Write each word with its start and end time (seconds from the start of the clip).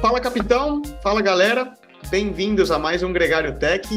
Fala, 0.00 0.20
capitão. 0.20 0.80
Fala, 1.02 1.20
galera. 1.20 1.74
Bem-vindos 2.10 2.70
a 2.70 2.78
mais 2.78 3.02
um 3.02 3.12
Gregário 3.12 3.58
Tech. 3.58 3.88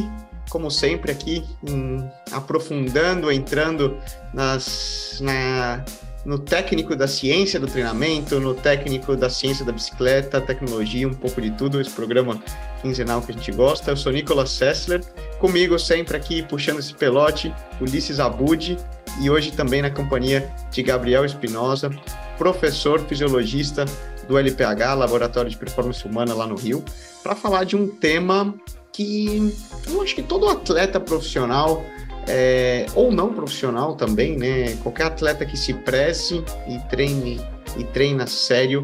Como 0.50 0.72
sempre, 0.72 1.12
aqui 1.12 1.46
em, 1.70 2.10
aprofundando, 2.32 3.32
entrando 3.32 3.96
nas, 4.34 5.20
na, 5.22 5.86
no 6.26 6.40
técnico 6.40 6.96
da 6.96 7.08
ciência 7.08 7.60
do 7.60 7.68
treinamento, 7.68 8.40
no 8.40 8.56
técnico 8.56 9.16
da 9.16 9.30
ciência 9.30 9.64
da 9.64 9.72
bicicleta, 9.72 10.42
tecnologia, 10.42 11.08
um 11.08 11.14
pouco 11.14 11.40
de 11.40 11.52
tudo, 11.52 11.80
esse 11.80 11.92
programa 11.92 12.42
quinzenal 12.82 13.22
que 13.22 13.32
a 13.32 13.36
gente 13.36 13.52
gosta. 13.52 13.92
Eu 13.92 13.98
sou 13.98 14.12
Nicolas 14.12 14.50
Sessler, 14.50 15.04
comigo 15.40 15.78
sempre 15.78 16.18
aqui 16.18 16.42
puxando 16.44 16.80
esse 16.80 16.94
pelote, 16.94 17.54
Ulisses 17.80 18.20
Abud, 18.20 18.78
e 19.22 19.30
hoje 19.30 19.52
também 19.52 19.82
na 19.82 19.90
companhia 19.90 20.52
de 20.72 20.84
Gabriel 20.84 21.26
Espinosa, 21.26 21.90
professor 22.38 23.00
fisiologista 23.02 23.86
do 24.28 24.38
LPH, 24.38 24.94
Laboratório 24.96 25.50
de 25.50 25.58
Performance 25.58 26.06
Humana 26.06 26.34
lá 26.34 26.46
no 26.46 26.56
Rio, 26.56 26.84
para 27.24 27.36
falar 27.36 27.64
de 27.64 27.76
um 27.76 27.88
tema 27.88 28.54
que 28.92 29.54
eu 29.88 30.02
acho 30.02 30.16
que 30.16 30.24
todo 30.24 30.50
atleta 30.50 31.00
profissional 31.00 31.84
é, 32.28 32.86
ou 32.94 33.12
não 33.12 33.34
profissional 33.34 33.96
também, 33.96 34.38
né? 34.38 34.76
Qualquer 34.84 35.06
atleta 35.06 35.46
que 35.46 35.56
se 35.56 35.74
preze 35.74 36.44
e 36.68 36.80
treine 36.90 37.40
e 37.78 37.84
treina 37.86 38.28
sério 38.28 38.84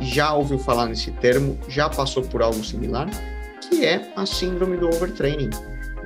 já 0.00 0.34
ouviu 0.34 0.58
falar 0.58 0.86
nesse 0.86 1.10
termo, 1.12 1.58
já 1.68 1.88
passou 1.88 2.22
por 2.22 2.42
algo 2.42 2.62
similar, 2.64 3.08
que 3.68 3.84
é 3.84 4.12
a 4.16 4.26
síndrome 4.26 4.76
do 4.76 4.88
overtraining. 4.88 5.50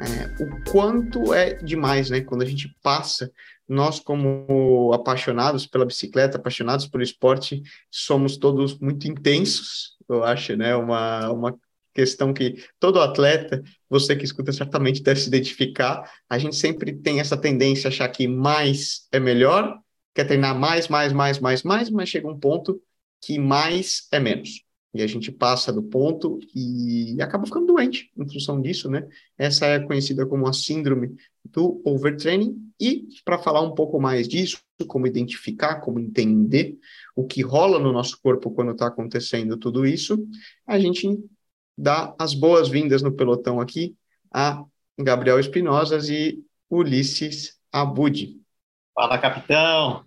É, 0.01 0.43
o 0.43 0.71
quanto 0.71 1.33
é 1.33 1.55
demais, 1.55 2.11
né? 2.11 2.21
Quando 2.21 2.43
a 2.43 2.47
gente 2.47 2.75
passa, 2.83 3.31
nós 3.69 3.99
como 3.99 4.93
apaixonados 4.93 5.67
pela 5.67 5.87
bicicleta, 5.87 6.37
apaixonados 6.37 6.87
pelo 6.87 7.03
esporte, 7.03 7.63
somos 7.91 8.37
todos 8.37 8.79
muito 8.79 9.09
intensos, 9.09 9.97
eu 10.09 10.23
acho, 10.23 10.57
né? 10.57 10.77
Uma, 10.77 11.31
uma 11.31 11.59
questão 11.95 12.33
que 12.35 12.63
todo 12.79 13.01
atleta, 13.01 13.63
você 13.89 14.15
que 14.15 14.25
escuta 14.25 14.53
certamente 14.53 15.03
deve 15.03 15.19
se 15.19 15.29
identificar, 15.29 16.11
a 16.29 16.39
gente 16.39 16.57
sempre 16.57 16.93
tem 16.93 17.21
essa 17.21 17.37
tendência 17.37 17.89
a 17.89 17.91
achar 17.91 18.09
que 18.09 18.29
mais 18.29 19.09
é 19.11 19.19
melhor, 19.19 19.79
quer 20.15 20.25
treinar 20.25 20.59
mais, 20.59 20.89
mais, 20.89 21.13
mais, 21.13 21.39
mais, 21.39 21.63
mais, 21.63 21.91
mas 21.91 22.09
chega 22.09 22.29
um 22.29 22.39
ponto 22.39 22.81
que 23.21 23.39
mais 23.39 24.07
é 24.13 24.21
menos. 24.21 24.66
E 24.97 25.03
a 25.03 25.07
gente 25.07 25.31
passa 25.31 25.73
do 25.73 25.83
ponto 25.83 26.39
e 26.55 27.17
acaba 27.21 27.47
ficando 27.47 27.67
doente 27.67 28.11
em 28.17 28.29
função 28.29 28.61
disso, 28.61 28.91
né? 28.91 29.07
Essa 29.37 29.67
é 29.67 29.81
conhecida 29.81 30.27
como 30.27 30.47
a 30.47 30.53
síndrome 30.53 31.17
do 31.45 31.81
overtraining. 31.85 32.57
E 32.81 33.07
para 33.25 33.39
falar 33.39 33.63
um 33.63 33.75
pouco 33.75 34.01
mais 34.01 34.29
disso, 34.29 34.59
como 34.87 35.07
identificar, 35.07 35.81
como 35.81 35.99
entender 35.99 36.77
o 37.15 37.27
que 37.27 37.43
rola 37.43 37.79
no 37.79 37.93
nosso 37.93 38.21
corpo 38.21 38.51
quando 38.51 38.73
está 38.73 38.87
acontecendo 38.87 39.57
tudo 39.57 39.87
isso, 39.87 40.19
a 40.67 40.79
gente 40.79 41.19
dar 41.77 42.15
as 42.19 42.35
boas-vindas 42.35 43.03
no 43.03 43.13
pelotão 43.13 43.61
aqui 43.61 43.97
a 44.33 44.65
Gabriel 44.99 45.39
Espinosas 45.39 46.09
e 46.09 46.43
Ulisses 46.71 47.59
Abud. 47.73 48.41
Fala, 48.95 49.19
capitão. 49.19 50.05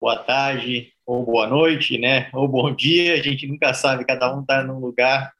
Boa 0.00 0.18
tarde, 0.18 0.91
ou 1.06 1.24
boa 1.24 1.46
noite, 1.46 1.98
né? 1.98 2.30
Ou 2.32 2.48
bom 2.48 2.74
dia. 2.74 3.14
A 3.14 3.22
gente 3.22 3.46
nunca 3.46 3.74
sabe, 3.74 4.04
cada 4.04 4.34
um 4.34 4.42
está 4.42 4.62
num 4.62 4.78
lugar 4.78 5.32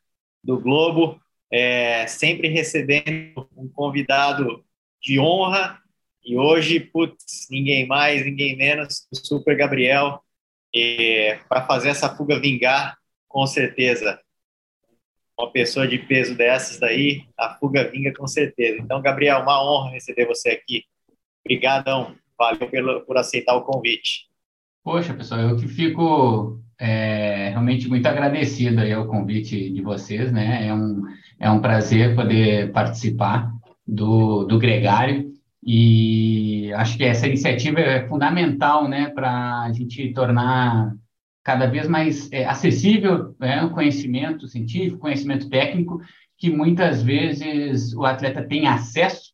do 0.42 0.60
globo. 0.60 1.20
É, 1.50 2.06
sempre 2.06 2.48
recebendo 2.48 3.48
um 3.56 3.68
convidado 3.68 4.64
de 5.00 5.18
honra. 5.18 5.78
E 6.24 6.36
hoje, 6.36 6.80
putz, 6.80 7.48
ninguém 7.50 7.86
mais, 7.86 8.24
ninguém 8.24 8.56
menos, 8.56 9.06
o 9.12 9.16
Super 9.16 9.56
Gabriel, 9.56 10.22
é, 10.74 11.40
para 11.48 11.66
fazer 11.66 11.88
essa 11.90 12.14
fuga 12.16 12.38
vingar, 12.38 12.96
com 13.28 13.46
certeza 13.46 14.20
uma 15.38 15.50
pessoa 15.50 15.86
de 15.86 15.98
peso 15.98 16.36
dessas 16.36 16.78
daí, 16.78 17.26
a 17.36 17.54
fuga 17.54 17.90
vinga 17.90 18.12
com 18.14 18.26
certeza. 18.26 18.80
Então, 18.80 19.02
Gabriel, 19.02 19.40
uma 19.40 19.62
honra 19.62 19.92
receber 19.92 20.26
você 20.26 20.50
aqui. 20.50 20.84
Obrigadão, 21.44 22.16
valeu 22.38 22.68
pelo, 22.70 23.00
por 23.02 23.16
aceitar 23.16 23.54
o 23.56 23.64
convite. 23.64 24.28
Poxa, 24.84 25.14
pessoal, 25.14 25.40
eu 25.40 25.56
que 25.56 25.68
fico 25.68 26.60
é, 26.78 27.50
realmente 27.50 27.88
muito 27.88 28.06
agradecido 28.06 28.80
aí 28.80 28.92
ao 28.92 29.06
convite 29.06 29.70
de 29.70 29.80
vocês, 29.80 30.32
né? 30.32 30.66
É 30.66 30.74
um, 30.74 31.02
é 31.38 31.50
um 31.50 31.60
prazer 31.60 32.16
poder 32.16 32.72
participar 32.72 33.52
do, 33.86 34.44
do 34.44 34.58
Gregário 34.58 35.32
e 35.62 36.72
acho 36.74 36.96
que 36.96 37.04
essa 37.04 37.28
iniciativa 37.28 37.78
é 37.78 38.08
fundamental, 38.08 38.88
né, 38.88 39.08
para 39.10 39.62
a 39.62 39.72
gente 39.72 40.12
tornar 40.12 40.92
cada 41.44 41.66
vez 41.66 41.86
mais 41.88 42.30
é, 42.32 42.44
acessível 42.44 43.36
né, 43.38 43.62
o 43.64 43.70
conhecimento 43.70 44.48
científico, 44.48 44.98
conhecimento 44.98 45.48
técnico, 45.48 46.00
que 46.36 46.50
muitas 46.50 47.02
vezes 47.02 47.94
o 47.94 48.04
atleta 48.04 48.42
tem 48.42 48.66
acesso, 48.66 49.31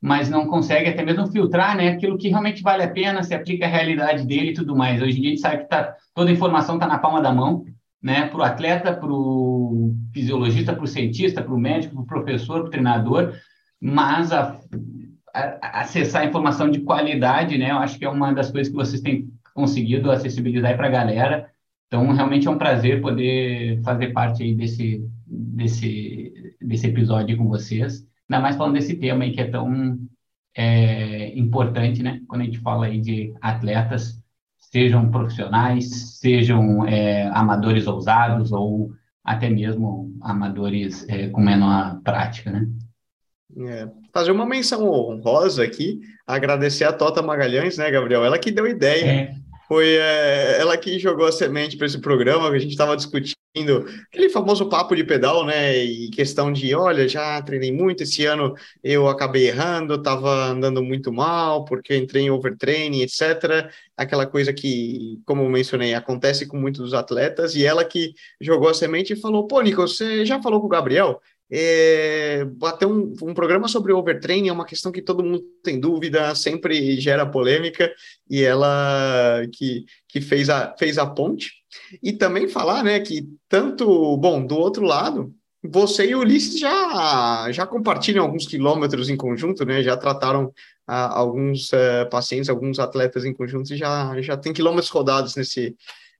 mas 0.00 0.30
não 0.30 0.46
consegue 0.46 0.88
até 0.88 1.04
mesmo 1.04 1.26
filtrar 1.26 1.76
né, 1.76 1.88
aquilo 1.88 2.16
que 2.16 2.28
realmente 2.28 2.62
vale 2.62 2.82
a 2.82 2.90
pena, 2.90 3.22
se 3.22 3.34
aplica 3.34 3.66
à 3.66 3.68
realidade 3.68 4.24
dele 4.24 4.50
e 4.50 4.54
tudo 4.54 4.76
mais. 4.76 5.02
Hoje 5.02 5.18
em 5.18 5.20
dia 5.22 5.30
a 5.30 5.34
gente 5.34 5.40
sabe 5.40 5.62
que 5.64 5.68
tá, 5.68 5.94
toda 6.14 6.30
a 6.30 6.32
informação 6.32 6.76
está 6.76 6.86
na 6.86 6.98
palma 6.98 7.20
da 7.20 7.32
mão, 7.32 7.64
né, 8.02 8.26
para 8.26 8.38
o 8.38 8.42
atleta, 8.42 8.94
para 8.94 9.10
o 9.10 9.94
fisiologista, 10.12 10.72
para 10.72 10.84
o 10.84 10.88
cientista, 10.88 11.42
para 11.42 11.54
o 11.54 11.58
médico, 11.58 11.94
para 11.94 12.02
o 12.02 12.06
professor, 12.06 12.60
para 12.60 12.68
o 12.68 12.70
treinador, 12.70 13.34
mas 13.80 14.32
a, 14.32 14.60
a, 15.34 15.80
acessar 15.80 16.22
a 16.22 16.26
informação 16.26 16.70
de 16.70 16.80
qualidade, 16.80 17.58
né, 17.58 17.72
eu 17.72 17.78
acho 17.78 17.98
que 17.98 18.04
é 18.04 18.08
uma 18.08 18.32
das 18.32 18.50
coisas 18.50 18.70
que 18.70 18.76
vocês 18.76 19.00
têm 19.00 19.28
conseguido 19.52 20.10
acessibilidade 20.10 20.76
para 20.76 20.86
a 20.86 20.90
galera. 20.90 21.50
Então, 21.88 22.12
realmente 22.12 22.46
é 22.46 22.50
um 22.50 22.58
prazer 22.58 23.00
poder 23.00 23.82
fazer 23.82 24.12
parte 24.12 24.42
aí 24.42 24.54
desse, 24.54 25.02
desse, 25.26 26.54
desse 26.60 26.86
episódio 26.86 27.36
com 27.36 27.48
vocês. 27.48 28.06
Ainda 28.28 28.42
mais 28.42 28.56
falando 28.56 28.74
desse 28.74 28.94
tema 28.96 29.24
aí 29.24 29.32
que 29.32 29.40
é 29.40 29.50
tão 29.50 29.98
é, 30.54 31.38
importante, 31.38 32.02
né? 32.02 32.20
Quando 32.28 32.42
a 32.42 32.44
gente 32.44 32.58
fala 32.58 32.86
aí 32.86 33.00
de 33.00 33.34
atletas, 33.40 34.20
sejam 34.58 35.10
profissionais, 35.10 36.18
sejam 36.18 36.86
é, 36.86 37.26
amadores 37.28 37.86
ousados 37.86 38.52
ou 38.52 38.92
até 39.24 39.48
mesmo 39.48 40.14
amadores 40.20 41.08
é, 41.08 41.28
com 41.28 41.40
menor 41.40 42.00
prática, 42.02 42.50
né? 42.50 42.66
É, 43.56 43.88
fazer 44.12 44.30
uma 44.30 44.44
menção 44.44 44.88
honrosa 44.88 45.64
aqui, 45.64 46.00
agradecer 46.26 46.84
a 46.84 46.92
Tota 46.92 47.22
Magalhães, 47.22 47.78
né, 47.78 47.90
Gabriel? 47.90 48.24
Ela 48.24 48.38
que 48.38 48.50
deu 48.50 48.66
ideia. 48.66 49.34
Foi 49.68 49.96
é, 49.96 50.58
ela 50.58 50.76
que 50.78 50.98
jogou 50.98 51.26
a 51.26 51.32
semente 51.32 51.76
para 51.76 51.86
esse 51.86 52.00
programa, 52.00 52.50
que 52.50 52.56
a 52.56 52.58
gente 52.58 52.70
estava 52.70 52.96
discutindo 52.96 53.36
aquele 54.10 54.30
famoso 54.30 54.68
papo 54.68 54.96
de 54.96 55.04
pedal, 55.04 55.44
né? 55.44 55.76
E 55.76 56.10
questão 56.10 56.50
de, 56.50 56.74
olha, 56.74 57.06
já 57.06 57.40
treinei 57.42 57.70
muito, 57.70 58.02
esse 58.02 58.24
ano 58.24 58.54
eu 58.82 59.08
acabei 59.08 59.48
errando, 59.48 59.94
estava 59.94 60.46
andando 60.46 60.82
muito 60.82 61.12
mal, 61.12 61.64
porque 61.66 61.96
entrei 61.96 62.24
em 62.24 62.30
overtraining, 62.30 63.02
etc. 63.02 63.70
Aquela 63.96 64.26
coisa 64.26 64.52
que, 64.54 65.20
como 65.26 65.48
mencionei, 65.48 65.94
acontece 65.94 66.46
com 66.46 66.56
muitos 66.56 66.80
dos 66.80 66.94
atletas, 66.94 67.54
e 67.54 67.64
ela 67.64 67.84
que 67.84 68.14
jogou 68.40 68.68
a 68.68 68.74
semente 68.74 69.12
e 69.12 69.20
falou: 69.20 69.46
pô, 69.46 69.60
Nico, 69.60 69.82
você 69.82 70.24
já 70.24 70.40
falou 70.40 70.60
com 70.60 70.66
o 70.66 70.70
Gabriel? 70.70 71.20
É, 71.50 72.46
até 72.62 72.86
um, 72.86 73.14
um, 73.22 73.32
programa 73.32 73.68
sobre 73.68 73.92
overtraining 73.92 74.48
é 74.48 74.52
uma 74.52 74.66
questão 74.66 74.92
que 74.92 75.00
todo 75.00 75.24
mundo 75.24 75.42
tem 75.62 75.80
dúvida, 75.80 76.34
sempre 76.34 77.00
gera 77.00 77.24
polêmica, 77.24 77.90
e 78.28 78.42
ela 78.42 79.42
que, 79.52 79.86
que 80.06 80.20
fez, 80.20 80.50
a, 80.50 80.74
fez 80.78 80.98
a 80.98 81.06
ponte. 81.06 81.52
E 82.02 82.12
também 82.12 82.48
falar 82.48 82.82
né, 82.84 83.00
que 83.00 83.26
tanto, 83.48 84.16
bom, 84.18 84.44
do 84.44 84.56
outro 84.56 84.84
lado, 84.84 85.34
você 85.62 86.06
e 86.06 86.14
o 86.14 86.20
Ulisses 86.20 86.60
já, 86.60 87.50
já 87.50 87.66
compartilham 87.66 88.24
alguns 88.24 88.46
quilômetros 88.46 89.08
em 89.08 89.16
conjunto, 89.16 89.64
né? 89.64 89.82
Já 89.82 89.96
trataram 89.96 90.52
ah, 90.86 91.18
alguns 91.18 91.72
uh, 91.72 92.08
pacientes, 92.10 92.48
alguns 92.48 92.78
atletas 92.78 93.24
em 93.24 93.34
conjunto, 93.34 93.72
e 93.74 93.76
já, 93.76 94.20
já 94.20 94.36
tem 94.36 94.52
quilômetros 94.52 94.90
rodados 94.90 95.34
nesse, 95.34 95.76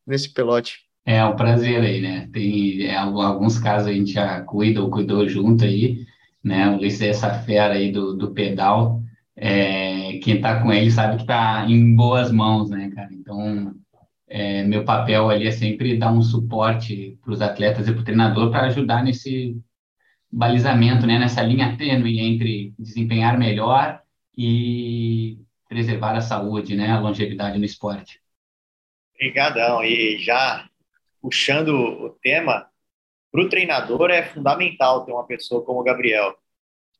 nesse 0.07 0.33
pelote. 0.33 0.88
É 1.09 1.25
um 1.25 1.35
prazer 1.35 1.81
aí, 1.81 2.03
né? 2.03 2.29
Tem 2.31 2.83
é, 2.85 2.95
alguns 2.95 3.59
casos 3.59 3.89
a 3.89 3.93
gente 3.95 4.13
já 4.13 4.43
cuida 4.43 4.83
ou 4.83 4.91
cuidou 4.91 5.27
junto 5.27 5.65
aí, 5.65 6.05
né? 6.45 6.69
O 6.69 6.75
Ulisses 6.77 7.01
é 7.01 7.09
essa 7.09 7.33
fera 7.45 7.73
aí 7.73 7.91
do, 7.91 8.15
do 8.15 8.35
pedal. 8.35 9.03
É, 9.35 10.19
quem 10.19 10.39
tá 10.39 10.61
com 10.63 10.71
ele 10.71 10.91
sabe 10.91 11.17
que 11.17 11.25
tá 11.25 11.65
em 11.67 11.97
boas 11.97 12.31
mãos, 12.31 12.69
né, 12.69 12.91
cara? 12.95 13.09
Então, 13.11 13.75
é, 14.29 14.63
meu 14.65 14.85
papel 14.85 15.31
ali 15.31 15.47
é 15.47 15.51
sempre 15.51 15.97
dar 15.97 16.13
um 16.13 16.21
suporte 16.21 17.19
para 17.25 17.33
os 17.33 17.41
atletas 17.41 17.89
e 17.89 17.93
para 17.93 18.03
o 18.03 18.05
treinador 18.05 18.51
para 18.51 18.67
ajudar 18.67 19.03
nesse 19.03 19.57
balizamento, 20.31 21.07
né? 21.07 21.19
Nessa 21.19 21.43
linha 21.43 21.75
tênue 21.79 22.21
entre 22.21 22.75
desempenhar 22.79 23.39
melhor 23.39 24.03
e 24.37 25.39
preservar 25.71 26.17
a 26.17 26.21
saúde, 26.21 26.77
né? 26.77 26.91
A 26.91 27.01
longevidade 27.01 27.59
no 27.59 27.65
esporte. 27.65 28.21
Obrigadão. 29.15 29.83
E 29.83 30.19
já 30.19 30.69
puxando 31.21 31.69
o 31.69 32.11
tema, 32.11 32.71
para 33.31 33.43
o 33.43 33.49
treinador 33.49 34.11
é 34.11 34.23
fundamental 34.23 35.05
ter 35.05 35.13
uma 35.13 35.27
pessoa 35.27 35.65
como 35.65 35.81
o 35.81 35.85
Gabriel, 35.85 36.37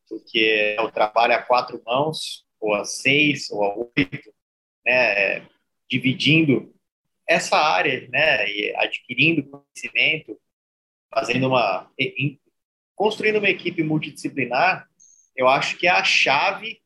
porque 0.09 0.75
é 0.77 0.81
o 0.81 0.91
trabalho 0.91 1.35
a 1.35 1.43
quatro 1.43 1.81
mãos 1.85 2.47
ou 2.61 2.75
a 2.75 2.85
6, 2.85 3.51
ou 3.51 3.65
a 3.65 3.77
8, 3.97 4.35
né, 4.85 5.47
dividindo 5.89 6.75
essa 7.27 7.57
área, 7.57 8.09
né, 8.09 8.49
e 8.51 8.75
adquirindo 8.77 9.49
conhecimento, 9.49 10.39
fazendo 11.11 11.47
uma, 11.47 11.91
construindo 12.95 13.39
uma 13.39 13.49
equipe 13.49 13.83
multidisciplinar, 13.83 14.89
eu 15.37 15.47
acho 15.47 15.77
que 15.77 15.87
é 15.87 15.91
a 15.91 16.03
chave 16.03 16.83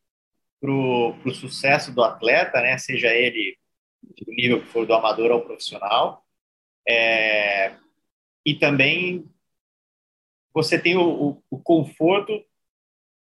para 0.61 0.71
o 0.71 1.35
sucesso 1.35 1.93
do 1.93 2.03
atleta, 2.03 2.61
né, 2.61 2.77
seja 2.79 3.09
ele 3.09 3.57
do 4.03 4.33
nível 4.33 4.61
que 4.61 4.67
for 4.67 4.87
do 4.87 4.95
amador 4.95 5.31
ao 5.31 5.43
profissional, 5.43 6.25
é, 6.89 7.75
e 8.45 8.55
também 8.55 9.29
você 10.53 10.79
tem 10.79 10.97
o, 10.97 11.03
o, 11.03 11.43
o, 11.51 11.59
conforto 11.59 12.45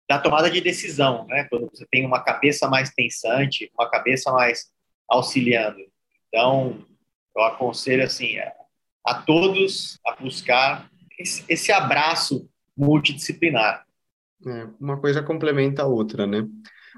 da 0.10 0.20
tomada 0.20 0.50
de 0.50 0.60
decisão, 0.62 1.26
né? 1.28 1.46
Quando 1.46 1.70
você 1.70 1.86
tem 1.90 2.06
uma 2.06 2.24
cabeça 2.24 2.68
mais 2.68 2.94
pensante, 2.94 3.72
uma 3.74 3.90
cabeça 3.90 4.32
mais 4.32 4.72
auxiliando. 5.08 5.80
Então, 6.28 6.86
eu 7.36 7.44
aconselho 7.44 8.04
assim 8.04 8.38
a, 8.40 8.54
a 9.06 9.22
todos 9.22 10.00
a 10.06 10.16
buscar 10.16 10.90
esse, 11.18 11.46
esse 11.48 11.72
abraço 11.72 12.50
multidisciplinar. 12.76 13.86
É, 14.46 14.68
uma 14.80 15.00
coisa 15.00 15.24
complementa 15.24 15.84
a 15.84 15.88
outra, 15.88 16.28
né? 16.28 16.46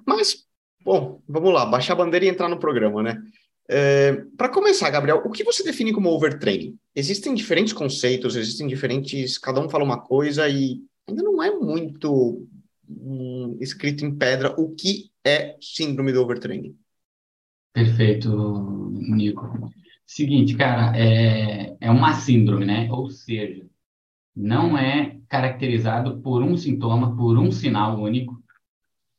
Mas, 0.05 0.45
bom, 0.83 1.21
vamos 1.27 1.53
lá, 1.53 1.65
baixar 1.65 1.93
a 1.93 1.97
bandeira 1.97 2.25
e 2.25 2.29
entrar 2.29 2.49
no 2.49 2.59
programa, 2.59 3.03
né? 3.03 3.21
É, 3.69 4.13
Para 4.37 4.49
começar, 4.49 4.89
Gabriel, 4.89 5.21
o 5.25 5.31
que 5.31 5.43
você 5.43 5.63
define 5.63 5.91
como 5.91 6.09
overtraining? 6.09 6.77
Existem 6.95 7.33
diferentes 7.33 7.73
conceitos, 7.73 8.35
existem 8.35 8.67
diferentes. 8.67 9.37
Cada 9.37 9.59
um 9.59 9.69
fala 9.69 9.83
uma 9.83 9.99
coisa 9.99 10.47
e 10.47 10.81
ainda 11.07 11.21
não 11.21 11.43
é 11.43 11.51
muito 11.51 12.47
hum, 12.87 13.57
escrito 13.59 14.05
em 14.05 14.15
pedra 14.15 14.55
o 14.57 14.73
que 14.73 15.11
é 15.25 15.57
síndrome 15.61 16.13
do 16.13 16.21
overtraining. 16.21 16.77
Perfeito, 17.73 18.29
Nico. 18.93 19.71
Seguinte, 20.05 20.55
cara, 20.55 20.97
é, 20.97 21.75
é 21.79 21.91
uma 21.91 22.13
síndrome, 22.13 22.65
né? 22.65 22.89
Ou 22.91 23.09
seja, 23.09 23.65
não 24.33 24.77
é 24.77 25.19
caracterizado 25.27 26.21
por 26.21 26.41
um 26.41 26.55
sintoma, 26.55 27.15
por 27.15 27.37
um 27.37 27.51
sinal 27.51 27.99
único 27.99 28.41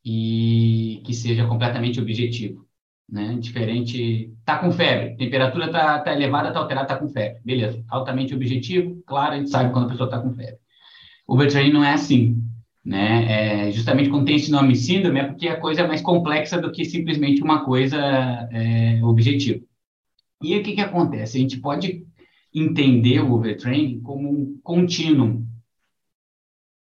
e 0.03 1.01
que 1.05 1.13
seja 1.13 1.47
completamente 1.47 1.99
objetivo 2.01 2.68
né? 3.11 3.37
Diferente, 3.39 4.33
tá 4.45 4.57
com 4.59 4.71
febre, 4.71 5.15
temperatura 5.17 5.71
tá, 5.71 5.99
tá 5.99 6.13
elevada, 6.13 6.51
tá 6.51 6.59
alterada, 6.59 6.87
tá 6.87 6.97
com 6.97 7.07
febre, 7.09 7.41
beleza? 7.43 7.83
Altamente 7.89 8.33
objetivo, 8.35 9.01
claro, 9.05 9.33
a 9.33 9.37
gente 9.37 9.49
sabe 9.49 9.73
quando 9.73 9.85
a 9.87 9.89
pessoa 9.89 10.09
tá 10.09 10.19
com 10.19 10.33
febre. 10.33 10.57
O 11.27 11.33
overtraining 11.33 11.73
não 11.73 11.83
é 11.83 11.93
assim, 11.93 12.41
né? 12.83 13.67
É, 13.67 13.71
justamente 13.71 14.09
quando 14.09 14.25
tem 14.25 14.35
esse 14.35 14.51
nome 14.51 14.75
síndrome 14.75 15.19
é 15.19 15.23
porque 15.25 15.47
a 15.47 15.59
coisa 15.59 15.81
é 15.81 15.87
mais 15.87 16.01
complexa 16.01 16.61
do 16.61 16.71
que 16.71 16.85
simplesmente 16.85 17.41
uma 17.41 17.65
coisa 17.65 17.97
é, 18.51 19.03
objetiva. 19.03 19.63
E 20.41 20.57
o 20.57 20.63
que 20.63 20.73
que 20.73 20.81
acontece? 20.81 21.37
A 21.37 21.41
gente 21.41 21.59
pode 21.59 22.05
entender 22.53 23.19
o 23.21 23.33
overtraining 23.33 24.01
como 24.01 24.29
um 24.29 24.59
contínuo, 24.63 25.45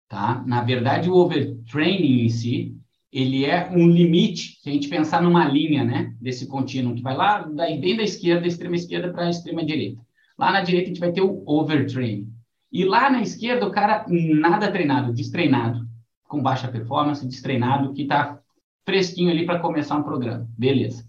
tá? 0.08 0.42
Na 0.46 0.62
verdade, 0.62 1.08
o 1.10 1.14
overtraining 1.14 2.24
em 2.24 2.28
si 2.28 2.81
ele 3.12 3.44
é 3.44 3.70
um 3.70 3.86
limite, 3.88 4.58
se 4.62 4.70
a 4.70 4.72
gente 4.72 4.88
pensar 4.88 5.22
numa 5.22 5.44
linha, 5.44 5.84
né, 5.84 6.16
desse 6.18 6.46
contínuo, 6.46 6.94
que 6.94 7.02
vai 7.02 7.14
lá 7.14 7.42
daí 7.42 7.78
bem 7.78 7.94
da 7.94 8.02
esquerda, 8.02 8.40
da 8.40 8.46
extrema 8.46 8.74
esquerda 8.74 9.12
para 9.12 9.26
a 9.26 9.30
extrema 9.30 9.64
direita. 9.64 10.00
Lá 10.38 10.50
na 10.50 10.62
direita 10.62 10.86
a 10.86 10.88
gente 10.88 11.00
vai 11.00 11.12
ter 11.12 11.20
o 11.20 11.42
overtraining. 11.46 12.32
E 12.72 12.86
lá 12.86 13.10
na 13.10 13.20
esquerda 13.20 13.66
o 13.66 13.70
cara 13.70 14.06
nada 14.08 14.72
treinado, 14.72 15.12
destreinado, 15.12 15.86
com 16.24 16.42
baixa 16.42 16.68
performance, 16.68 17.26
destreinado, 17.26 17.92
que 17.92 18.02
está 18.02 18.40
fresquinho 18.86 19.30
ali 19.30 19.44
para 19.44 19.60
começar 19.60 19.98
um 19.98 20.02
programa. 20.02 20.48
Beleza. 20.56 21.04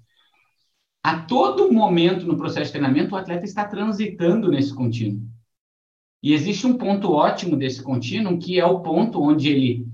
A 1.01 1.19
todo 1.19 1.71
momento 1.71 2.25
no 2.25 2.35
processo 2.35 2.65
de 2.65 2.71
treinamento 2.73 3.15
o 3.15 3.17
atleta 3.17 3.45
está 3.45 3.65
transitando 3.65 4.49
nesse 4.49 4.75
contínuo. 4.75 5.21
E 6.21 6.33
existe 6.33 6.67
um 6.67 6.77
ponto 6.77 7.11
ótimo 7.11 7.55
desse 7.55 7.81
contínuo, 7.81 8.37
que 8.37 8.59
é 8.59 8.65
o 8.65 8.81
ponto 8.81 9.21
onde 9.21 9.49
ele 9.49 9.92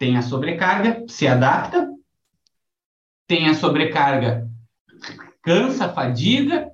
tem 0.00 0.16
a 0.16 0.22
sobrecarga, 0.22 1.04
se 1.06 1.26
adapta, 1.26 1.86
tem 3.28 3.48
a 3.48 3.54
sobrecarga, 3.54 4.48
cansa, 5.42 5.90
fadiga, 5.90 6.72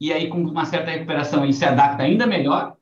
e 0.00 0.12
aí 0.12 0.28
com 0.28 0.38
uma 0.38 0.64
certa 0.64 0.92
recuperação 0.92 1.42
ele 1.42 1.52
se 1.52 1.64
adapta 1.64 2.04
ainda 2.04 2.24
melhor, 2.24 2.76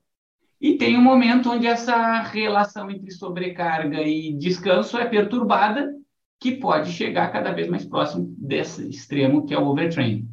e 0.61 0.75
tem 0.75 0.99
um 0.99 1.03
momento 1.03 1.50
onde 1.50 1.67
essa 1.67 2.21
relação 2.21 2.91
entre 2.91 3.11
sobrecarga 3.11 4.03
e 4.03 4.35
descanso 4.35 4.99
é 4.99 5.06
perturbada, 5.06 5.91
que 6.38 6.53
pode 6.53 6.93
chegar 6.93 7.33
cada 7.33 7.50
vez 7.50 7.67
mais 7.67 7.87
próximo 7.87 8.35
desse 8.37 8.87
extremo 8.87 9.47
que 9.47 9.55
é 9.55 9.59
o 9.59 9.67
overtraining, 9.67 10.29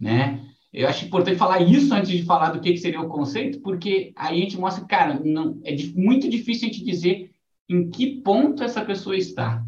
né? 0.00 0.44
Eu 0.72 0.88
acho 0.88 1.06
importante 1.06 1.38
falar 1.38 1.60
isso 1.60 1.94
antes 1.94 2.10
de 2.10 2.24
falar 2.24 2.50
do 2.50 2.60
que, 2.60 2.72
que 2.72 2.78
seria 2.78 3.00
o 3.00 3.08
conceito, 3.08 3.60
porque 3.60 4.12
aí 4.16 4.40
a 4.40 4.44
gente 4.44 4.58
mostra, 4.58 4.84
cara, 4.84 5.20
não, 5.24 5.60
é 5.64 5.76
muito 5.94 6.28
difícil 6.28 6.68
a 6.68 6.72
gente 6.72 6.84
dizer 6.84 7.29
em 7.70 7.88
que 7.88 8.20
ponto 8.20 8.64
essa 8.64 8.84
pessoa 8.84 9.16
está. 9.16 9.64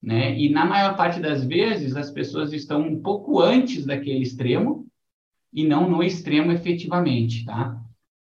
Né? 0.00 0.38
E 0.38 0.48
na 0.48 0.64
maior 0.64 0.96
parte 0.96 1.20
das 1.20 1.44
vezes, 1.44 1.96
as 1.96 2.10
pessoas 2.10 2.52
estão 2.52 2.80
um 2.80 3.02
pouco 3.02 3.40
antes 3.40 3.84
daquele 3.84 4.22
extremo 4.22 4.86
e 5.52 5.64
não 5.64 5.90
no 5.90 6.02
extremo 6.02 6.52
efetivamente, 6.52 7.44
tá? 7.44 7.76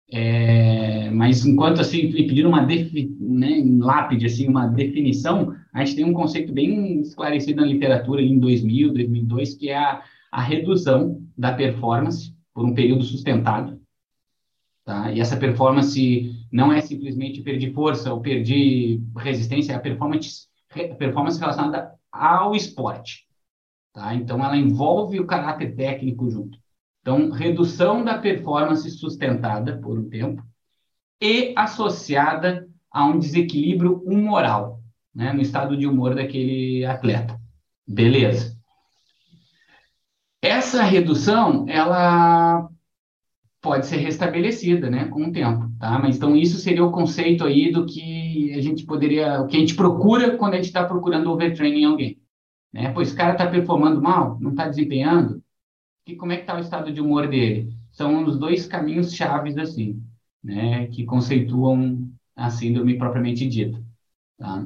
É, 0.08 1.10
mas 1.10 1.44
enquanto 1.44 1.80
assim 1.80 2.12
pedir 2.12 2.46
uma 2.46 2.64
defi, 2.64 3.16
né, 3.18 3.60
lápide 3.80 4.26
assim 4.26 4.46
uma 4.46 4.68
definição, 4.68 5.52
a 5.72 5.84
gente 5.84 5.96
tem 5.96 6.04
um 6.04 6.12
conceito 6.12 6.52
bem 6.52 7.00
esclarecido 7.00 7.60
na 7.60 7.66
literatura 7.66 8.22
em 8.22 8.38
2000, 8.38 8.92
2002 8.92 9.54
que 9.54 9.68
é 9.68 9.76
a, 9.76 10.02
a 10.30 10.40
redução 10.40 11.20
da 11.36 11.52
performance 11.52 12.32
por 12.54 12.64
um 12.64 12.72
período 12.72 13.02
sustentado, 13.02 13.80
tá? 14.86 15.12
E 15.12 15.20
essa 15.20 15.36
performance 15.36 16.32
não 16.50 16.72
é 16.72 16.80
simplesmente 16.80 17.42
perder 17.42 17.74
força 17.74 18.14
ou 18.14 18.20
perder 18.20 19.02
resistência, 19.18 19.72
é 19.72 19.74
a 19.76 19.80
performance, 19.80 20.46
performance 20.96 21.38
relacionada 21.38 21.92
ao 22.10 22.54
esporte. 22.54 23.26
Tá? 23.92 24.14
Então, 24.14 24.42
ela 24.42 24.56
envolve 24.56 25.18
o 25.18 25.26
caráter 25.26 25.74
técnico 25.74 26.30
junto. 26.30 26.56
Então, 27.02 27.30
redução 27.30 28.04
da 28.04 28.16
performance 28.16 28.88
sustentada 28.90 29.76
por 29.78 29.98
um 29.98 30.08
tempo 30.08 30.42
e 31.20 31.52
associada 31.56 32.68
a 32.90 33.04
um 33.04 33.18
desequilíbrio 33.18 34.02
humoral, 34.04 34.80
né, 35.14 35.32
no 35.32 35.40
estado 35.40 35.76
de 35.76 35.86
humor 35.86 36.14
daquele 36.14 36.84
atleta. 36.84 37.38
Beleza. 37.86 38.56
Essa 40.42 40.82
redução, 40.82 41.66
ela 41.68 42.68
pode 43.66 43.88
ser 43.88 43.96
restabelecida, 43.96 44.88
né, 44.88 45.06
com 45.08 45.24
o 45.24 45.32
tempo, 45.32 45.68
tá? 45.80 45.98
Mas 45.98 46.16
então 46.16 46.36
isso 46.36 46.56
seria 46.56 46.84
o 46.84 46.92
conceito 46.92 47.42
aí 47.42 47.72
do 47.72 47.84
que 47.84 48.54
a 48.54 48.60
gente 48.60 48.86
poderia, 48.86 49.40
o 49.40 49.48
que 49.48 49.56
a 49.56 49.60
gente 49.60 49.74
procura 49.74 50.36
quando 50.36 50.54
a 50.54 50.56
gente 50.58 50.66
está 50.66 50.84
procurando 50.84 51.32
overtraining 51.32 51.80
em 51.80 51.84
alguém, 51.84 52.20
né? 52.72 52.92
Pois 52.92 53.12
o 53.12 53.16
cara 53.16 53.32
está 53.32 53.44
performando 53.48 54.00
mal, 54.00 54.38
não 54.40 54.50
está 54.50 54.68
desempenhando, 54.68 55.42
e 56.06 56.14
como 56.14 56.30
é 56.30 56.36
que 56.36 56.42
está 56.42 56.56
o 56.56 56.60
estado 56.60 56.92
de 56.92 57.00
humor 57.00 57.26
dele? 57.26 57.76
São 57.90 58.24
os 58.24 58.38
dois 58.38 58.68
caminhos 58.68 59.12
chaves 59.12 59.58
assim, 59.58 60.00
né, 60.44 60.86
que 60.86 61.04
conceituam 61.04 62.08
a 62.36 62.48
síndrome 62.50 62.96
propriamente 62.96 63.48
dita, 63.48 63.82
tá? 64.38 64.64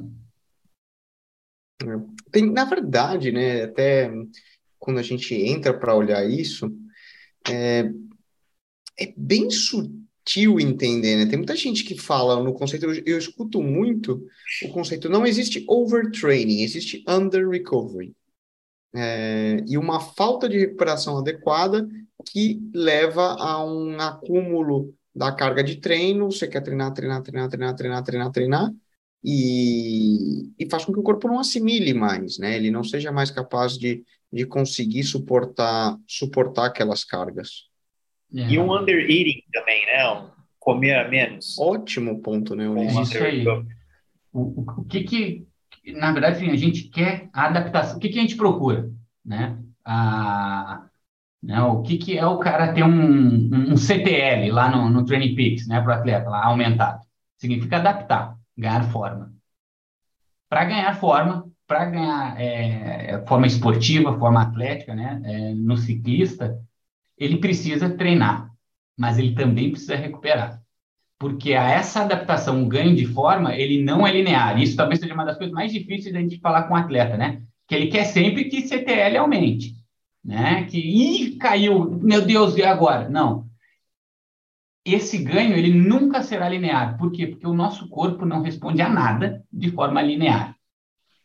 Tem, 2.31 2.51
na 2.51 2.65
verdade, 2.65 3.31
né, 3.31 3.63
até 3.63 4.11
quando 4.77 4.99
a 4.99 5.03
gente 5.03 5.33
entra 5.33 5.73
para 5.73 5.95
olhar 5.95 6.23
isso, 6.23 6.71
é, 7.49 7.91
é 8.99 9.13
bem 9.15 9.49
sutil 9.49 10.59
entender, 10.59 11.17
né? 11.17 11.25
Tem 11.25 11.37
muita 11.37 11.55
gente 11.55 11.83
que 11.83 11.97
fala 11.99 12.41
no 12.41 12.53
conceito, 12.53 12.85
eu, 13.05 13.17
escuto 13.17 13.61
muito 13.61 14.25
o 14.63 14.69
conceito, 14.69 15.09
não 15.09 15.25
existe 15.25 15.63
overtraining, 15.67 16.61
existe 16.61 17.03
under 17.07 17.47
recovery. 17.49 18.15
É, 18.93 19.63
e 19.67 19.77
uma 19.77 19.99
falta 19.99 20.49
de 20.49 20.57
recuperação 20.59 21.17
adequada 21.17 21.87
que 22.25 22.61
leva 22.73 23.35
a 23.39 23.63
um 23.63 23.99
acúmulo 23.99 24.93
da 25.13 25.31
carga 25.31 25.63
de 25.63 25.77
treino, 25.77 26.31
você 26.31 26.47
quer 26.47 26.61
treinar, 26.61 26.93
treinar, 26.93 27.21
treinar, 27.21 27.49
treinar, 27.49 27.75
treinar, 27.75 28.03
treinar, 28.03 28.31
treinar, 28.31 28.73
e, 29.23 30.51
e 30.57 30.69
faz 30.69 30.85
com 30.85 30.93
que 30.93 30.99
o 30.99 31.03
corpo 31.03 31.27
não 31.27 31.39
assimile 31.39 31.93
mais, 31.93 32.37
né? 32.37 32.55
Ele 32.55 32.71
não 32.71 32.83
seja 32.83 33.11
mais 33.11 33.29
capaz 33.29 33.77
de, 33.77 34.03
de 34.31 34.45
conseguir 34.45 35.03
suportar, 35.03 35.97
suportar 36.07 36.65
aquelas 36.67 37.03
cargas. 37.03 37.69
É. 38.35 38.49
E 38.49 38.59
um 38.59 38.73
under 38.73 38.97
eating 38.97 39.43
também, 39.51 39.85
né? 39.85 40.09
Um 40.09 40.29
comer 40.59 40.95
a 40.95 41.09
menos. 41.09 41.57
Ótimo 41.59 42.21
ponto, 42.21 42.55
né? 42.55 42.69
Um 42.69 43.01
Isso 43.01 43.17
aí. 43.17 43.45
O, 43.47 43.65
o, 44.33 44.65
o, 44.77 44.85
que 44.85 45.03
que, 45.03 45.47
na 45.93 46.11
verdade, 46.11 46.37
assim, 46.37 46.51
a 46.51 46.55
gente 46.55 46.83
quer 46.83 47.29
a 47.33 47.47
adaptação, 47.47 47.97
o 47.97 47.99
que 47.99 48.09
que 48.09 48.19
a 48.19 48.21
gente 48.21 48.37
procura, 48.37 48.89
né? 49.25 49.57
A, 49.83 50.85
né, 51.41 51.61
o 51.63 51.81
que 51.81 51.97
que 51.97 52.17
é 52.17 52.25
o 52.25 52.37
cara 52.37 52.71
ter 52.71 52.83
um, 52.83 53.71
um 53.71 53.75
CTL 53.75 54.51
lá 54.51 54.69
no, 54.69 54.89
no 54.89 55.03
Training 55.03 55.35
Peaks, 55.35 55.67
né, 55.67 55.81
para 55.81 55.97
o 55.97 55.99
atleta, 55.99 56.29
lá 56.29 56.45
aumentado? 56.45 57.01
Significa 57.37 57.77
adaptar, 57.77 58.37
ganhar 58.55 58.83
forma. 58.91 59.33
Para 60.47 60.65
ganhar 60.65 60.95
forma, 60.95 61.49
para 61.65 61.85
ganhar 61.85 62.39
é, 62.39 63.25
forma 63.25 63.47
esportiva, 63.47 64.19
forma 64.19 64.41
atlética, 64.43 64.93
né, 64.93 65.19
é, 65.25 65.53
no 65.55 65.75
ciclista, 65.75 66.59
ele 67.21 67.37
precisa 67.37 67.87
treinar, 67.87 68.49
mas 68.97 69.19
ele 69.19 69.35
também 69.35 69.69
precisa 69.69 69.95
recuperar. 69.95 70.59
Porque 71.19 71.53
a 71.53 71.69
essa 71.69 72.01
adaptação, 72.01 72.63
o 72.63 72.67
ganho 72.67 72.95
de 72.95 73.05
forma, 73.05 73.55
ele 73.55 73.83
não 73.83 74.07
é 74.07 74.11
linear. 74.11 74.59
Isso 74.59 74.75
talvez 74.75 74.99
seja 74.99 75.13
uma 75.13 75.23
das 75.23 75.37
coisas 75.37 75.53
mais 75.53 75.71
difíceis 75.71 76.11
da 76.11 76.19
gente 76.19 76.39
falar 76.39 76.63
com 76.63 76.73
o 76.73 76.77
atleta, 76.77 77.15
né? 77.15 77.43
Que 77.67 77.75
ele 77.75 77.87
quer 77.91 78.05
sempre 78.05 78.45
que 78.45 78.67
CTL 78.67 79.17
aumente, 79.17 79.75
né? 80.25 80.63
Que, 80.63 80.79
ih, 80.79 81.37
caiu, 81.37 81.91
meu 82.01 82.25
Deus, 82.25 82.57
e 82.57 82.63
agora? 82.63 83.07
Não. 83.07 83.45
Esse 84.83 85.19
ganho, 85.19 85.55
ele 85.55 85.71
nunca 85.71 86.23
será 86.23 86.49
linear. 86.49 86.97
Por 86.97 87.11
quê? 87.11 87.27
Porque 87.27 87.45
o 87.45 87.53
nosso 87.53 87.87
corpo 87.87 88.25
não 88.25 88.41
responde 88.41 88.81
a 88.81 88.89
nada 88.89 89.43
de 89.53 89.69
forma 89.69 90.01
linear. 90.01 90.55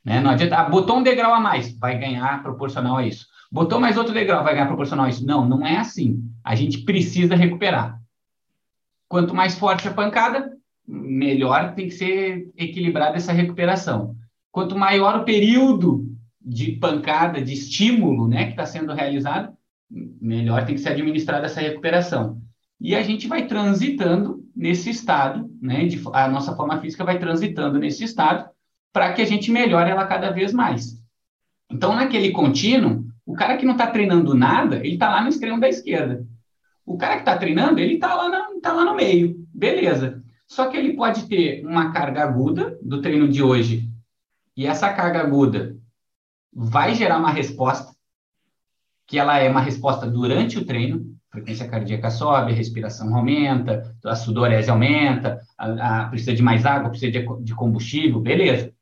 Né? 0.04 0.20
Não 0.20 0.30
adianta, 0.30 0.58
ah, 0.58 0.68
botou 0.68 0.98
um 0.98 1.02
degrau 1.02 1.32
a 1.32 1.40
mais, 1.40 1.74
vai 1.78 1.98
ganhar 1.98 2.42
proporcional 2.42 2.98
a 2.98 3.06
isso. 3.06 3.26
Botou 3.56 3.80
mais 3.80 3.96
outro 3.96 4.12
degrau, 4.12 4.44
vai 4.44 4.52
ganhar 4.52 4.66
proporcional 4.66 5.08
isso. 5.08 5.24
Não, 5.24 5.48
não 5.48 5.66
é 5.66 5.78
assim. 5.78 6.22
A 6.44 6.54
gente 6.54 6.82
precisa 6.82 7.34
recuperar. 7.34 7.98
Quanto 9.08 9.34
mais 9.34 9.58
forte 9.58 9.88
a 9.88 9.94
pancada, 9.94 10.52
melhor 10.86 11.74
tem 11.74 11.88
que 11.88 11.94
ser 11.94 12.52
equilibrada 12.54 13.16
essa 13.16 13.32
recuperação. 13.32 14.14
Quanto 14.52 14.76
maior 14.76 15.20
o 15.20 15.24
período 15.24 16.06
de 16.38 16.72
pancada, 16.72 17.40
de 17.40 17.54
estímulo, 17.54 18.28
né, 18.28 18.44
que 18.44 18.50
está 18.50 18.66
sendo 18.66 18.92
realizado, 18.92 19.56
melhor 19.90 20.66
tem 20.66 20.74
que 20.74 20.82
ser 20.82 20.90
administrada 20.90 21.46
essa 21.46 21.62
recuperação. 21.62 22.38
E 22.78 22.94
a 22.94 23.02
gente 23.02 23.26
vai 23.26 23.46
transitando 23.46 24.44
nesse 24.54 24.90
estado, 24.90 25.50
né, 25.62 25.86
de, 25.86 25.98
a 26.12 26.28
nossa 26.28 26.54
forma 26.54 26.78
física 26.78 27.06
vai 27.06 27.18
transitando 27.18 27.78
nesse 27.78 28.04
estado 28.04 28.50
para 28.92 29.14
que 29.14 29.22
a 29.22 29.26
gente 29.26 29.50
melhore 29.50 29.88
ela 29.88 30.04
cada 30.04 30.30
vez 30.30 30.52
mais. 30.52 31.02
Então, 31.70 31.94
naquele 31.94 32.32
contínuo, 32.32 33.05
o 33.26 33.34
cara 33.34 33.56
que 33.56 33.66
não 33.66 33.72
está 33.72 33.88
treinando 33.88 34.34
nada, 34.34 34.76
ele 34.76 34.94
está 34.94 35.10
lá 35.10 35.20
no 35.20 35.28
extremo 35.28 35.58
da 35.58 35.68
esquerda. 35.68 36.24
O 36.86 36.96
cara 36.96 37.14
que 37.14 37.22
está 37.22 37.36
treinando, 37.36 37.80
ele 37.80 37.94
está 37.94 38.14
lá, 38.14 38.48
tá 38.62 38.72
lá 38.72 38.84
no 38.84 38.94
meio. 38.94 39.44
Beleza. 39.52 40.22
Só 40.46 40.68
que 40.68 40.76
ele 40.76 40.94
pode 40.94 41.26
ter 41.26 41.66
uma 41.66 41.92
carga 41.92 42.22
aguda 42.22 42.78
do 42.80 43.02
treino 43.02 43.26
de 43.26 43.42
hoje, 43.42 43.90
e 44.56 44.64
essa 44.64 44.92
carga 44.92 45.20
aguda 45.20 45.76
vai 46.52 46.94
gerar 46.94 47.18
uma 47.18 47.30
resposta, 47.30 47.92
que 49.06 49.18
ela 49.18 49.38
é 49.38 49.50
uma 49.50 49.60
resposta 49.60 50.06
durante 50.06 50.56
o 50.56 50.64
treino, 50.64 51.16
frequência 51.30 51.68
cardíaca 51.68 52.10
sobe, 52.10 52.52
respiração 52.52 53.14
aumenta, 53.14 53.94
a 54.04 54.14
sudorese 54.14 54.70
aumenta, 54.70 55.40
a, 55.58 56.04
a 56.04 56.08
precisa 56.08 56.32
de 56.32 56.42
mais 56.42 56.64
água, 56.64 56.90
precisa 56.90 57.12
de, 57.12 57.26
de 57.42 57.54
combustível, 57.54 58.20
beleza. 58.20 58.72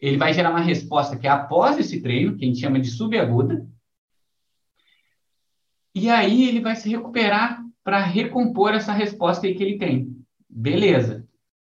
Ele 0.00 0.18
vai 0.18 0.34
gerar 0.34 0.50
uma 0.50 0.60
resposta 0.60 1.16
que 1.16 1.26
é 1.26 1.30
após 1.30 1.78
esse 1.78 2.02
treino, 2.02 2.36
que 2.36 2.44
a 2.44 2.48
gente 2.48 2.60
chama 2.60 2.78
de 2.78 2.90
subaguda, 2.90 3.66
e 5.96 6.10
aí 6.10 6.46
ele 6.46 6.60
vai 6.60 6.76
se 6.76 6.90
recuperar 6.90 7.64
para 7.82 7.98
recompor 8.00 8.74
essa 8.74 8.92
resposta 8.92 9.46
aí 9.46 9.54
que 9.54 9.62
ele 9.62 9.78
tem. 9.78 10.14
Beleza. 10.46 11.26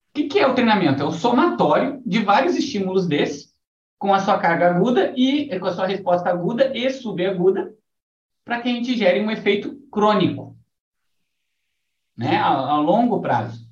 O 0.09 0.13
que, 0.13 0.27
que 0.27 0.37
é 0.37 0.45
o 0.45 0.53
treinamento? 0.53 1.01
É 1.01 1.05
o 1.05 1.11
somatório 1.11 1.99
de 2.05 2.21
vários 2.21 2.55
estímulos 2.55 3.07
desses, 3.07 3.51
com 3.97 4.13
a 4.13 4.19
sua 4.19 4.37
carga 4.37 4.69
aguda 4.69 5.11
e 5.17 5.57
com 5.57 5.65
a 5.65 5.73
sua 5.73 5.87
resposta 5.87 6.29
aguda 6.29 6.77
e 6.77 6.87
subaguda, 6.91 7.73
para 8.45 8.61
que 8.61 8.69
a 8.69 8.71
gente 8.71 8.95
gere 8.95 9.19
um 9.19 9.31
efeito 9.31 9.75
crônico, 9.91 10.55
né, 12.15 12.37
a, 12.37 12.49
a 12.49 12.77
longo 12.77 13.21
prazo. 13.21 13.67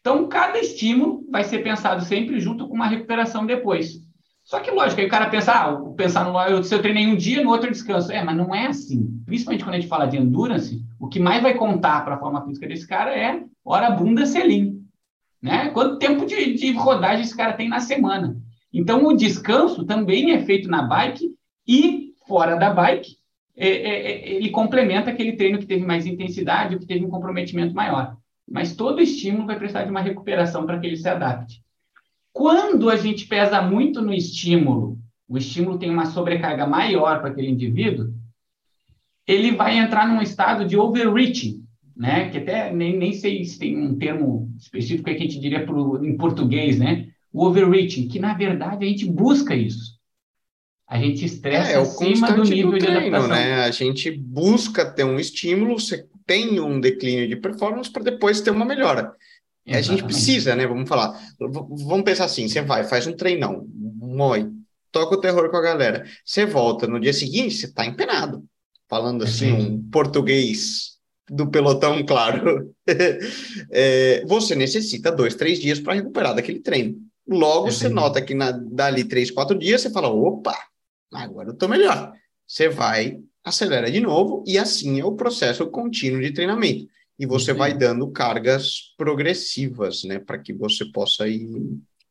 Então, 0.00 0.26
cada 0.26 0.58
estímulo 0.58 1.22
vai 1.30 1.44
ser 1.44 1.58
pensado 1.58 2.02
sempre 2.02 2.40
junto 2.40 2.66
com 2.66 2.74
uma 2.74 2.88
recuperação 2.88 3.44
depois. 3.44 4.00
Só 4.52 4.60
que, 4.60 4.70
lógico, 4.70 5.00
aí 5.00 5.06
o 5.06 5.10
cara 5.10 5.30
pensa, 5.30 5.50
ah, 5.50 5.80
pensar 5.96 6.30
no 6.30 6.38
eu, 6.42 6.62
se 6.62 6.74
eu 6.74 6.82
treinei 6.82 7.06
um 7.06 7.16
dia, 7.16 7.42
no 7.42 7.48
outro 7.48 7.68
eu 7.68 7.72
descanso. 7.72 8.12
É, 8.12 8.22
mas 8.22 8.36
não 8.36 8.54
é 8.54 8.66
assim. 8.66 9.18
Principalmente 9.24 9.64
quando 9.64 9.76
a 9.76 9.80
gente 9.80 9.88
fala 9.88 10.04
de 10.04 10.18
endurance, 10.18 10.84
o 11.00 11.08
que 11.08 11.18
mais 11.18 11.42
vai 11.42 11.54
contar 11.54 12.04
para 12.04 12.16
a 12.16 12.18
forma 12.18 12.44
física 12.44 12.68
desse 12.68 12.86
cara 12.86 13.16
é 13.16 13.42
hora 13.64 13.88
bunda 13.88 14.26
selim. 14.26 14.84
Né? 15.40 15.70
Quanto 15.70 15.98
tempo 15.98 16.26
de, 16.26 16.52
de 16.52 16.70
rodagem 16.72 17.24
esse 17.24 17.34
cara 17.34 17.54
tem 17.54 17.66
na 17.66 17.80
semana. 17.80 18.36
Então, 18.70 19.06
o 19.06 19.16
descanso 19.16 19.86
também 19.86 20.32
é 20.32 20.44
feito 20.44 20.68
na 20.68 20.82
bike 20.82 21.34
e 21.66 22.12
fora 22.28 22.54
da 22.54 22.68
bike, 22.74 23.16
é, 23.56 23.68
é, 23.68 24.12
é 24.12 24.32
ele 24.34 24.50
complementa 24.50 25.08
aquele 25.08 25.32
treino 25.32 25.60
que 25.60 25.66
teve 25.66 25.86
mais 25.86 26.04
intensidade, 26.04 26.74
ou 26.74 26.80
que 26.80 26.86
teve 26.86 27.02
um 27.02 27.10
comprometimento 27.10 27.74
maior. 27.74 28.18
Mas 28.46 28.76
todo 28.76 29.00
estímulo 29.00 29.46
vai 29.46 29.56
precisar 29.56 29.84
de 29.84 29.90
uma 29.90 30.02
recuperação 30.02 30.66
para 30.66 30.78
que 30.78 30.86
ele 30.86 30.98
se 30.98 31.08
adapte. 31.08 31.62
Quando 32.32 32.88
a 32.88 32.96
gente 32.96 33.26
pesa 33.26 33.60
muito 33.60 34.00
no 34.00 34.12
estímulo, 34.12 34.98
o 35.28 35.36
estímulo 35.36 35.78
tem 35.78 35.90
uma 35.90 36.06
sobrecarga 36.06 36.66
maior 36.66 37.20
para 37.20 37.30
aquele 37.30 37.50
indivíduo, 37.50 38.12
ele 39.26 39.52
vai 39.52 39.78
entrar 39.78 40.08
num 40.08 40.20
estado 40.20 40.66
de 40.66 40.76
overreaching, 40.76 41.64
né? 41.96 42.30
Que 42.30 42.38
até 42.38 42.72
nem, 42.72 42.96
nem 42.96 43.12
sei 43.12 43.44
se 43.44 43.58
tem 43.58 43.76
um 43.76 43.96
termo 43.96 44.50
específico 44.58 45.04
que 45.04 45.10
a 45.10 45.18
gente 45.18 45.38
diria 45.38 45.64
pro, 45.64 46.04
em 46.04 46.16
português, 46.16 46.78
né? 46.78 47.08
O 47.32 47.46
overreaching, 47.46 48.08
que 48.08 48.18
na 48.18 48.34
verdade 48.34 48.84
a 48.84 48.88
gente 48.88 49.06
busca 49.06 49.54
isso. 49.54 50.00
A 50.88 50.98
gente 50.98 51.24
estressa 51.24 51.70
é, 51.70 51.74
é 51.74 51.78
acima 51.78 52.32
do 52.32 52.42
nível 52.42 52.72
do 52.72 52.78
treino, 52.78 53.00
de 53.00 53.06
adaptação. 53.06 53.28
Né? 53.28 53.54
A 53.54 53.70
gente 53.70 54.10
busca 54.10 54.84
ter 54.84 55.04
um 55.04 55.18
estímulo, 55.18 55.78
você 55.80 56.06
tem 56.26 56.60
um 56.60 56.78
declínio 56.78 57.26
de 57.26 57.36
performance 57.36 57.90
para 57.90 58.02
depois 58.02 58.42
ter 58.42 58.50
uma 58.50 58.64
melhora. 58.66 59.12
Exatamente. 59.64 59.76
A 59.76 59.80
gente 59.82 60.04
precisa, 60.04 60.56
né? 60.56 60.66
Vamos 60.66 60.88
falar. 60.88 61.18
Vamos 61.38 62.02
pensar 62.02 62.24
assim: 62.24 62.48
você 62.48 62.60
vai, 62.62 62.84
faz 62.84 63.06
um 63.06 63.12
treinão, 63.12 63.66
mói, 63.96 64.50
toca 64.90 65.14
o 65.14 65.20
terror 65.20 65.48
com 65.50 65.56
a 65.56 65.62
galera. 65.62 66.04
Você 66.24 66.44
volta 66.44 66.86
no 66.86 67.00
dia 67.00 67.12
seguinte, 67.12 67.54
você 67.54 67.66
está 67.66 67.86
empenado. 67.86 68.44
Falando 68.88 69.24
assim, 69.24 69.50
um 69.52 69.82
português 69.90 70.98
do 71.30 71.48
pelotão, 71.48 72.04
claro. 72.04 72.74
é, 73.70 74.22
você 74.26 74.54
necessita 74.54 75.10
dois, 75.10 75.34
três 75.34 75.58
dias 75.58 75.80
para 75.80 75.94
recuperar 75.94 76.34
daquele 76.34 76.60
treino. 76.60 76.96
Logo, 77.26 77.70
você 77.70 77.88
nota 77.88 78.20
que 78.20 78.34
na, 78.34 78.50
dali 78.50 79.04
três, 79.04 79.30
quatro 79.30 79.56
dias, 79.56 79.80
você 79.80 79.90
fala: 79.90 80.08
opa, 80.08 80.56
agora 81.12 81.48
eu 81.48 81.52
estou 81.54 81.68
melhor. 81.68 82.12
Você 82.46 82.68
vai, 82.68 83.18
acelera 83.44 83.90
de 83.90 84.00
novo, 84.00 84.42
e 84.46 84.58
assim 84.58 85.00
é 85.00 85.04
o 85.04 85.14
processo 85.14 85.70
contínuo 85.70 86.20
de 86.20 86.32
treinamento 86.32 86.86
e 87.18 87.26
você 87.26 87.52
vai 87.52 87.72
dando 87.76 88.10
cargas 88.10 88.94
progressivas, 88.96 90.04
né, 90.04 90.18
para 90.18 90.38
que 90.38 90.52
você 90.52 90.84
possa 90.86 91.28
ir, 91.28 91.46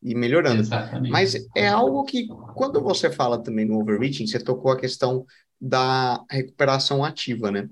ir 0.01 0.15
melhorando. 0.15 0.61
Exatamente. 0.61 1.11
Mas 1.11 1.35
é 1.55 1.67
algo 1.67 2.03
que, 2.03 2.27
quando 2.55 2.81
você 2.81 3.11
fala 3.11 3.41
também 3.41 3.65
no 3.65 3.79
overreaching, 3.79 4.27
você 4.27 4.39
tocou 4.39 4.71
a 4.71 4.79
questão 4.79 5.25
da 5.59 6.23
recuperação 6.29 7.03
ativa, 7.03 7.51
né? 7.51 7.69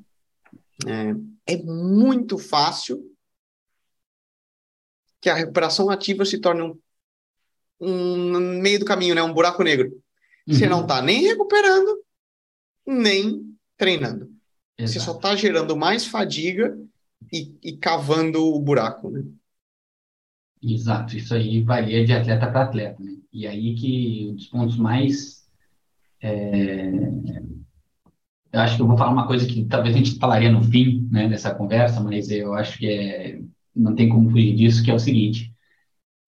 É, 0.86 1.54
é 1.54 1.58
muito 1.64 2.38
fácil 2.38 3.04
que 5.22 5.30
a 5.30 5.36
recuperação 5.36 5.90
ativa 5.90 6.24
se 6.24 6.40
torne 6.40 6.62
um, 6.62 6.80
um 7.80 8.40
meio 8.62 8.80
do 8.80 8.86
caminho, 8.86 9.16
né? 9.16 9.24
Um 9.24 9.34
buraco 9.34 9.64
negro. 9.64 9.92
Uhum. 10.48 10.54
Você 10.54 10.68
não 10.68 10.82
está 10.82 11.02
nem 11.02 11.24
recuperando, 11.24 12.04
nem 12.86 13.56
treinando. 13.78 14.32
Exato. 14.78 14.94
Você 14.94 15.00
só 15.00 15.16
está 15.16 15.36
gerando 15.36 15.76
mais 15.76 16.06
fadiga 16.06 16.78
e, 17.32 17.58
e 17.64 17.78
cavando 17.78 18.44
o 18.44 18.60
buraco, 18.60 19.10
né? 19.10 19.24
Exato, 20.62 21.16
isso 21.16 21.34
aí 21.34 21.62
varia 21.64 22.06
de 22.06 22.12
atleta 22.12 22.48
para 22.48 22.64
atleta, 22.64 23.02
né? 23.02 23.18
E 23.32 23.48
aí 23.48 23.76
que 23.76 24.30
um 24.30 24.36
dos 24.36 24.48
pontos 24.48 24.78
mais. 24.78 25.48
É... 26.22 26.90
Eu 28.52 28.60
acho 28.62 28.76
que 28.76 28.82
eu 28.82 28.88
vou 28.88 28.98
falar 28.98 29.12
uma 29.12 29.28
coisa 29.28 29.48
que 29.48 29.66
talvez 29.66 29.96
a 29.96 29.98
gente 29.98 30.18
falaria 30.18 30.52
no 30.52 30.64
fim 30.64 31.08
né, 31.12 31.30
dessa 31.30 31.54
conversa, 31.54 32.02
mas 32.02 32.30
eu 32.32 32.54
acho 32.54 32.78
que 32.78 32.88
é... 32.90 33.42
não 33.76 33.96
tem 33.96 34.10
como 34.10 34.30
fugir 34.30 34.56
disso, 34.56 34.84
que 34.84 34.92
é 34.92 34.94
o 34.94 35.00
seguinte: 35.00 35.54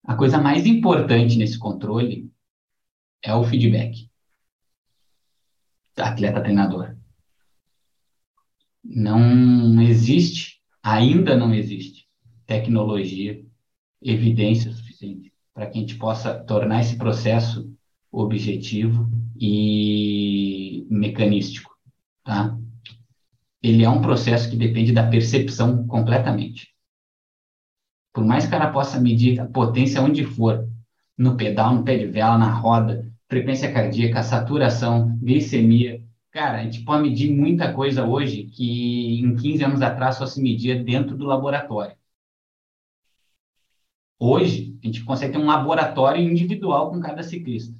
a 0.06 0.16
coisa 0.16 0.38
mais 0.40 0.66
importante 0.66 1.38
nesse 1.38 1.60
controle 1.60 2.32
é 3.24 3.34
o 3.36 3.44
feedback. 3.44 4.10
Atleta-treinador. 5.98 6.96
Não 8.84 9.82
existe 9.82 10.61
ainda 10.84 11.36
não 11.36 11.54
existe 11.54 12.08
tecnologia, 12.46 13.44
evidência 14.02 14.72
suficiente 14.72 15.32
para 15.54 15.68
que 15.68 15.78
a 15.78 15.82
gente 15.82 15.96
possa 15.96 16.34
tornar 16.34 16.82
esse 16.82 16.98
processo 16.98 17.72
objetivo 18.12 19.10
e 19.40 20.86
mecanístico, 20.90 21.72
tá? 22.24 22.58
Ele 23.62 23.84
é 23.84 23.90
um 23.90 24.02
processo 24.02 24.50
que 24.50 24.56
depende 24.56 24.92
da 24.92 25.08
percepção 25.08 25.86
completamente. 25.86 26.70
Por 28.14 28.26
mais 28.26 28.46
que 28.46 28.50
o 28.50 28.52
cara 28.52 28.72
possa 28.72 29.00
medir 29.00 29.40
a 29.40 29.46
potência 29.46 30.02
onde 30.02 30.26
for, 30.26 30.68
no 31.18 31.38
pedal, 31.38 31.76
no 31.76 31.84
pé 31.84 31.98
de 31.98 32.08
vela, 32.08 32.38
na 32.38 32.52
roda, 32.52 33.10
frequência 33.30 33.72
cardíaca, 33.72 34.24
saturação, 34.24 35.18
glicemia, 35.22 36.04
Cara, 36.32 36.60
a 36.60 36.64
gente 36.64 36.84
pode 36.84 37.04
medir 37.04 37.32
muita 37.32 37.74
coisa 37.74 38.06
hoje 38.06 38.46
que 38.46 39.20
em 39.20 39.36
15 39.36 39.64
anos 39.64 39.82
atrás 39.82 40.16
só 40.16 40.26
se 40.26 40.42
media 40.42 40.82
dentro 40.82 41.18
do 41.18 41.26
laboratório. 41.26 41.96
Hoje, 44.18 44.78
a 44.82 44.86
gente 44.86 45.04
consegue 45.04 45.34
ter 45.34 45.40
um 45.40 45.48
laboratório 45.48 46.22
individual 46.22 46.90
com 46.92 47.02
cada 47.02 47.22
ciclista. 47.24 47.76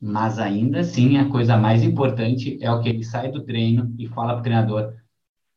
Mas 0.00 0.38
ainda 0.38 0.80
assim, 0.80 1.16
a 1.16 1.28
coisa 1.30 1.56
mais 1.56 1.82
importante 1.82 2.58
é 2.62 2.70
o 2.70 2.80
que 2.80 2.88
ele 2.88 3.04
sai 3.04 3.30
do 3.30 3.44
treino 3.44 3.94
e 3.98 4.08
fala 4.08 4.32
para 4.32 4.40
o 4.40 4.42
treinador: 4.42 4.94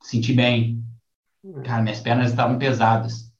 senti 0.02 0.34
bem, 0.34 0.84
cara, 1.64 1.82
minhas 1.82 2.00
pernas 2.00 2.30
estavam 2.30 2.60
pesadas. 2.60 3.32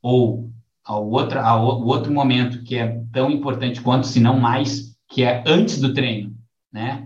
Ou 0.00 0.52
ao 0.84 1.08
outro, 1.10 1.40
ao 1.40 1.84
outro 1.84 2.12
momento 2.12 2.62
que 2.62 2.76
é 2.76 3.02
tão 3.12 3.30
importante 3.30 3.80
quanto, 3.82 4.06
se 4.06 4.20
não 4.20 4.38
mais, 4.38 4.96
que 5.08 5.24
é 5.24 5.42
antes 5.46 5.80
do 5.80 5.92
treino, 5.92 6.36
né? 6.72 7.05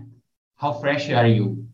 How 0.61 0.79
fresh 0.79 1.09
are 1.09 1.29
you? 1.29 1.67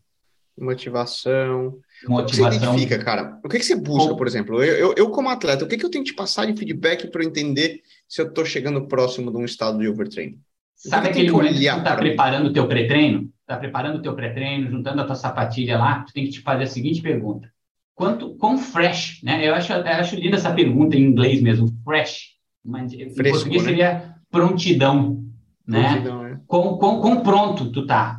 Motivação. 0.58 1.78
Motivação. 2.06 2.16
O 2.16 2.26
que 2.26 2.36
você 2.36 2.56
identifica, 2.56 2.98
cara? 3.04 3.38
O 3.44 3.48
que, 3.48 3.58
que 3.58 3.64
você 3.64 3.76
busca, 3.76 4.16
por 4.16 4.26
exemplo? 4.26 4.62
Eu, 4.62 4.76
eu, 4.76 4.94
eu, 4.96 5.10
como 5.10 5.28
atleta, 5.28 5.64
o 5.64 5.68
que, 5.68 5.76
que 5.76 5.84
eu 5.84 5.90
tenho 5.90 6.02
que 6.02 6.10
te 6.10 6.16
passar 6.16 6.46
de 6.46 6.58
feedback 6.58 7.06
para 7.08 7.22
eu 7.22 7.28
entender 7.28 7.82
se 8.08 8.20
eu 8.20 8.26
estou 8.26 8.44
chegando 8.44 8.86
próximo 8.88 9.30
de 9.30 9.36
um 9.36 9.44
estado 9.44 9.78
de 9.78 9.88
overtraining? 9.88 10.40
Sabe 10.74 11.08
aquele 11.08 11.30
momento 11.30 11.54
que 11.54 11.68
tu 11.68 11.76
está 11.76 11.96
preparando 11.96 12.46
o 12.46 12.52
teu 12.52 12.66
pré-treino? 12.66 13.30
Está 13.40 13.56
preparando 13.56 13.98
o 13.98 14.02
teu 14.02 14.14
pré-treino, 14.14 14.70
juntando 14.70 15.00
a 15.02 15.04
tua 15.04 15.16
sapatilha 15.16 15.76
lá, 15.76 16.04
tu 16.04 16.12
tem 16.12 16.24
que 16.24 16.30
te 16.30 16.40
fazer 16.40 16.64
a 16.64 16.68
seguinte 16.68 17.02
pergunta. 17.02 17.50
Quanto, 17.94 18.36
quão 18.36 18.56
fresh, 18.58 19.20
né? 19.24 19.46
Eu 19.46 19.54
acho, 19.54 19.72
eu 19.72 19.84
acho 19.84 20.14
linda 20.14 20.36
essa 20.36 20.52
pergunta 20.52 20.96
em 20.96 21.02
inglês 21.02 21.42
mesmo, 21.42 21.68
fresh. 21.84 22.36
Mas 22.64 22.92
Fresco, 22.92 23.20
em 23.20 23.30
português 23.30 23.62
né? 23.64 23.68
seria 23.68 24.14
prontidão, 24.30 25.24
né? 25.66 25.82
Prontidão, 25.82 26.26
é. 26.26 26.40
Quão, 26.46 26.78
quão, 26.78 27.00
quão 27.00 27.22
pronto 27.22 27.72
tu 27.72 27.86
tá. 27.86 28.17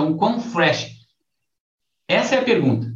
Então, 0.00 0.16
quão 0.16 0.40
fresh. 0.40 0.92
Essa 2.08 2.36
é 2.36 2.38
a 2.38 2.44
pergunta. 2.44 2.90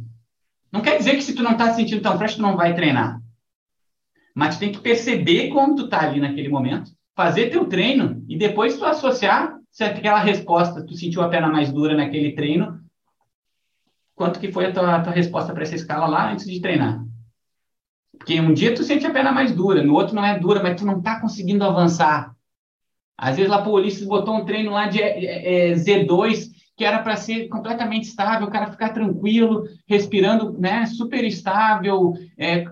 Não 0.71 0.81
quer 0.81 0.97
dizer 0.97 1.11
que 1.11 1.21
se 1.21 1.35
tu 1.35 1.43
não 1.43 1.55
tá 1.55 1.69
se 1.69 1.75
sentindo 1.75 2.01
tão 2.01 2.17
fresh, 2.17 2.35
tu 2.35 2.41
não 2.41 2.57
vai 2.57 2.73
treinar. 2.73 3.21
Mas 4.33 4.55
tu 4.55 4.59
tem 4.61 4.71
que 4.71 4.79
perceber 4.79 5.49
como 5.49 5.75
tu 5.75 5.87
tá 5.87 6.01
ali 6.01 6.19
naquele 6.19 6.49
momento, 6.49 6.89
fazer 7.15 7.51
teu 7.51 7.67
treino 7.67 8.25
e 8.27 8.35
depois 8.35 8.75
tu 8.75 8.83
associar 8.83 9.55
se 9.69 9.83
aquela 9.83 10.19
resposta, 10.19 10.83
tu 10.83 10.95
sentiu 10.95 11.21
a 11.21 11.29
perna 11.29 11.47
mais 11.47 11.71
dura 11.71 11.95
naquele 11.95 12.33
treino, 12.33 12.81
quanto 14.15 14.39
que 14.39 14.51
foi 14.51 14.65
a 14.65 14.71
tua, 14.71 14.95
a 14.95 15.01
tua 15.01 15.13
resposta 15.13 15.53
para 15.53 15.61
essa 15.61 15.75
escala 15.75 16.07
lá 16.07 16.31
antes 16.31 16.47
de 16.47 16.59
treinar. 16.59 17.05
Porque 18.17 18.39
um 18.41 18.51
dia 18.51 18.73
tu 18.73 18.83
sente 18.83 19.05
a 19.05 19.11
perna 19.11 19.31
mais 19.31 19.51
dura, 19.51 19.83
no 19.83 19.93
outro 19.93 20.15
não 20.15 20.25
é 20.25 20.39
dura, 20.39 20.63
mas 20.63 20.79
tu 20.79 20.87
não 20.87 21.01
tá 21.01 21.19
conseguindo 21.21 21.63
avançar. 21.63 22.33
Às 23.15 23.35
vezes 23.35 23.51
lá 23.51 23.65
o 23.65 23.71
Ulisses 23.71 24.07
botou 24.07 24.35
um 24.35 24.45
treino 24.45 24.71
lá 24.71 24.87
de 24.87 25.01
é, 25.01 25.69
é, 25.69 25.73
Z2 25.73 26.55
que 26.75 26.83
era 26.83 26.99
para 26.99 27.15
ser 27.15 27.47
completamente 27.47 28.03
estável, 28.03 28.47
o 28.47 28.51
cara 28.51 28.71
ficar 28.71 28.89
tranquilo, 28.89 29.63
respirando, 29.87 30.51
né, 30.59 30.85
super 30.85 31.23
estável, 31.23 32.13
é, 32.37 32.65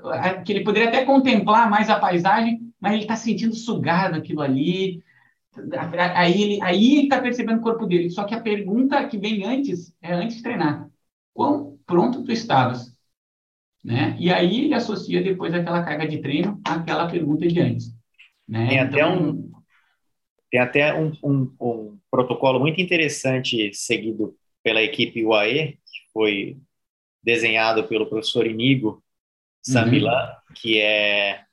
que 0.43 0.51
ele 0.51 0.63
poderia 0.63 0.89
até 0.89 1.05
contemplar 1.05 1.69
mais 1.69 1.89
a 1.89 1.99
paisagem, 1.99 2.59
mas 2.79 2.93
ele 2.93 3.03
está 3.03 3.15
sentindo 3.15 3.55
sugado 3.55 4.17
aquilo 4.17 4.41
ali. 4.41 5.01
Aí 6.15 6.41
ele 6.41 6.61
aí 6.61 7.03
está 7.03 7.21
percebendo 7.21 7.59
o 7.59 7.63
corpo 7.63 7.85
dele. 7.85 8.09
Só 8.09 8.25
que 8.25 8.35
a 8.35 8.41
pergunta 8.41 9.07
que 9.07 9.17
vem 9.17 9.45
antes 9.45 9.93
é 10.01 10.13
antes 10.13 10.37
de 10.37 10.43
treinar. 10.43 10.89
Quão 11.33 11.77
pronto 11.85 12.23
tu 12.23 12.31
estavas? 12.31 12.93
Né? 13.83 14.15
E 14.19 14.31
aí 14.31 14.65
ele 14.65 14.73
associa 14.73 15.23
depois 15.23 15.53
aquela 15.53 15.83
carga 15.83 16.07
de 16.07 16.17
treino 16.19 16.59
àquela 16.65 17.07
pergunta 17.07 17.47
de 17.47 17.59
antes. 17.59 17.95
Né? 18.47 18.67
Tem 18.67 18.79
até 18.79 18.99
então, 18.99 19.29
um 19.29 19.52
tem 20.53 20.61
até 20.61 20.93
um, 20.93 21.11
um, 21.23 21.55
um 21.59 21.99
protocolo 22.11 22.59
muito 22.59 22.79
interessante 22.79 23.73
seguido 23.73 24.37
pela 24.61 24.83
equipe 24.83 25.25
UAE, 25.25 25.79
que 25.83 26.11
foi 26.13 26.57
desenhado 27.23 27.85
pelo 27.85 28.05
professor 28.05 28.45
Inigo 28.45 29.03
Samilan, 29.63 30.11
uhum. 30.11 30.53
que 30.53 30.79
é 30.79 31.43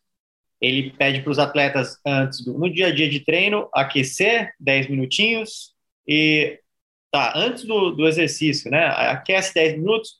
ele 0.61 0.90
pede 0.90 1.23
para 1.23 1.30
os 1.30 1.38
atletas 1.38 1.99
antes 2.04 2.45
do, 2.45 2.59
no 2.59 2.71
dia 2.71 2.88
a 2.88 2.95
dia 2.95 3.09
de 3.09 3.21
treino 3.21 3.71
aquecer 3.73 4.52
10 4.61 4.88
minutinhos 4.90 5.75
e 6.07 6.61
tá 7.11 7.33
antes 7.35 7.64
do, 7.64 7.92
do 7.92 8.07
exercício, 8.07 8.71
né? 8.71 8.85
Aquece 8.85 9.54
10 9.54 9.78
minutos, 9.78 10.19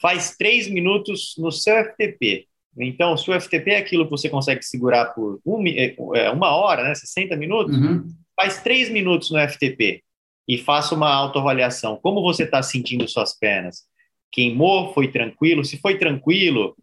faz 0.00 0.34
3 0.38 0.70
minutos 0.70 1.34
no 1.36 1.52
seu 1.52 1.76
FTP. 1.76 2.48
Então, 2.78 3.16
se 3.16 3.30
o 3.30 3.40
FTP 3.40 3.72
é 3.72 3.78
aquilo 3.78 4.04
que 4.04 4.10
você 4.10 4.28
consegue 4.28 4.62
segurar 4.62 5.06
por 5.06 5.40
um, 5.44 5.66
é, 5.66 5.94
é, 6.14 6.30
uma 6.30 6.54
hora, 6.56 6.82
né, 6.84 6.94
60 6.94 7.36
minutos, 7.36 7.76
uhum. 7.76 8.08
faz 8.34 8.62
3 8.62 8.90
minutos 8.90 9.30
no 9.30 9.38
FTP 9.38 10.02
e 10.48 10.58
faça 10.58 10.94
uma 10.94 11.12
autoavaliação. 11.12 11.98
Como 12.02 12.22
você 12.22 12.44
está 12.44 12.62
sentindo 12.62 13.08
suas 13.08 13.38
pernas? 13.38 13.84
Queimou? 14.32 14.92
Foi 14.92 15.08
tranquilo? 15.08 15.64
Se 15.64 15.78
foi 15.78 15.98
tranquilo, 15.98 16.76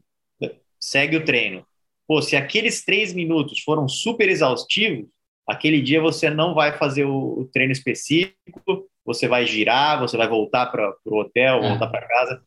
segue 0.80 1.18
o 1.18 1.26
treino 1.26 1.66
pô, 2.12 2.22
se 2.22 2.36
aqueles 2.36 2.84
três 2.84 3.14
minutos 3.14 3.62
foram 3.62 3.88
super 3.88 4.28
exaustivos, 4.28 5.08
aquele 5.48 5.82
dia 5.82 6.02
você 6.02 6.30
não 6.30 6.54
vai 6.54 6.78
fazer 6.78 7.06
o, 7.06 7.40
o 7.40 7.50
treino 7.54 7.72
específico, 7.72 8.86
você 9.06 9.30
vai 9.30 9.46
girar, 9.46 9.98
você 9.98 10.18
vai 10.18 10.28
voltar 10.28 10.66
para 10.66 10.94
o 11.06 11.16
hotel, 11.18 11.64
é. 11.64 11.70
voltar 11.70 11.88
para 11.88 12.06
casa. 12.06 12.44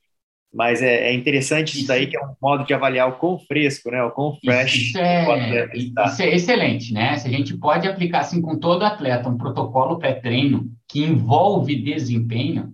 Mas 0.55 0.81
é, 0.81 1.09
é 1.09 1.15
interessante 1.15 1.77
isso, 1.77 1.89
daí, 1.89 2.07
que 2.07 2.17
é 2.17 2.25
um 2.25 2.35
modo 2.41 2.65
de 2.65 2.73
avaliar 2.73 3.09
o 3.09 3.17
quão 3.17 3.39
fresco, 3.39 3.91
né? 3.91 4.03
O 4.05 4.13
quão 4.13 4.37
fresh. 4.37 4.75
Isso, 4.75 4.99
é, 4.99 5.77
isso 5.77 6.23
é 6.23 6.35
excelente, 6.35 6.93
né? 6.95 7.19
Se 7.19 7.27
a 7.27 7.31
gente 7.31 7.57
pode 7.57 7.89
aplicar 7.89 8.21
assim 8.21 8.41
com 8.41 8.57
todo 8.57 8.85
atleta 8.85 9.29
um 9.29 9.37
protocolo 9.37 9.99
pré-treino 9.99 10.71
que 10.89 11.03
envolve 11.03 11.75
desempenho, 11.75 12.73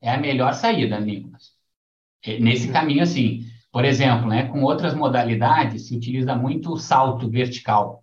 é 0.00 0.10
a 0.10 0.18
melhor 0.18 0.52
saída, 0.52 0.98
Nicolas. 0.98 1.52
É, 2.24 2.40
nesse 2.40 2.72
caminho, 2.72 3.04
assim, 3.04 3.46
por 3.70 3.84
exemplo, 3.84 4.28
né, 4.28 4.48
com 4.48 4.62
outras 4.62 4.94
modalidades, 4.94 5.88
se 5.88 5.96
utiliza 5.96 6.34
muito 6.34 6.72
o 6.72 6.76
salto 6.76 7.30
vertical, 7.30 8.02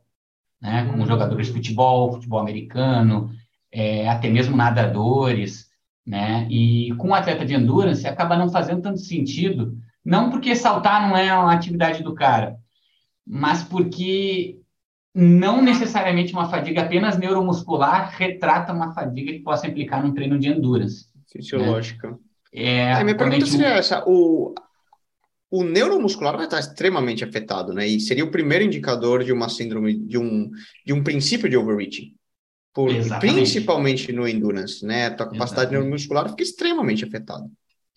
né, 0.61 0.85
com 0.85 0.99
uhum. 0.99 1.05
jogadores 1.05 1.47
de 1.47 1.53
futebol, 1.53 2.13
futebol 2.13 2.39
americano, 2.39 3.31
é, 3.71 4.07
até 4.07 4.29
mesmo 4.29 4.55
nadadores, 4.55 5.68
né, 6.09 6.47
e 6.49 6.91
com 6.97 7.09
o 7.09 7.13
atleta 7.13 7.45
de 7.45 7.53
endurance 7.53 8.07
acaba 8.07 8.35
não 8.35 8.49
fazendo 8.49 8.81
tanto 8.81 8.97
sentido, 8.97 9.77
não 10.03 10.31
porque 10.31 10.55
saltar 10.55 11.07
não 11.07 11.15
é 11.15 11.31
uma 11.31 11.53
atividade 11.53 12.01
do 12.01 12.15
cara, 12.15 12.55
mas 13.27 13.63
porque 13.63 14.57
não 15.13 15.61
necessariamente 15.61 16.33
uma 16.33 16.49
fadiga 16.49 16.81
apenas 16.81 17.15
neuromuscular 17.15 18.11
retrata 18.17 18.73
uma 18.73 18.91
fadiga 18.91 19.31
que 19.31 19.43
possa 19.43 19.67
implicar 19.67 20.03
num 20.03 20.11
treino 20.11 20.39
de 20.39 20.47
endurance. 20.47 21.05
Fisiológica. 21.31 22.09
Né? 22.09 22.17
É, 22.53 22.93
a 22.93 23.03
minha 23.03 23.15
pergunta 23.15 23.45
seria 23.45 23.67
essa: 23.67 24.03
o, 24.07 24.55
o 25.51 25.63
neuromuscular 25.63 26.35
vai 26.35 26.45
estar 26.45 26.59
extremamente 26.59 27.23
afetado, 27.23 27.71
né? 27.71 27.85
E 27.85 27.99
seria 27.99 28.25
o 28.25 28.31
primeiro 28.31 28.65
indicador 28.65 29.23
de 29.23 29.31
uma 29.31 29.47
síndrome, 29.47 29.95
de 29.95 30.17
um, 30.17 30.49
de 30.83 30.91
um 30.91 31.03
princípio 31.03 31.47
de 31.47 31.55
overreaching. 31.55 32.15
Por, 32.85 33.19
principalmente 33.19 34.11
no 34.11 34.27
endurance, 34.27 34.85
né? 34.85 35.07
A 35.07 35.09
tua 35.09 35.25
capacidade 35.25 35.51
Exatamente. 35.51 35.71
neuromuscular 35.71 36.29
fica 36.29 36.43
extremamente 36.43 37.03
afetada. 37.03 37.45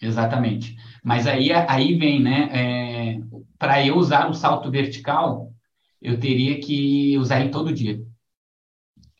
Exatamente. 0.01 0.77
Mas 1.05 1.27
aí, 1.27 1.53
aí 1.53 1.95
vem, 1.97 2.21
né? 2.21 2.49
É, 2.53 3.21
Para 3.59 3.87
eu 3.87 3.97
usar 3.97 4.29
o 4.29 4.35
salto 4.35 4.71
vertical, 4.71 5.53
eu 6.01 6.19
teria 6.19 6.59
que 6.61 7.17
usar 7.19 7.41
ele 7.41 7.51
todo 7.51 7.73
dia 7.73 8.01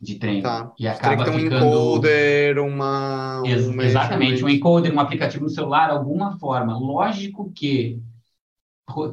de 0.01 0.17
treino. 0.17 0.43
Tá. 0.43 0.73
E 0.77 0.89
acaba 0.89 1.23
um 1.23 1.39
ficando... 1.39 1.65
encoder, 1.65 2.59
uma... 2.59 3.43
Ex 3.47 3.69
exatamente, 3.69 4.45
um 4.45 4.49
encoder, 4.49 4.93
um 4.93 4.99
aplicativo 4.99 5.45
no 5.45 5.51
celular, 5.51 5.91
alguma 5.91 6.37
forma. 6.39 6.77
Lógico 6.77 7.53
que 7.53 8.01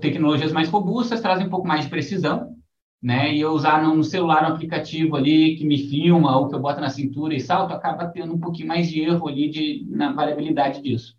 tecnologias 0.02 0.52
mais 0.52 0.68
robustas 0.68 1.22
trazem 1.22 1.46
um 1.46 1.50
pouco 1.50 1.68
mais 1.68 1.84
de 1.84 1.92
precisão, 1.92 2.56
né? 3.02 3.34
E 3.34 3.40
eu 3.40 3.52
usar 3.52 3.82
no 3.82 4.04
celular 4.04 4.44
um 4.44 4.54
aplicativo 4.54 5.16
ali 5.16 5.56
que 5.56 5.66
me 5.66 5.78
filma 5.90 6.38
ou 6.38 6.48
que 6.48 6.56
eu 6.56 6.60
boto 6.60 6.82
na 6.82 6.90
cintura 6.90 7.34
e 7.34 7.40
salto, 7.40 7.74
acaba 7.74 8.08
tendo 8.08 8.34
um 8.34 8.40
pouquinho 8.40 8.68
mais 8.68 8.90
de 8.90 9.02
erro 9.02 9.28
ali 9.28 9.50
de, 9.50 9.86
na 9.90 10.12
variabilidade 10.12 10.82
disso. 10.82 11.16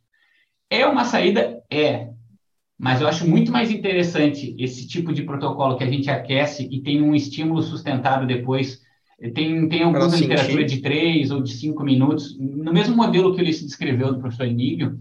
É 0.68 0.86
uma 0.86 1.04
saída? 1.04 1.60
É. 1.70 2.10
Mas 2.78 3.00
eu 3.00 3.08
acho 3.08 3.28
muito 3.28 3.50
mais 3.52 3.70
interessante 3.70 4.54
esse 4.58 4.86
tipo 4.86 5.12
de 5.12 5.22
protocolo 5.22 5.76
que 5.76 5.84
a 5.84 5.90
gente 5.90 6.08
aquece 6.08 6.66
e 6.70 6.80
tem 6.80 7.02
um 7.02 7.14
estímulo 7.14 7.62
sustentado 7.62 8.26
depois. 8.26 8.80
Tem, 9.34 9.68
tem 9.68 9.82
alguma 9.82 10.16
literatura 10.16 10.64
de 10.64 10.80
três 10.80 11.30
ou 11.30 11.42
de 11.42 11.52
cinco 11.52 11.84
minutos, 11.84 12.38
no 12.38 12.72
mesmo 12.72 12.96
modelo 12.96 13.34
que 13.34 13.40
ele 13.40 13.52
se 13.52 13.66
descreveu 13.66 14.14
do 14.14 14.18
professor 14.18 14.46
Nígio, 14.46 14.98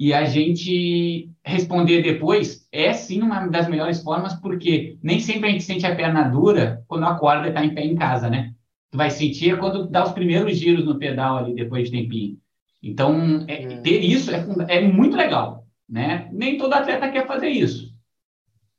e 0.00 0.14
a 0.14 0.24
gente 0.24 1.30
responder 1.44 2.00
depois 2.00 2.66
é 2.72 2.90
sim 2.94 3.20
uma 3.20 3.46
das 3.48 3.68
melhores 3.68 4.02
formas, 4.02 4.32
porque 4.32 4.96
nem 5.02 5.20
sempre 5.20 5.50
a 5.50 5.52
gente 5.52 5.62
sente 5.62 5.84
a 5.84 5.94
perna 5.94 6.22
dura 6.22 6.82
quando 6.88 7.04
acorda 7.04 7.44
e 7.44 7.48
está 7.50 7.62
em 7.62 7.74
pé 7.74 7.84
em 7.84 7.94
casa, 7.94 8.30
né? 8.30 8.54
Tu 8.90 8.96
vai 8.96 9.10
sentir 9.10 9.58
quando 9.58 9.86
dá 9.90 10.02
os 10.02 10.12
primeiros 10.12 10.56
giros 10.56 10.86
no 10.86 10.98
pedal 10.98 11.36
ali 11.36 11.54
depois 11.54 11.90
de 11.90 11.98
tempinho. 11.98 12.38
Então, 12.82 13.44
é, 13.46 13.62
é. 13.62 13.76
ter 13.82 14.02
isso 14.02 14.30
é, 14.30 14.42
é, 14.68 14.80
muito 14.80 15.18
legal, 15.18 15.66
né? 15.86 16.30
Nem 16.32 16.56
todo 16.56 16.72
atleta 16.72 17.10
quer 17.10 17.26
fazer 17.26 17.50
isso. 17.50 17.92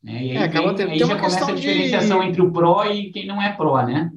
Né? 0.03 0.25
E 0.25 0.31
aí, 0.31 0.37
é, 0.37 0.47
vem, 0.47 0.73
tendo, 0.73 0.89
aí 0.89 0.97
já 0.97 1.15
começa 1.15 1.51
a 1.51 1.53
diferenciação 1.53 2.21
de... 2.21 2.29
entre 2.29 2.41
o 2.41 2.51
pró 2.51 2.83
e 2.85 3.11
quem 3.11 3.27
não 3.27 3.39
é 3.39 3.53
pró, 3.53 3.85
né? 3.85 4.11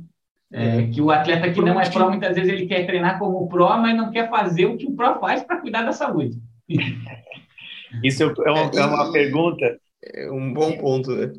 É, 0.51 0.87
que 0.87 1.03
o 1.03 1.11
atleta 1.11 1.53
que 1.53 1.61
não 1.61 1.79
é 1.79 1.87
pró, 1.91 2.09
muitas 2.09 2.35
vezes 2.35 2.51
ele 2.51 2.67
quer 2.67 2.87
treinar 2.87 3.19
como 3.19 3.47
pró, 3.47 3.77
mas 3.77 3.95
não 3.95 4.11
quer 4.11 4.31
fazer 4.31 4.65
o 4.65 4.79
que 4.79 4.87
o 4.87 4.97
pró 4.97 5.21
faz 5.21 5.43
para 5.43 5.61
cuidar 5.61 5.83
da 5.83 5.93
saúde. 5.93 6.41
Isso 8.03 8.23
é 8.23 8.51
uma, 8.51 8.71
é 8.75 8.85
uma 8.85 9.13
pergunta. 9.13 9.79
É 10.03 10.31
um 10.31 10.53
bom 10.53 10.77
ponto, 10.77 11.15
né? 11.15 11.33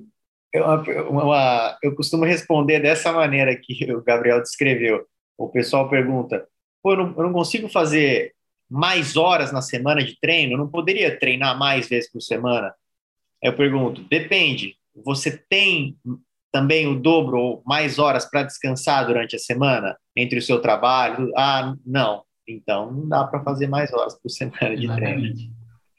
É 0.53 0.61
uma, 0.61 0.83
uma, 1.09 1.77
eu 1.83 1.93
costumo 1.95 2.23
responder 2.23 2.79
dessa 2.79 3.11
maneira 3.11 3.55
que 3.55 3.91
o 3.91 4.01
Gabriel 4.01 4.41
descreveu. 4.41 5.05
O 5.38 5.49
pessoal 5.49 5.89
pergunta: 5.89 6.47
pô, 6.81 6.93
eu, 6.93 6.97
não, 6.97 7.07
eu 7.17 7.23
não 7.23 7.33
consigo 7.33 7.67
fazer 7.67 8.33
mais 8.69 9.15
horas 9.15 9.51
na 9.51 9.61
semana 9.61 10.03
de 10.03 10.19
treino, 10.19 10.53
eu 10.53 10.57
não 10.57 10.67
poderia 10.67 11.17
treinar 11.19 11.57
mais 11.57 11.88
vezes 11.88 12.11
por 12.11 12.21
semana? 12.21 12.73
Eu 13.41 13.55
pergunto, 13.55 14.01
depende. 14.03 14.75
Você 15.03 15.38
tem 15.49 15.97
também 16.51 16.88
o 16.88 16.95
dobro 16.95 17.38
ou 17.38 17.63
mais 17.65 17.99
horas 17.99 18.25
para 18.25 18.43
descansar 18.43 19.05
durante 19.05 19.35
a 19.35 19.39
semana 19.39 19.97
entre 20.15 20.39
o 20.39 20.41
seu 20.41 20.61
trabalho? 20.61 21.31
Ah, 21.38 21.75
não. 21.85 22.23
Então 22.47 22.91
não 22.91 23.08
dá 23.08 23.23
para 23.23 23.43
fazer 23.43 23.67
mais 23.67 23.91
horas 23.93 24.15
por 24.15 24.29
semana 24.29 24.75
de 24.75 24.86
Exatamente. 24.86 25.34
treino. 25.34 25.55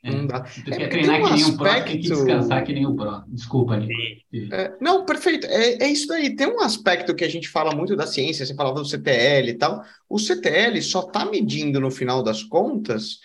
É. 0.06 0.10
Não 0.10 0.26
dá. 0.26 0.40
Tu 0.40 0.72
é, 0.72 0.76
quer 0.76 0.88
treinar 0.88 1.20
um 1.20 1.24
que 1.24 1.32
nem 1.32 1.42
aspecto... 1.42 1.52
o 1.52 1.58
pró, 1.58 1.74
tem 1.74 2.00
que 2.00 2.08
descansar 2.08 2.64
que 2.64 2.72
nem 2.72 2.86
o 2.86 2.94
pró. 2.94 3.24
Desculpa, 3.26 3.76
Nico. 3.76 4.54
É, 4.54 4.76
não, 4.80 5.04
perfeito. 5.04 5.46
É, 5.46 5.84
é 5.84 5.88
isso 5.88 6.06
daí. 6.06 6.36
Tem 6.36 6.46
um 6.46 6.60
aspecto 6.60 7.14
que 7.14 7.24
a 7.24 7.28
gente 7.28 7.48
fala 7.48 7.74
muito 7.74 7.96
da 7.96 8.06
ciência, 8.06 8.46
você 8.46 8.54
falava 8.54 8.80
do 8.80 8.84
CTL 8.84 9.50
e 9.50 9.54
tal. 9.54 9.82
O 10.08 10.18
CTL 10.18 10.80
só 10.80 11.00
está 11.00 11.24
medindo, 11.24 11.80
no 11.80 11.90
final 11.90 12.22
das 12.22 12.42
contas, 12.44 13.18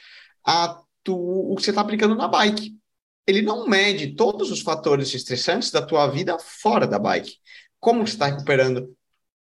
a 0.46 0.82
tu, 1.04 1.16
o 1.16 1.56
que 1.56 1.62
você 1.62 1.70
está 1.70 1.82
aplicando 1.82 2.16
na 2.16 2.28
bike. 2.28 2.76
Ele 3.28 3.44
não 3.44 3.68
mede 3.68 4.16
todos 4.16 4.50
os 4.50 4.62
fatores 4.62 5.14
estressantes 5.14 5.70
da 5.70 5.82
tua 5.82 6.08
vida 6.08 6.38
fora 6.40 6.88
da 6.88 6.98
bike. 6.98 7.36
Como 7.80 8.06
você 8.06 8.14
está 8.14 8.26
recuperando, 8.26 8.90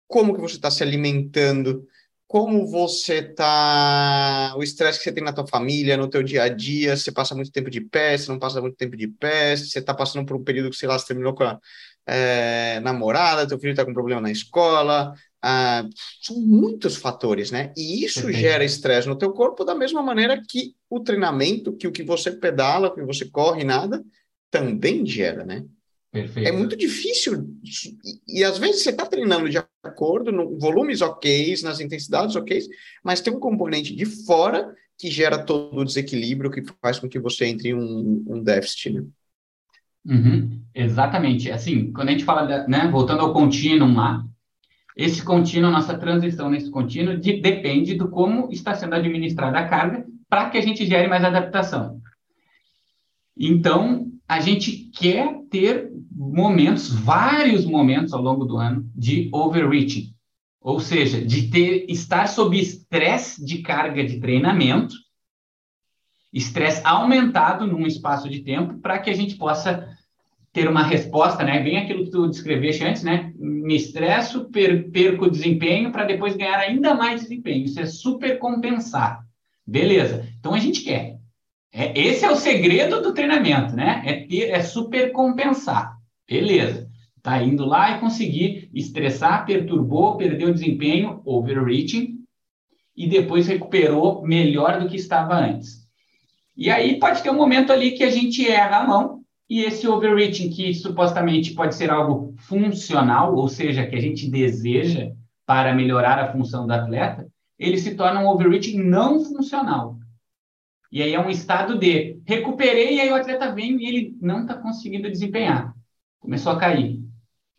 como 0.07 0.35
que 0.35 0.41
você 0.41 0.55
está 0.55 0.69
se 0.69 0.83
alimentando, 0.83 1.87
como 2.31 2.65
você 2.65 3.15
está, 3.15 4.53
o 4.55 4.63
estresse 4.63 4.99
que 4.99 5.03
você 5.03 5.11
tem 5.11 5.21
na 5.21 5.33
tua 5.33 5.45
família, 5.45 5.97
no 5.97 6.09
teu 6.09 6.23
dia 6.23 6.43
a 6.43 6.47
dia, 6.47 6.95
você 6.95 7.11
passa 7.11 7.35
muito 7.35 7.51
tempo 7.51 7.69
de 7.69 7.81
pé, 7.81 8.17
você 8.17 8.31
não 8.31 8.39
passa 8.39 8.61
muito 8.61 8.77
tempo 8.77 8.95
de 8.95 9.05
pé, 9.05 9.57
você 9.57 9.79
está 9.79 9.93
passando 9.93 10.25
por 10.25 10.37
um 10.37 10.43
período 10.43 10.69
que, 10.69 10.77
sei 10.77 10.87
lá, 10.87 10.97
você 10.97 11.07
terminou 11.07 11.35
com 11.35 11.43
a 11.43 11.59
é, 12.07 12.79
namorada, 12.79 13.45
teu 13.45 13.59
filho 13.59 13.71
está 13.71 13.83
com 13.83 13.93
problema 13.93 14.21
na 14.21 14.31
escola, 14.31 15.13
ah, 15.41 15.85
são 16.21 16.37
muitos 16.39 16.95
fatores, 16.95 17.51
né? 17.51 17.73
E 17.75 18.05
isso 18.05 18.21
Perfeito. 18.21 18.39
gera 18.39 18.63
estresse 18.63 19.09
no 19.09 19.17
teu 19.17 19.33
corpo 19.33 19.65
da 19.65 19.75
mesma 19.75 20.01
maneira 20.01 20.41
que 20.41 20.73
o 20.89 21.01
treinamento, 21.01 21.75
que 21.75 21.85
o 21.85 21.91
que 21.91 22.01
você 22.01 22.31
pedala, 22.31 22.95
que 22.95 23.01
você 23.01 23.25
corre, 23.25 23.65
nada, 23.65 24.01
também 24.49 25.05
gera, 25.05 25.43
né? 25.43 25.65
Perfeito. 26.11 26.47
É 26.47 26.51
muito 26.51 26.75
difícil. 26.75 27.47
E, 27.63 28.39
e 28.39 28.43
às 28.43 28.57
vezes 28.57 28.83
você 28.83 28.89
está 28.89 29.05
treinando 29.05 29.49
de 29.49 29.57
acordo, 29.81 30.31
no 30.31 30.59
volumes 30.59 31.01
ok, 31.01 31.55
nas 31.63 31.79
intensidades 31.79 32.35
ok, 32.35 32.61
mas 33.03 33.21
tem 33.21 33.33
um 33.33 33.39
componente 33.39 33.95
de 33.95 34.05
fora 34.05 34.75
que 34.97 35.09
gera 35.09 35.43
todo 35.43 35.79
o 35.79 35.85
desequilíbrio 35.85 36.51
que 36.51 36.63
faz 36.81 36.99
com 36.99 37.07
que 37.07 37.19
você 37.19 37.45
entre 37.45 37.69
em 37.69 37.73
um, 37.73 38.23
um 38.27 38.43
déficit. 38.43 38.91
Né? 38.91 39.03
Uhum, 40.05 40.61
exatamente. 40.75 41.49
Assim, 41.49 41.91
quando 41.93 42.09
a 42.09 42.11
gente 42.11 42.25
fala, 42.25 42.45
da, 42.45 42.67
né, 42.67 42.89
voltando 42.91 43.21
ao 43.21 43.33
contínuo 43.33 43.93
lá, 43.93 44.23
esse 44.95 45.23
contínuo, 45.23 45.71
nossa 45.71 45.97
transição 45.97 46.49
nesse 46.49 46.69
contínuo, 46.69 47.17
de, 47.17 47.39
depende 47.39 47.95
do 47.95 48.09
como 48.09 48.51
está 48.51 48.75
sendo 48.75 48.95
administrada 48.95 49.57
a 49.57 49.67
carga 49.67 50.05
para 50.29 50.49
que 50.49 50.57
a 50.57 50.61
gente 50.61 50.85
gere 50.85 51.07
mais 51.07 51.23
adaptação. 51.23 52.01
Então, 53.37 54.10
a 54.31 54.39
gente 54.39 54.89
quer 54.93 55.41
ter 55.49 55.91
momentos, 56.09 56.89
vários 56.89 57.65
momentos 57.65 58.13
ao 58.13 58.21
longo 58.21 58.45
do 58.45 58.55
ano 58.55 58.89
de 58.95 59.29
overreaching, 59.33 60.15
ou 60.61 60.79
seja, 60.79 61.21
de 61.21 61.49
ter 61.49 61.85
estar 61.89 62.27
sob 62.27 62.57
estresse 62.57 63.43
de 63.43 63.57
carga 63.57 64.01
de 64.05 64.21
treinamento, 64.21 64.95
estresse 66.31 66.81
aumentado 66.85 67.67
num 67.67 67.85
espaço 67.85 68.29
de 68.29 68.41
tempo 68.41 68.79
para 68.79 68.99
que 68.99 69.09
a 69.09 69.13
gente 69.13 69.35
possa 69.35 69.85
ter 70.53 70.69
uma 70.69 70.83
resposta, 70.83 71.43
né? 71.43 71.61
Bem 71.61 71.79
aquilo 71.79 72.05
que 72.05 72.11
tu 72.11 72.29
descreveste 72.29 72.85
antes, 72.85 73.03
né? 73.03 73.33
Me 73.35 73.75
estresso, 73.75 74.45
per 74.45 74.89
perco 74.91 75.29
desempenho 75.29 75.91
para 75.91 76.05
depois 76.05 76.37
ganhar 76.37 76.57
ainda 76.57 76.95
mais 76.95 77.19
desempenho. 77.19 77.65
Isso 77.65 77.81
é 77.81 77.85
super 77.85 78.39
compensar. 78.39 79.25
Beleza. 79.67 80.25
Então 80.39 80.53
a 80.53 80.59
gente 80.59 80.83
quer 80.83 81.19
é, 81.73 81.97
esse 81.97 82.25
é 82.25 82.31
o 82.31 82.35
segredo 82.35 83.01
do 83.01 83.13
treinamento, 83.13 83.75
né? 83.75 84.01
É, 84.05 84.13
ter, 84.25 84.49
é 84.49 84.61
super 84.61 85.11
compensar. 85.11 85.95
Beleza. 86.29 86.89
Tá 87.21 87.41
indo 87.41 87.65
lá 87.65 87.95
e 87.95 87.99
conseguir 87.99 88.69
estressar, 88.73 89.45
perturbou, 89.45 90.17
perdeu 90.17 90.49
o 90.49 90.53
desempenho, 90.53 91.21
overreaching, 91.23 92.17
e 92.95 93.07
depois 93.07 93.47
recuperou 93.47 94.23
melhor 94.23 94.79
do 94.79 94.87
que 94.87 94.95
estava 94.95 95.35
antes. 95.35 95.87
E 96.57 96.69
aí 96.69 96.99
pode 96.99 97.21
ter 97.21 97.29
um 97.29 97.35
momento 97.35 97.71
ali 97.71 97.91
que 97.91 98.03
a 98.03 98.09
gente 98.09 98.47
erra 98.49 98.79
a 98.79 98.87
mão, 98.87 99.21
e 99.49 99.61
esse 99.63 99.87
overreaching, 99.87 100.49
que 100.49 100.73
supostamente 100.73 101.53
pode 101.53 101.75
ser 101.75 101.89
algo 101.89 102.33
funcional, 102.37 103.35
ou 103.35 103.47
seja, 103.47 103.85
que 103.85 103.95
a 103.95 104.01
gente 104.01 104.29
deseja 104.29 105.11
para 105.45 105.75
melhorar 105.75 106.17
a 106.19 106.31
função 106.31 106.65
do 106.65 106.73
atleta, 106.73 107.27
ele 107.59 107.77
se 107.77 107.95
torna 107.95 108.21
um 108.21 108.27
overreaching 108.27 108.81
não 108.81 109.23
funcional. 109.23 109.97
E 110.91 111.01
aí 111.01 111.13
é 111.13 111.19
um 111.19 111.29
estado 111.29 111.79
de 111.79 112.19
recuperei, 112.25 112.95
e 112.95 113.01
aí 113.01 113.09
o 113.09 113.15
atleta 113.15 113.53
vem 113.53 113.81
e 113.81 113.87
ele 113.87 114.17
não 114.21 114.41
está 114.41 114.55
conseguindo 114.55 115.09
desempenhar. 115.09 115.73
Começou 116.19 116.51
a 116.51 116.59
cair. 116.59 117.01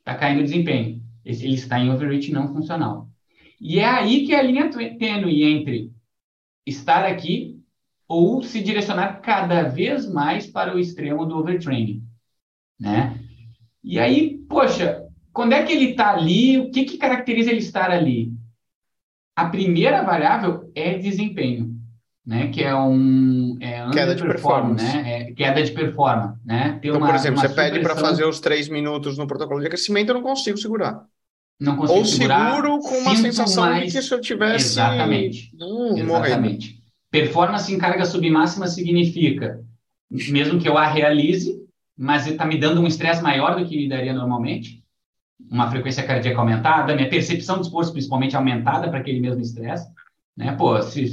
Está 0.00 0.14
caindo 0.14 0.40
o 0.40 0.44
desempenho. 0.44 1.02
Ele 1.24 1.54
está 1.54 1.78
em 1.78 1.90
overreach 1.90 2.30
não 2.30 2.52
funcional. 2.52 3.08
E 3.60 3.78
é 3.78 3.86
aí 3.86 4.26
que 4.26 4.34
é 4.34 4.40
a 4.40 4.42
linha 4.42 4.68
tênue 4.68 5.44
entre 5.44 5.92
estar 6.66 7.04
aqui 7.06 7.58
ou 8.06 8.42
se 8.42 8.62
direcionar 8.62 9.20
cada 9.22 9.62
vez 9.62 10.06
mais 10.12 10.46
para 10.46 10.74
o 10.76 10.78
extremo 10.78 11.24
do 11.24 11.38
overtraining, 11.38 12.02
né? 12.78 13.18
E 13.82 13.98
aí, 13.98 14.38
poxa, 14.48 15.08
quando 15.32 15.54
é 15.54 15.62
que 15.62 15.72
ele 15.72 15.90
está 15.90 16.12
ali? 16.12 16.58
O 16.58 16.70
que, 16.70 16.84
que 16.84 16.98
caracteriza 16.98 17.50
ele 17.50 17.60
estar 17.60 17.90
ali? 17.90 18.32
A 19.34 19.48
primeira 19.48 20.02
variável 20.02 20.70
é 20.74 20.98
desempenho 20.98 21.71
né? 22.24 22.48
Que 22.48 22.62
é 22.62 22.74
um 22.74 23.56
é 23.60 23.90
queda 23.90 24.14
de 24.14 24.22
performance, 24.22 24.84
né? 24.84 25.22
É 25.22 25.32
queda 25.32 25.62
de 25.62 25.72
performance, 25.72 26.38
né? 26.44 26.78
Tem 26.80 26.90
então, 26.90 27.00
uma, 27.00 27.08
por 27.08 27.16
exemplo, 27.16 27.40
você 27.40 27.48
supressão... 27.48 27.72
pede 27.72 27.84
para 27.84 27.96
fazer 27.96 28.24
os 28.24 28.40
três 28.40 28.68
minutos 28.68 29.18
no 29.18 29.26
protocolo 29.26 29.60
de 29.60 29.66
aquecimento, 29.66 30.10
eu 30.10 30.14
não 30.14 30.22
consigo 30.22 30.56
segurar. 30.56 31.04
Não 31.60 31.76
consigo 31.76 31.98
Ou 31.98 32.04
segurar, 32.04 32.54
seguro 32.56 32.78
com 32.80 32.98
uma 32.98 33.16
sensação 33.16 33.64
mais... 33.64 33.92
de 33.92 33.98
que 33.98 34.02
se 34.02 34.14
eu 34.14 34.20
tivesse 34.20 34.66
exatamente, 34.66 35.52
hum, 35.60 35.96
exatamente. 35.96 36.06
Morrendo. 36.06 36.82
Performance 37.10 37.72
em 37.72 37.78
carga 37.78 38.04
submáxima 38.04 38.66
significa, 38.66 39.60
mesmo 40.10 40.58
que 40.58 40.68
eu 40.68 40.78
a 40.78 40.86
realize, 40.86 41.60
mas 41.96 42.26
está 42.26 42.46
me 42.46 42.58
dando 42.58 42.80
um 42.80 42.86
estresse 42.86 43.22
maior 43.22 43.58
do 43.58 43.66
que 43.66 43.76
me 43.76 43.88
daria 43.88 44.14
normalmente, 44.14 44.82
uma 45.50 45.70
frequência 45.70 46.02
cardíaca 46.02 46.38
aumentada, 46.38 46.94
minha 46.94 47.08
percepção 47.08 47.56
de 47.56 47.66
esforço 47.66 47.92
principalmente 47.92 48.34
aumentada 48.34 48.88
para 48.88 48.98
aquele 48.98 49.20
mesmo 49.20 49.42
estresse, 49.42 49.86
né? 50.36 50.52
Pô, 50.52 50.80
se 50.80 51.04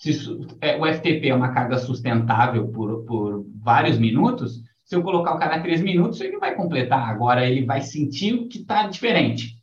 se 0.00 0.18
é, 0.62 0.78
o 0.78 0.86
FTP 0.86 1.28
é 1.28 1.34
uma 1.34 1.52
carga 1.52 1.76
sustentável 1.76 2.68
por, 2.68 3.04
por 3.04 3.44
vários 3.62 3.98
minutos, 3.98 4.62
se 4.82 4.96
eu 4.96 5.02
colocar 5.02 5.34
o 5.34 5.38
cara 5.38 5.60
três 5.60 5.82
minutos, 5.82 6.20
ele 6.22 6.38
vai 6.38 6.54
completar. 6.54 7.06
Agora 7.06 7.46
ele 7.46 7.66
vai 7.66 7.82
sentir 7.82 8.48
que 8.48 8.60
está 8.60 8.88
diferente. 8.88 9.58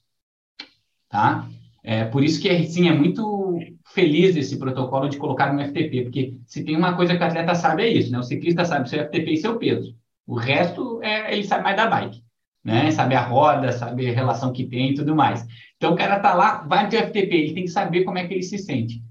Tá? 1.09 1.47
É, 1.83 2.05
por 2.05 2.23
isso 2.23 2.39
que, 2.39 2.63
sim, 2.65 2.87
é 2.87 2.93
muito 2.93 3.57
feliz 3.87 4.35
esse 4.35 4.59
protocolo 4.59 5.09
de 5.09 5.17
colocar 5.17 5.51
no 5.51 5.61
FTP, 5.61 6.03
porque 6.03 6.37
se 6.45 6.63
tem 6.63 6.77
uma 6.77 6.95
coisa 6.95 7.17
que 7.17 7.23
o 7.23 7.25
atleta 7.25 7.55
sabe 7.55 7.83
é 7.83 7.89
isso, 7.89 8.11
né? 8.11 8.19
O 8.19 8.23
ciclista 8.23 8.63
sabe 8.63 8.89
seu 8.89 9.03
FTP 9.05 9.31
e 9.31 9.37
seu 9.37 9.57
peso. 9.57 9.95
O 10.25 10.35
resto, 10.35 11.01
é, 11.01 11.33
ele 11.33 11.45
sabe 11.45 11.63
mais 11.63 11.77
da 11.77 11.87
bike, 11.87 12.21
né? 12.63 12.91
Sabe 12.91 13.15
a 13.15 13.21
roda, 13.21 13.71
sabe 13.71 14.07
a 14.07 14.13
relação 14.13 14.53
que 14.53 14.67
tem 14.67 14.91
e 14.91 14.95
tudo 14.95 15.15
mais. 15.15 15.43
Então, 15.77 15.93
o 15.93 15.95
cara 15.95 16.19
tá 16.19 16.33
lá, 16.35 16.63
vai 16.67 16.83
no 16.83 16.91
FTP, 16.91 17.35
ele 17.35 17.53
tem 17.53 17.63
que 17.63 17.71
saber 17.71 18.03
como 18.03 18.19
é 18.19 18.27
que 18.27 18.33
ele 18.33 18.43
se 18.43 18.59
sente 18.59 19.01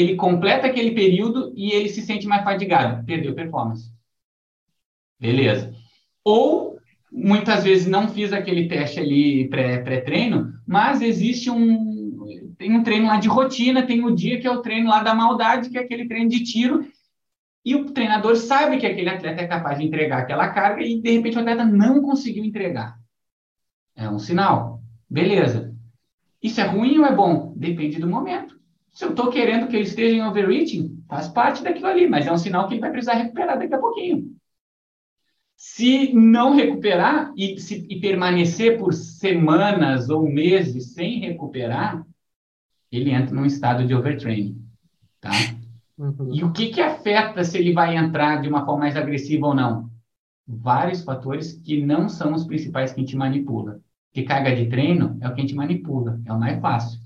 ele 0.00 0.16
completa 0.16 0.66
aquele 0.66 0.92
período 0.92 1.52
e 1.56 1.72
ele 1.72 1.88
se 1.88 2.02
sente 2.02 2.26
mais 2.26 2.44
fadigado, 2.44 3.04
perdeu 3.04 3.34
performance. 3.34 3.90
Beleza. 5.18 5.74
Ou 6.24 6.78
muitas 7.10 7.64
vezes 7.64 7.86
não 7.86 8.08
fiz 8.08 8.32
aquele 8.32 8.68
teste 8.68 9.00
ali 9.00 9.48
pré-treino, 9.48 10.52
mas 10.66 11.02
existe 11.02 11.50
um 11.50 11.88
tem 12.58 12.76
um 12.76 12.82
treino 12.82 13.06
lá 13.06 13.18
de 13.18 13.28
rotina, 13.28 13.86
tem 13.86 14.04
o 14.04 14.14
dia 14.14 14.40
que 14.40 14.46
é 14.46 14.50
o 14.50 14.60
treino 14.60 14.90
lá 14.90 15.00
da 15.00 15.14
maldade, 15.14 15.70
que 15.70 15.78
é 15.78 15.80
aquele 15.80 16.08
treino 16.08 16.28
de 16.28 16.42
tiro, 16.42 16.84
e 17.64 17.74
o 17.74 17.92
treinador 17.92 18.34
sabe 18.36 18.78
que 18.78 18.86
aquele 18.86 19.08
atleta 19.08 19.42
é 19.42 19.46
capaz 19.46 19.78
de 19.78 19.84
entregar 19.84 20.18
aquela 20.18 20.48
carga 20.48 20.82
e 20.82 21.00
de 21.00 21.10
repente 21.12 21.36
o 21.36 21.40
atleta 21.40 21.64
não 21.64 22.02
conseguiu 22.02 22.44
entregar. 22.44 22.98
É 23.94 24.08
um 24.08 24.18
sinal. 24.18 24.82
Beleza. 25.08 25.74
Isso 26.42 26.60
é 26.60 26.64
ruim 26.64 26.98
ou 26.98 27.06
é 27.06 27.14
bom? 27.14 27.52
Depende 27.56 27.98
do 27.98 28.08
momento. 28.08 28.57
Se 28.92 29.04
eu 29.04 29.10
estou 29.10 29.30
querendo 29.30 29.68
que 29.68 29.76
ele 29.76 29.84
esteja 29.84 30.16
em 30.16 30.22
overreaching, 30.22 31.02
faz 31.08 31.28
parte 31.28 31.62
daquilo 31.62 31.86
ali, 31.86 32.08
mas 32.08 32.26
é 32.26 32.32
um 32.32 32.38
sinal 32.38 32.66
que 32.66 32.74
ele 32.74 32.80
vai 32.80 32.90
precisar 32.90 33.14
recuperar 33.14 33.58
daqui 33.58 33.74
a 33.74 33.78
pouquinho. 33.78 34.36
Se 35.56 36.12
não 36.12 36.54
recuperar 36.54 37.32
e, 37.36 37.58
se, 37.60 37.86
e 37.88 38.00
permanecer 38.00 38.78
por 38.78 38.94
semanas 38.94 40.08
ou 40.08 40.28
meses 40.28 40.94
sem 40.94 41.18
recuperar, 41.18 42.04
ele 42.92 43.10
entra 43.10 43.34
num 43.34 43.44
estado 43.44 43.86
de 43.86 43.94
overtraining, 43.94 44.64
tá? 45.20 45.32
Uhum. 45.98 46.32
E 46.32 46.44
o 46.44 46.52
que 46.52 46.68
que 46.68 46.80
afeta 46.80 47.42
se 47.42 47.58
ele 47.58 47.72
vai 47.72 47.96
entrar 47.96 48.40
de 48.40 48.48
uma 48.48 48.64
forma 48.64 48.80
mais 48.80 48.96
agressiva 48.96 49.48
ou 49.48 49.54
não? 49.54 49.90
Vários 50.46 51.02
fatores 51.02 51.52
que 51.52 51.82
não 51.82 52.08
são 52.08 52.32
os 52.32 52.44
principais 52.44 52.92
que 52.92 53.00
a 53.00 53.04
gente 53.04 53.16
manipula. 53.16 53.80
Que 54.12 54.22
carga 54.22 54.54
de 54.54 54.66
treino 54.66 55.18
é 55.20 55.28
o 55.28 55.34
que 55.34 55.40
a 55.40 55.42
gente 55.42 55.54
manipula, 55.54 56.20
é 56.24 56.32
o 56.32 56.38
mais 56.38 56.60
fácil. 56.60 57.00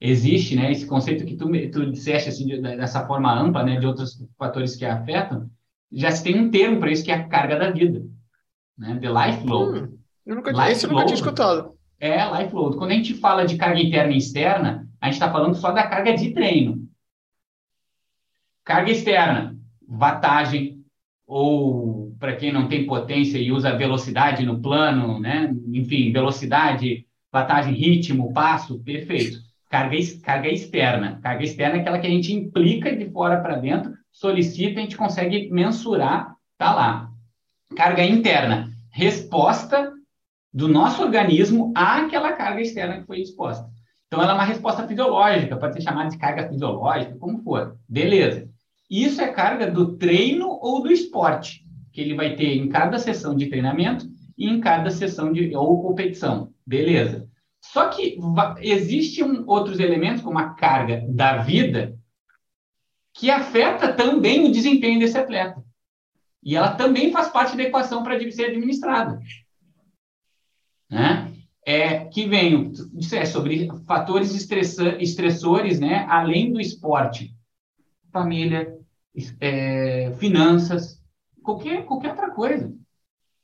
Existe, 0.00 0.56
né, 0.56 0.72
esse 0.72 0.86
conceito 0.86 1.26
que 1.26 1.36
tu, 1.36 1.50
tu 1.70 1.90
disseste 1.90 2.30
assim, 2.30 2.60
dessa 2.60 3.06
forma 3.06 3.32
ampla, 3.32 3.62
né, 3.62 3.78
de 3.78 3.86
outros 3.86 4.24
fatores 4.38 4.74
que 4.74 4.84
afetam, 4.84 5.50
já 5.92 6.10
se 6.10 6.22
tem 6.22 6.38
um 6.38 6.50
termo 6.50 6.80
para 6.80 6.90
isso 6.90 7.04
que 7.04 7.10
é 7.10 7.14
a 7.14 7.28
carga 7.28 7.58
da 7.58 7.70
vida, 7.70 8.02
né, 8.78 8.98
the 9.00 9.08
life 9.08 9.46
load. 9.46 9.80
Hum, 9.80 9.98
eu 10.24 10.36
nunca, 10.36 10.52
life 10.52 10.72
esse 10.72 10.86
eu 10.86 10.90
nunca 10.90 11.04
tinha 11.04 11.16
escutado. 11.16 11.74
É, 11.98 12.16
life 12.38 12.54
load. 12.54 12.78
Quando 12.78 12.92
a 12.92 12.94
gente 12.94 13.14
fala 13.14 13.44
de 13.44 13.56
carga 13.56 13.78
interna 13.78 14.12
e 14.12 14.16
externa, 14.16 14.88
a 15.00 15.06
gente 15.06 15.14
está 15.14 15.30
falando 15.30 15.54
só 15.54 15.70
da 15.70 15.86
carga 15.86 16.14
de 16.14 16.30
treino. 16.32 16.88
Carga 18.64 18.90
externa, 18.90 19.56
watagem, 19.86 20.82
ou 21.26 22.14
para 22.18 22.36
quem 22.36 22.52
não 22.52 22.68
tem 22.68 22.86
potência 22.86 23.38
e 23.38 23.52
usa 23.52 23.76
velocidade 23.76 24.44
no 24.44 24.60
plano, 24.60 25.18
né? 25.20 25.54
Enfim, 25.72 26.12
velocidade, 26.12 27.06
watagem, 27.32 27.74
ritmo, 27.74 28.32
passo, 28.32 28.78
perfeito. 28.80 29.49
Carga, 29.70 29.96
carga 30.22 30.48
externa. 30.48 31.20
Carga 31.22 31.44
externa 31.44 31.76
é 31.76 31.80
aquela 31.80 32.00
que 32.00 32.06
a 32.06 32.10
gente 32.10 32.34
implica 32.34 32.94
de 32.94 33.08
fora 33.10 33.40
para 33.40 33.54
dentro, 33.54 33.92
solicita, 34.10 34.80
a 34.80 34.82
gente 34.82 34.96
consegue 34.96 35.48
mensurar, 35.50 36.34
tá 36.58 36.74
lá. 36.74 37.10
Carga 37.76 38.04
interna, 38.04 38.68
resposta 38.90 39.92
do 40.52 40.66
nosso 40.66 41.00
organismo 41.00 41.72
àquela 41.76 42.32
carga 42.32 42.60
externa 42.60 43.00
que 43.00 43.06
foi 43.06 43.20
exposta. 43.20 43.70
Então, 44.08 44.20
ela 44.20 44.32
é 44.32 44.34
uma 44.34 44.44
resposta 44.44 44.88
fisiológica, 44.88 45.56
pode 45.56 45.74
ser 45.74 45.82
chamada 45.82 46.10
de 46.10 46.18
carga 46.18 46.48
fisiológica, 46.48 47.16
como 47.16 47.40
for. 47.44 47.76
Beleza. 47.88 48.50
Isso 48.90 49.20
é 49.20 49.28
carga 49.28 49.70
do 49.70 49.96
treino 49.96 50.48
ou 50.60 50.82
do 50.82 50.90
esporte, 50.90 51.64
que 51.92 52.00
ele 52.00 52.14
vai 52.14 52.34
ter 52.34 52.56
em 52.56 52.68
cada 52.68 52.98
sessão 52.98 53.36
de 53.36 53.46
treinamento 53.46 54.04
e 54.36 54.48
em 54.48 54.58
cada 54.58 54.90
sessão 54.90 55.32
de 55.32 55.54
ou 55.54 55.80
competição. 55.80 56.52
Beleza. 56.66 57.28
Só 57.60 57.88
que 57.88 58.18
existem 58.60 59.44
outros 59.46 59.78
elementos, 59.78 60.22
como 60.22 60.38
a 60.38 60.54
carga 60.54 61.04
da 61.08 61.38
vida, 61.38 61.98
que 63.12 63.30
afeta 63.30 63.92
também 63.92 64.46
o 64.46 64.52
desempenho 64.52 64.98
desse 64.98 65.18
atleta. 65.18 65.62
E 66.42 66.56
ela 66.56 66.74
também 66.74 67.12
faz 67.12 67.28
parte 67.28 67.56
da 67.56 67.62
equação 67.62 68.02
para 68.02 68.18
ser 68.30 68.46
administrada. 68.46 69.20
Né? 70.90 71.32
É, 71.64 72.06
que 72.06 72.26
vem 72.26 72.72
é 73.12 73.24
sobre 73.26 73.68
fatores 73.86 74.34
estressores, 74.34 75.78
né, 75.78 76.06
além 76.08 76.52
do 76.52 76.60
esporte. 76.60 77.34
Família, 78.10 78.74
é, 79.38 80.12
finanças, 80.18 81.00
qualquer, 81.42 81.84
qualquer 81.84 82.10
outra 82.10 82.30
coisa. 82.30 82.74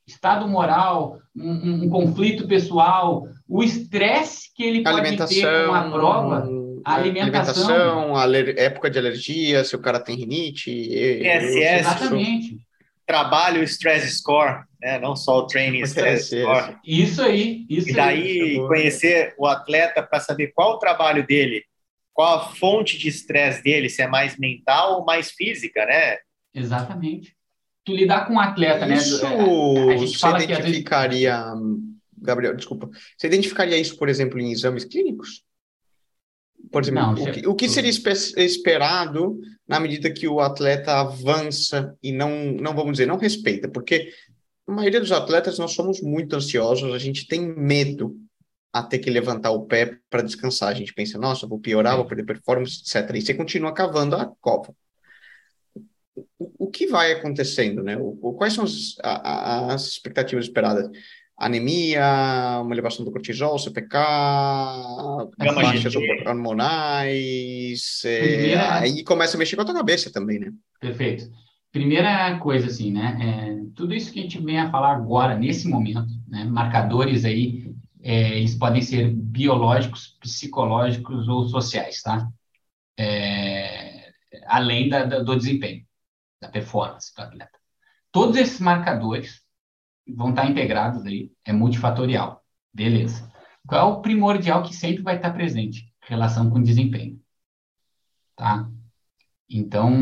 Estado 0.06 0.46
moral, 0.46 1.18
um, 1.34 1.84
um 1.84 1.88
conflito 1.88 2.46
pessoal, 2.46 3.24
o 3.48 3.62
estresse 3.62 4.54
que 4.54 4.62
ele 4.62 4.82
pode 4.82 5.16
ter 5.16 5.66
com 5.66 5.74
a 5.74 5.90
prova, 5.90 6.48
a 6.84 6.94
alimentação. 6.94 8.14
alimentação 8.14 8.60
época 8.62 8.88
de 8.88 8.98
alergia, 8.98 9.64
se 9.64 9.74
o 9.74 9.80
cara 9.80 9.98
tem 9.98 10.16
rinite. 10.16 10.70
Exatamente. 10.70 12.56
Trabalho 13.04 13.62
Stress 13.62 14.18
Score, 14.18 14.64
né? 14.80 14.98
não 14.98 15.14
só 15.14 15.38
o 15.38 15.46
Training 15.46 15.82
Stress 15.86 16.40
Score. 16.40 16.76
Isso 16.84 17.22
aí, 17.22 17.64
isso 17.68 17.90
E 17.90 17.92
daí 17.92 18.40
aí. 18.40 18.66
conhecer 18.66 19.34
o 19.38 19.46
atleta 19.46 20.02
para 20.02 20.20
saber 20.20 20.52
qual 20.54 20.74
o 20.74 20.78
trabalho 20.78 21.26
dele 21.26 21.64
qual 22.16 22.38
a 22.38 22.48
fonte 22.54 22.96
de 22.96 23.08
estresse 23.08 23.62
dele, 23.62 23.90
se 23.90 24.00
é 24.00 24.08
mais 24.08 24.38
mental 24.38 24.98
ou 24.98 25.04
mais 25.04 25.30
física, 25.30 25.84
né? 25.84 26.16
Exatamente. 26.54 27.35
Tu 27.86 27.94
lidar 27.94 28.26
com 28.26 28.34
um 28.34 28.40
atleta, 28.40 28.92
isso, 28.92 29.22
né? 29.22 29.36
É, 29.36 29.94
a 29.94 29.96
gente 29.96 30.18
você 30.18 30.28
identificaria, 30.28 31.36
que 31.36 31.60
vezes... 31.60 31.96
Gabriel, 32.18 32.56
desculpa, 32.56 32.90
você 33.16 33.28
identificaria 33.28 33.78
isso, 33.78 33.96
por 33.96 34.08
exemplo, 34.08 34.40
em 34.40 34.50
exames 34.50 34.84
clínicos? 34.84 35.44
Por 36.72 36.82
exemplo, 36.82 37.00
não, 37.00 37.12
o, 37.12 37.32
que, 37.32 37.46
o 37.46 37.54
que 37.54 37.68
seria 37.68 37.90
esperado 37.90 39.40
na 39.68 39.78
medida 39.78 40.12
que 40.12 40.26
o 40.26 40.40
atleta 40.40 40.98
avança 40.98 41.96
e 42.02 42.10
não, 42.10 42.52
não 42.52 42.74
vamos 42.74 42.92
dizer, 42.92 43.06
não 43.06 43.18
respeita? 43.18 43.68
Porque 43.68 44.12
a 44.66 44.72
maioria 44.72 44.98
dos 44.98 45.12
atletas 45.12 45.56
nós 45.56 45.70
somos 45.70 46.02
muito 46.02 46.34
ansiosos, 46.34 46.92
a 46.92 46.98
gente 46.98 47.28
tem 47.28 47.40
medo 47.40 48.16
a 48.72 48.82
ter 48.82 48.98
que 48.98 49.08
levantar 49.08 49.52
o 49.52 49.64
pé 49.64 49.96
para 50.10 50.22
descansar. 50.22 50.70
A 50.70 50.74
gente 50.74 50.92
pensa, 50.92 51.18
nossa, 51.18 51.46
vou 51.46 51.60
piorar, 51.60 51.96
vou 51.96 52.04
perder 52.04 52.24
performance, 52.24 52.80
etc. 52.80 53.14
E 53.14 53.22
você 53.22 53.32
continua 53.32 53.72
cavando 53.72 54.16
a 54.16 54.26
cova. 54.40 54.74
O, 56.38 56.66
o 56.66 56.70
que 56.70 56.86
vai 56.86 57.12
acontecendo, 57.12 57.82
né? 57.82 57.96
O, 57.98 58.34
quais 58.34 58.52
são 58.52 58.64
as, 58.64 58.96
a, 59.02 59.74
as 59.74 59.88
expectativas 59.88 60.46
esperadas? 60.46 60.90
Anemia, 61.38 62.60
uma 62.62 62.74
elevação 62.74 63.04
do 63.04 63.12
cortisol, 63.12 63.58
CPK, 63.58 63.98
baixas 65.54 65.94
hormonais, 65.94 68.02
é, 68.06 68.20
Primeira... 68.20 68.78
aí 68.78 69.04
começa 69.04 69.36
a 69.36 69.38
mexer 69.38 69.54
com 69.54 69.62
a 69.62 69.64
tua 69.66 69.74
cabeça 69.74 70.10
também, 70.10 70.38
né? 70.38 70.50
Perfeito. 70.80 71.30
Primeira 71.70 72.38
coisa, 72.38 72.68
assim, 72.68 72.90
né? 72.90 73.18
É, 73.20 73.70
tudo 73.74 73.94
isso 73.94 74.10
que 74.10 74.18
a 74.18 74.22
gente 74.22 74.42
vem 74.42 74.58
a 74.58 74.70
falar 74.70 74.94
agora, 74.94 75.36
nesse 75.36 75.68
momento, 75.68 76.06
né? 76.26 76.44
Marcadores 76.44 77.26
aí 77.26 77.70
é, 78.02 78.38
eles 78.38 78.54
podem 78.54 78.80
ser 78.80 79.12
biológicos, 79.12 80.16
psicológicos 80.20 81.28
ou 81.28 81.46
sociais, 81.48 82.00
tá? 82.02 82.26
É, 82.98 84.10
além 84.46 84.88
da, 84.88 85.04
do 85.04 85.36
desempenho, 85.36 85.85
da 86.46 86.52
performance 86.52 87.14
do 87.14 87.22
atleta. 87.22 87.58
Todos 88.12 88.36
esses 88.36 88.60
marcadores 88.60 89.42
vão 90.06 90.30
estar 90.30 90.48
integrados 90.48 91.04
aí, 91.04 91.32
é 91.44 91.52
multifatorial, 91.52 92.42
beleza. 92.72 93.30
Qual 93.66 93.80
é 93.80 93.92
o 93.92 94.00
primordial 94.00 94.62
que 94.62 94.74
sempre 94.74 95.02
vai 95.02 95.16
estar 95.16 95.32
presente? 95.32 95.92
Relação 96.00 96.48
com 96.48 96.62
desempenho, 96.62 97.20
tá? 98.36 98.70
Então, 99.50 99.92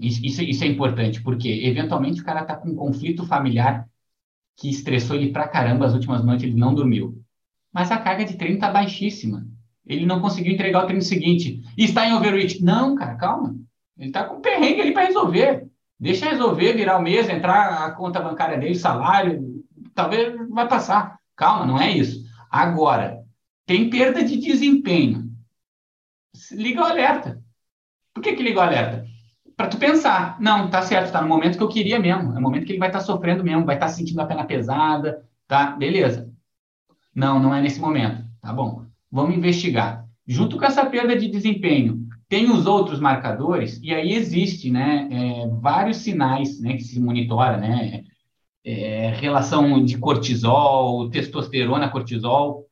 isso, 0.00 0.42
isso 0.42 0.64
é 0.64 0.66
importante, 0.66 1.20
porque 1.22 1.48
eventualmente 1.48 2.20
o 2.20 2.24
cara 2.24 2.42
está 2.42 2.56
com 2.56 2.70
um 2.70 2.76
conflito 2.76 3.26
familiar 3.26 3.88
que 4.56 4.70
estressou 4.70 5.16
ele 5.16 5.32
pra 5.32 5.48
caramba 5.48 5.86
as 5.86 5.94
últimas 5.94 6.24
noites, 6.24 6.46
ele 6.46 6.56
não 6.56 6.74
dormiu. 6.74 7.20
Mas 7.72 7.90
a 7.90 7.98
carga 7.98 8.24
de 8.24 8.36
treino 8.36 8.60
tá 8.60 8.70
baixíssima. 8.70 9.44
Ele 9.84 10.06
não 10.06 10.20
conseguiu 10.20 10.52
entregar 10.52 10.84
o 10.84 10.86
treino 10.86 11.02
seguinte. 11.02 11.60
Está 11.76 12.06
em 12.06 12.14
overreach. 12.14 12.62
Não, 12.62 12.94
cara, 12.94 13.16
calma. 13.16 13.56
Ele 13.98 14.10
tá 14.10 14.24
com 14.24 14.40
perrengue 14.40 14.80
ali 14.80 14.92
para 14.92 15.06
resolver. 15.06 15.68
Deixa 15.98 16.28
resolver, 16.28 16.72
virar 16.72 16.98
o 16.98 17.02
mês, 17.02 17.28
entrar 17.28 17.84
a 17.84 17.90
conta 17.92 18.20
bancária 18.20 18.58
dele, 18.58 18.74
salário, 18.74 19.64
talvez 19.94 20.34
vai 20.50 20.68
passar. 20.68 21.18
Calma, 21.36 21.66
não 21.66 21.80
é 21.80 21.90
isso. 21.90 22.24
Agora, 22.50 23.22
tem 23.64 23.88
perda 23.88 24.24
de 24.24 24.36
desempenho. 24.36 25.30
Liga 26.52 26.82
o 26.82 26.84
alerta. 26.84 27.42
Por 28.12 28.22
que, 28.22 28.34
que 28.34 28.42
liga 28.42 28.60
o 28.60 28.62
alerta? 28.62 29.04
para 29.56 29.68
tu 29.68 29.78
pensar, 29.78 30.38
não, 30.40 30.68
tá 30.68 30.82
certo, 30.82 31.12
tá 31.12 31.22
no 31.22 31.28
momento 31.28 31.56
que 31.56 31.62
eu 31.62 31.68
queria 31.68 31.98
mesmo, 31.98 32.34
é 32.34 32.38
o 32.38 32.42
momento 32.42 32.66
que 32.66 32.72
ele 32.72 32.78
vai 32.78 32.88
estar 32.88 32.98
tá 32.98 33.04
sofrendo 33.04 33.44
mesmo, 33.44 33.64
vai 33.64 33.76
estar 33.76 33.86
tá 33.86 33.92
sentindo 33.92 34.20
a 34.20 34.26
pena 34.26 34.44
pesada, 34.44 35.24
tá? 35.46 35.66
Beleza. 35.72 36.30
Não, 37.14 37.38
não 37.38 37.54
é 37.54 37.62
nesse 37.62 37.80
momento, 37.80 38.24
tá 38.40 38.52
bom. 38.52 38.84
Vamos 39.10 39.36
investigar. 39.36 40.04
Junto 40.26 40.58
com 40.58 40.64
essa 40.64 40.84
perda 40.86 41.16
de 41.16 41.28
desempenho, 41.28 42.03
tem 42.28 42.50
os 42.50 42.66
outros 42.66 43.00
marcadores, 43.00 43.80
e 43.82 43.94
aí 43.94 44.12
existe, 44.12 44.70
né, 44.70 45.08
é, 45.10 45.48
vários 45.48 45.98
sinais, 45.98 46.60
né, 46.60 46.74
que 46.74 46.82
se 46.82 47.00
monitora, 47.00 47.56
né, 47.56 48.04
é, 48.64 49.10
relação 49.10 49.84
de 49.84 49.98
cortisol, 49.98 51.10
testosterona, 51.10 51.90
cortisol, 51.90 52.66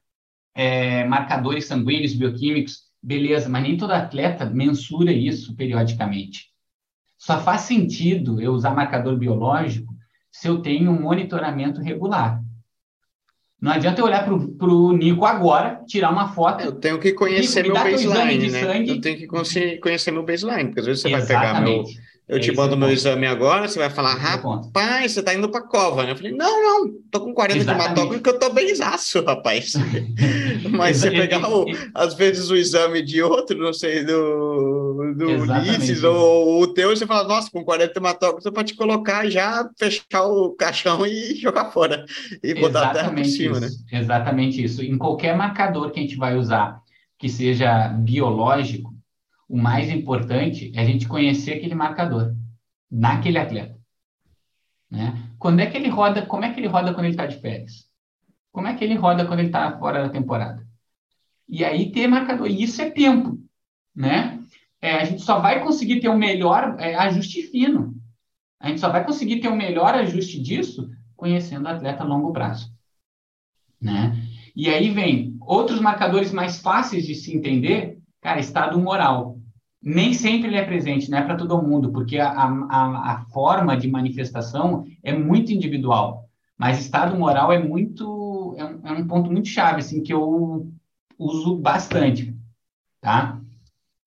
é, 0.55 1.05
marcadores 1.05 1.67
sanguíneos, 1.67 2.15
bioquímicos, 2.15 2.83
beleza, 3.03 3.49
mas 3.49 3.63
nem 3.63 3.77
todo 3.77 3.93
atleta 3.93 4.47
mensura 4.47 5.13
isso 5.13 5.55
periodicamente. 5.55 6.51
Só 7.19 7.39
faz 7.39 7.63
sentido 7.63 8.41
eu 8.41 8.53
usar 8.53 8.75
marcador 8.75 9.17
biológico 9.17 9.95
se 10.31 10.49
eu 10.49 10.61
tenho 10.61 10.91
um 10.91 11.01
monitoramento 11.01 11.81
regular. 11.81 12.42
Não 13.63 13.71
adianta 13.71 14.01
eu 14.01 14.07
olhar 14.07 14.25
para 14.25 14.35
o 14.35 14.93
Nico 14.93 15.25
agora, 15.25 15.81
tirar 15.87 16.11
uma 16.11 16.35
foto. 16.35 16.65
Eu 16.65 16.73
tenho 16.73 16.99
que 16.99 17.13
conhecer 17.13 17.63
Nico, 17.63 17.77
meu 17.77 17.93
baseline, 17.93 18.51
né? 18.51 18.61
Sangue. 18.61 18.91
Eu 18.91 19.01
tenho 19.01 19.17
que 19.17 19.27
conhecer 19.79 20.11
meu 20.11 20.25
baseline, 20.25 20.65
porque 20.65 20.81
às 20.81 20.87
vezes 20.87 21.03
você 21.03 21.09
Exatamente. 21.09 21.33
vai 21.33 21.47
pegar 21.47 21.61
meu 21.61 21.85
eu 22.33 22.41
te 22.41 22.51
mando 22.51 22.79
meu 22.79 22.91
exame 22.91 23.27
agora, 23.27 23.69
você 23.69 23.79
vai 23.79 23.91
falar, 23.91 24.15
rapaz, 24.15 25.13
você 25.13 25.23
tá 25.23 25.35
indo 25.35 25.51
pra 25.51 25.61
cova, 25.61 26.03
né? 26.03 26.13
Eu 26.13 26.17
falei, 26.17 26.33
não, 26.33 26.63
não, 26.63 26.93
tô 27.11 27.21
com 27.21 27.35
40 27.35 27.61
Exatamente. 27.61 27.85
de 27.85 27.93
hematócrito 27.93 28.23
que 28.23 28.31
eu 28.31 28.39
tô 28.39 28.51
bem 28.55 28.75
zaço, 28.75 29.23
rapaz. 29.23 29.75
Mas 30.71 30.97
você 30.97 31.11
pegar, 31.11 31.47
o, 31.47 31.67
às 31.95 32.15
vezes, 32.15 32.49
o 32.49 32.57
exame 32.57 33.03
de 33.03 33.23
outro, 33.23 33.59
não 33.59 33.75
sei, 33.75 34.03
do, 34.03 35.13
do 35.15 35.27
Ulisses 35.43 36.03
ou 36.03 36.63
o 36.63 36.67
teu, 36.69 36.97
você 36.97 37.07
fala, 37.07 37.29
nossa, 37.29 37.51
com 37.51 37.63
40 37.63 37.99
hematócritos, 37.99 38.45
você 38.45 38.51
pode 38.51 38.73
colocar 38.75 39.29
já, 39.29 39.69
fechar 39.79 40.25
o 40.25 40.53
caixão 40.53 41.07
e 41.07 41.35
jogar 41.39 41.71
fora. 41.71 42.07
E 42.43 42.55
botar 42.55 42.87
a 42.87 42.95
terra 42.95 43.13
por 43.13 43.25
cima, 43.27 43.61
né? 43.61 43.69
Exatamente 43.93 44.65
isso. 44.65 44.83
Em 44.83 44.97
qualquer 44.97 45.37
marcador 45.37 45.91
que 45.91 46.01
a 46.01 46.03
gente 46.03 46.17
vai 46.17 46.35
usar, 46.39 46.81
que 47.19 47.29
seja 47.29 47.89
biológico, 47.89 48.92
o 49.53 49.57
mais 49.57 49.89
importante 49.91 50.73
é 50.75 50.81
a 50.81 50.85
gente 50.85 51.07
conhecer 51.07 51.53
aquele 51.53 51.75
marcador 51.75 52.35
naquele 52.91 53.39
atleta. 53.39 53.79
Né? 54.91 55.31
Quando 55.39 55.61
é 55.61 55.67
que 55.67 55.77
ele 55.77 55.89
roda, 55.89 56.27
como 56.27 56.45
é 56.45 56.53
que 56.53 56.59
ele 56.59 56.69
roda 56.69 56.93
quando 56.93 57.05
ele 57.05 57.15
está 57.15 57.27
de 57.27 57.41
férias? 57.41 57.87
Como 58.51 58.67
é 58.67 58.75
que 58.75 58.83
ele 58.83 58.95
roda 58.95 59.27
quando 59.27 59.39
ele 59.39 59.49
está 59.49 59.79
fora 59.79 60.03
da 60.03 60.09
temporada? 60.09 60.67
e 61.53 61.65
aí 61.67 61.93
ter 61.93 62.07
marcador. 62.07 62.47
E 62.49 62.63
isso 62.63 62.81
é 62.81 62.91
tempo, 62.91 63.39
né? 63.95 64.41
É, 64.81 64.95
a 64.95 65.05
gente 65.05 65.21
só 65.21 65.39
vai 65.39 65.63
conseguir 65.63 66.01
ter 66.01 66.09
o 66.09 66.13
um 66.13 66.19
melhor 66.19 66.77
é, 66.79 66.95
ajuste 66.95 67.43
fino. 67.43 67.95
A 68.59 68.69
gente 68.69 68.81
só 68.81 68.89
vai 68.89 69.05
conseguir 69.05 69.41
ter 69.41 69.49
o 69.49 69.53
um 69.53 69.57
melhor 69.57 69.95
ajuste 69.95 70.41
disso 70.41 70.91
conhecendo 71.15 71.67
o 71.67 71.69
atleta 71.69 72.03
a 72.03 72.07
longo 72.07 72.33
prazo, 72.33 72.73
né? 73.81 74.17
E 74.57 74.69
aí 74.69 74.91
vem 74.91 75.37
outros 75.41 75.79
marcadores 75.79 76.33
mais 76.33 76.59
fáceis 76.59 77.07
de 77.07 77.15
se 77.15 77.37
entender, 77.37 77.99
cara, 78.21 78.41
estado 78.41 78.81
moral. 78.81 79.39
Nem 79.83 80.15
sempre 80.15 80.49
ele 80.49 80.57
é 80.57 80.65
presente, 80.65 81.11
não 81.11 81.19
é 81.19 81.23
para 81.23 81.37
todo 81.37 81.61
mundo, 81.61 81.91
porque 81.91 82.19
a, 82.19 82.31
a, 82.31 83.13
a 83.15 83.25
forma 83.33 83.77
de 83.77 83.89
manifestação 83.89 84.85
é 85.03 85.13
muito 85.13 85.53
individual. 85.53 86.29
Mas 86.57 86.79
estado 86.79 87.19
moral 87.19 87.53
é 87.53 87.59
muito 87.59 88.55
é 88.57 88.65
um, 88.65 88.81
é 88.87 88.93
um 88.93 89.07
ponto 89.07 89.31
muito 89.31 89.49
chave 89.49 89.81
assim 89.81 90.03
que 90.03 90.13
eu 90.13 90.71
uso 91.19 91.57
bastante, 91.57 92.37
tá? 93.01 93.41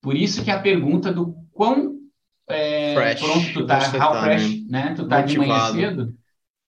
Por 0.01 0.15
isso 0.15 0.43
que 0.43 0.51
a 0.51 0.59
pergunta 0.59 1.11
do 1.11 1.35
quão 1.51 1.95
é, 2.47 2.93
fresh, 2.93 3.21
pronto 3.21 3.53
tu 3.53 3.65
tá, 3.65 3.79
how 3.95 4.13
tá, 4.13 4.23
fresh, 4.23 4.67
né? 4.67 4.85
né? 4.85 4.93
Tu 4.95 5.07
tá 5.07 5.21
Motivado. 5.21 5.27
de 5.27 5.37
manhã 5.37 5.71
cedo, 5.71 6.15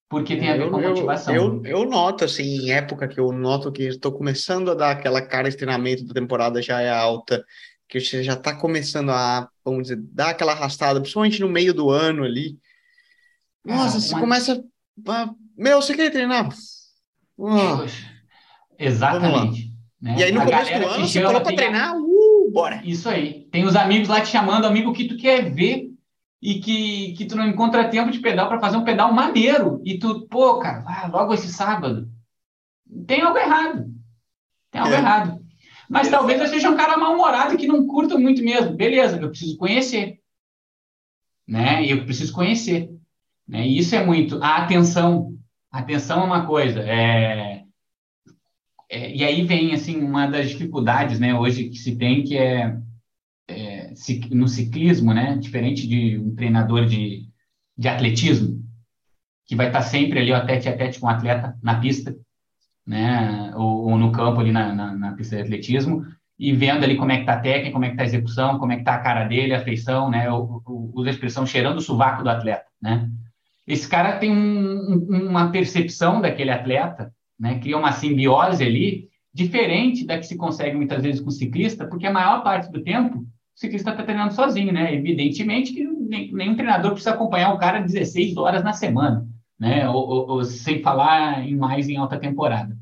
porque 0.09 0.37
tem 0.37 0.49
a 0.49 0.57
ver 0.57 0.69
com 0.69 0.77
a 0.77 0.81
motivação. 0.81 1.35
Eu, 1.35 1.61
eu, 1.63 1.81
eu, 1.81 1.89
noto, 1.89 2.25
assim, 2.25 2.43
em 2.43 2.71
época 2.71 3.07
que 3.07 3.19
eu 3.19 3.31
noto 3.31 3.71
que 3.71 3.83
estou 3.83 4.11
começando 4.11 4.71
a 4.71 4.75
dar 4.75 4.91
aquela 4.91 5.21
cara 5.21 5.49
de 5.49 5.57
treinamento 5.57 6.05
da 6.05 6.13
temporada 6.13 6.61
já 6.61 6.81
é 6.81 6.89
alta, 6.89 7.43
que 7.88 8.00
você 8.00 8.23
já 8.23 8.34
está 8.34 8.54
começando 8.56 9.12
a, 9.12 9.50
vamos 9.63 9.84
dizer, 9.84 9.97
dar 10.12 10.30
aquela 10.30 10.52
arrastada, 10.52 11.00
principalmente 11.00 11.39
no 11.41 11.50
meio 11.50 11.73
do 11.73 11.89
ano 11.89 12.23
ali. 12.23 12.58
Nossa, 13.63 13.97
ah, 13.97 14.02
você 14.02 14.19
começa. 14.19 14.63
A, 15.08 15.30
meu, 15.58 15.82
você 15.82 15.95
quer 15.95 16.10
treinar? 16.10 16.50
Oh. 17.38 17.86
Exatamente. 18.78 19.73
Né? 20.02 20.15
E 20.17 20.23
aí 20.23 20.32
no 20.32 20.41
a 20.41 20.45
começo 20.45 20.80
do 20.80 20.88
ano 20.88 21.08
você 21.08 21.21
falou 21.21 21.41
para 21.41 21.56
treinar, 21.56 21.95
uh, 21.95 22.52
bora. 22.52 22.82
Isso 22.84 23.10
aí. 23.10 23.47
Tem 23.52 23.65
os 23.65 23.76
amigos 23.76 24.08
lá 24.08 24.21
te 24.21 24.28
chamando, 24.28 24.65
amigo 24.65 24.93
que 24.93 25.08
tu 25.08 25.17
quer 25.17 25.52
ver 25.52 25.89
e 26.41 26.60
que, 26.60 27.13
que 27.13 27.26
tu 27.26 27.36
não 27.36 27.47
encontra 27.47 27.89
tempo 27.89 28.12
de 28.12 28.19
pedal 28.19 28.47
para 28.47 28.60
fazer 28.60 28.78
um 28.78 28.84
pedal 28.84 29.12
maneiro. 29.13 29.82
E 29.84 29.97
tu, 29.97 30.28
pô, 30.28 30.60
cara, 30.60 30.82
vai 30.82 31.10
logo 31.10 31.34
esse 31.34 31.52
sábado. 31.52 32.10
Tem 33.06 33.21
algo 33.21 33.38
errado. 33.38 33.86
Tem 34.71 34.82
algo 34.82 34.93
é. 34.93 34.97
errado. 34.97 35.46
Mas 35.89 36.08
é. 36.08 36.12
talvez 36.12 36.39
eu 36.39 36.47
seja 36.47 36.69
um 36.69 36.76
cara 36.76 36.97
mal-humorado 36.97 37.58
que 37.58 37.67
não 37.67 37.88
curta 37.88 38.17
muito 38.17 38.43
mesmo. 38.43 38.76
Beleza, 38.76 39.17
eu 39.17 39.30
preciso 39.30 39.58
conhecer. 39.58 40.19
Né? 41.47 41.86
E 41.86 41.91
eu 41.91 42.04
preciso 42.04 42.34
conhecer. 42.34 42.89
Né? 43.47 43.67
E 43.67 43.78
isso 43.78 43.95
é 43.95 44.06
muito. 44.06 44.41
A 44.43 44.58
atenção. 44.58 45.38
A 45.71 45.80
atenção 45.80 46.21
é 46.21 46.26
uma 46.26 46.45
coisa. 46.45 46.82
É... 46.82 47.63
É, 48.89 49.13
e 49.13 49.23
aí 49.23 49.43
vem 49.43 49.73
assim 49.73 50.02
uma 50.02 50.28
das 50.28 50.50
dificuldades, 50.50 51.19
né, 51.19 51.38
hoje 51.38 51.67
que 51.67 51.76
se 51.76 51.97
tem 51.97 52.23
que 52.23 52.38
é 52.38 52.78
no 54.32 54.47
ciclismo, 54.47 55.13
né? 55.13 55.38
Diferente 55.38 55.88
de 55.88 56.17
um 56.19 56.36
treinador 56.36 56.86
de, 56.86 57.28
de 57.78 57.88
atletismo, 57.88 58.63
que 59.45 59.56
vai 59.56 59.67
estar 59.67 59.82
sempre 59.82 60.19
ali, 60.19 60.32
ó, 60.32 60.45
tete 60.45 60.69
a 60.69 60.78
tete 60.78 61.00
com 61.00 61.08
o 61.08 61.10
atleta 61.10 61.58
na 61.62 61.80
pista, 61.80 62.15
né? 62.88 63.52
Ou, 63.56 63.89
ou 63.89 63.97
no 63.97 64.12
campo 64.12 64.39
ali 64.39 64.52
na, 64.52 64.73
na, 64.73 64.95
na, 64.95 65.12
pista 65.12 65.36
de 65.36 65.41
atletismo, 65.41 66.06
e 66.39 66.54
vendo 66.54 66.84
ali 66.84 66.95
como 66.95 67.12
é 67.12 67.19
que 67.19 67.26
tá 67.26 67.34
a 67.34 67.39
técnica, 67.39 67.73
como 67.73 67.86
é 67.86 67.89
que 67.89 67.97
tá 67.97 68.04
a 68.04 68.06
execução, 68.06 68.58
como 68.58 68.71
é 68.71 68.78
que 68.78 68.84
tá 68.84 68.95
a 68.95 69.00
cara 69.00 69.26
dele, 69.26 69.54
a 69.54 69.63
feição, 69.63 70.10
né? 70.10 70.28
Usa 70.32 71.10
a 71.10 71.12
expressão 71.12 71.45
cheirando 71.45 71.78
o 71.78 71.82
sovaco 71.82 72.23
do 72.23 72.30
atleta, 72.30 72.65
né? 72.82 73.10
Esse 73.67 73.88
cara 73.89 74.17
tem 74.17 74.32
um, 74.32 75.28
uma 75.30 75.52
percepção 75.52 76.21
daquele 76.21 76.52
atleta, 76.52 77.12
né? 77.38 77.60
Cria 77.60 77.78
uma 77.78 77.91
simbiose 77.91 78.63
ali, 78.63 79.10
diferente 79.34 80.06
da 80.06 80.17
que 80.17 80.26
se 80.26 80.38
consegue 80.38 80.78
muitas 80.78 81.04
vezes 81.04 81.19
com 81.19 81.28
o 81.28 81.32
ciclista, 81.32 81.86
porque 81.86 82.08
a 82.08 82.13
maior 82.13 82.43
parte 82.43 82.71
do 82.71 82.82
tempo 82.82 83.19
o 83.19 83.60
ciclista 83.60 83.89
está 83.89 84.04
treinando 84.04 84.34
sozinho, 84.34 84.71
né? 84.71 84.93
Evidentemente 84.93 85.73
que 85.73 85.84
nenhum 85.84 86.56
treinador 86.56 86.91
precisa 86.91 87.15
acompanhar 87.15 87.54
o 87.54 87.58
cara 87.58 87.82
16 87.82 88.38
horas 88.38 88.63
na 88.63 88.73
semana, 88.73 89.28
né? 89.59 89.89
Ou, 89.89 90.07
ou, 90.07 90.29
ou, 90.29 90.43
sem 90.43 90.81
falar 90.81 91.45
em 91.47 91.55
mais 91.55 91.89
em 91.89 91.97
alta 91.97 92.19
temporada. 92.19 92.77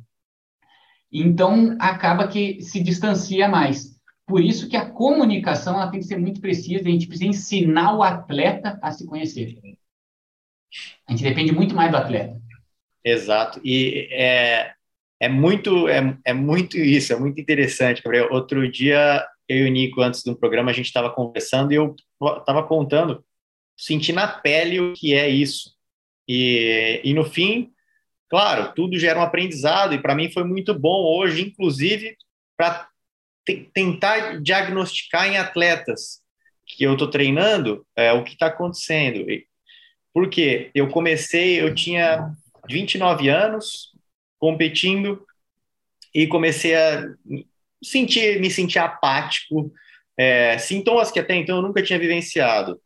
Então, 1.12 1.76
acaba 1.80 2.28
que 2.28 2.62
se 2.62 2.82
distancia 2.82 3.48
mais. 3.48 3.96
Por 4.28 4.44
isso 4.44 4.68
que 4.68 4.76
a 4.76 4.90
comunicação 4.90 5.76
ela 5.76 5.90
tem 5.90 6.00
que 6.00 6.08
ser 6.08 6.18
muito 6.18 6.42
precisa, 6.42 6.88
a 6.88 6.92
gente 6.92 7.08
precisa 7.08 7.30
ensinar 7.30 7.96
o 7.96 8.04
atleta 8.04 8.80
a 8.82 8.92
se 8.92 9.06
conhecer. 9.06 9.58
A 11.08 11.12
gente 11.12 11.24
depende 11.24 11.52
muito 11.52 11.76
mais 11.76 11.92
do 11.92 11.98
atleta. 11.98 12.42
Exato. 13.04 13.62
E 13.64 14.10
é, 14.12 14.74
é 15.20 15.30
muito 15.30 15.88
é, 15.88 16.18
é 16.26 16.34
muito 16.34 16.76
isso, 16.76 17.14
é 17.14 17.16
muito 17.16 17.40
interessante, 17.40 18.02
Gabriel. 18.02 18.30
Outro 18.32 18.70
dia 18.70 19.24
eu 19.48 19.68
e 19.68 19.70
o 19.70 19.72
Nico, 19.72 20.02
antes 20.02 20.24
do 20.24 20.36
programa, 20.36 20.72
a 20.72 20.74
gente 20.74 20.88
estava 20.88 21.12
conversando 21.12 21.72
e 21.72 21.76
eu 21.76 21.96
estava 22.40 22.64
contando, 22.64 23.24
senti 23.78 24.12
na 24.12 24.28
pele 24.28 24.80
o 24.80 24.94
que 24.94 25.14
é 25.14 25.30
isso. 25.30 25.75
E, 26.28 27.02
e 27.04 27.14
no 27.14 27.24
fim, 27.24 27.72
claro, 28.30 28.74
tudo 28.74 28.98
gera 28.98 29.20
um 29.20 29.24
aprendizado 29.24 29.94
e 29.94 30.02
para 30.02 30.16
mim 30.16 30.32
foi 30.32 30.44
muito 30.44 30.78
bom 30.78 31.18
hoje, 31.18 31.42
inclusive, 31.42 32.18
para 32.58 32.88
tentar 33.74 34.42
diagnosticar 34.42 35.28
em 35.28 35.38
atletas 35.38 36.22
que 36.66 36.84
eu 36.84 36.94
estou 36.94 37.10
treinando 37.10 37.86
é, 37.96 38.12
o 38.12 38.24
que 38.24 38.34
está 38.34 38.48
acontecendo. 38.48 39.26
Porque 40.14 40.72
eu 40.74 40.90
comecei, 40.90 41.62
eu 41.62 41.74
tinha 41.76 42.32
29 42.68 43.30
anos 43.30 43.92
competindo 44.40 45.24
e 46.14 46.26
comecei 46.28 46.76
a 46.76 47.04
sentir, 47.84 48.40
me 48.40 48.50
sentir 48.50 48.80
apático, 48.80 49.72
é, 50.18 50.58
sintomas 50.58 51.12
que 51.12 51.20
até 51.20 51.36
então 51.36 51.58
eu 51.58 51.62
nunca 51.62 51.84
tinha 51.84 52.00
vivenciado. 52.00 52.80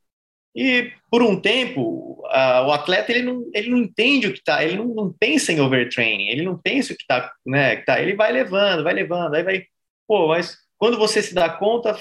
E 0.59 0.91
por 1.09 1.23
um 1.23 1.39
tempo, 1.39 2.21
uh, 2.25 2.67
o 2.67 2.71
atleta 2.73 3.13
ele 3.13 3.23
não, 3.23 3.49
ele 3.53 3.69
não 3.69 3.77
entende 3.77 4.27
o 4.27 4.33
que 4.33 4.39
está, 4.39 4.61
ele 4.61 4.75
não, 4.75 4.87
não, 4.87 5.13
pensa 5.17 5.53
em 5.53 5.61
overtraining, 5.61 6.27
ele 6.27 6.41
não 6.41 6.57
pensa 6.57 6.91
o 6.91 6.97
que 6.97 7.03
está, 7.03 7.31
né, 7.45 7.77
que 7.77 7.85
tá, 7.85 8.01
ele 8.01 8.13
vai 8.13 8.29
levando, 8.29 8.83
vai 8.83 8.93
levando, 8.93 9.35
aí 9.35 9.41
vai, 9.43 9.63
pô, 10.05 10.27
mas 10.27 10.57
quando 10.77 10.97
você 10.97 11.21
se 11.21 11.33
dá 11.33 11.49
conta, 11.49 11.97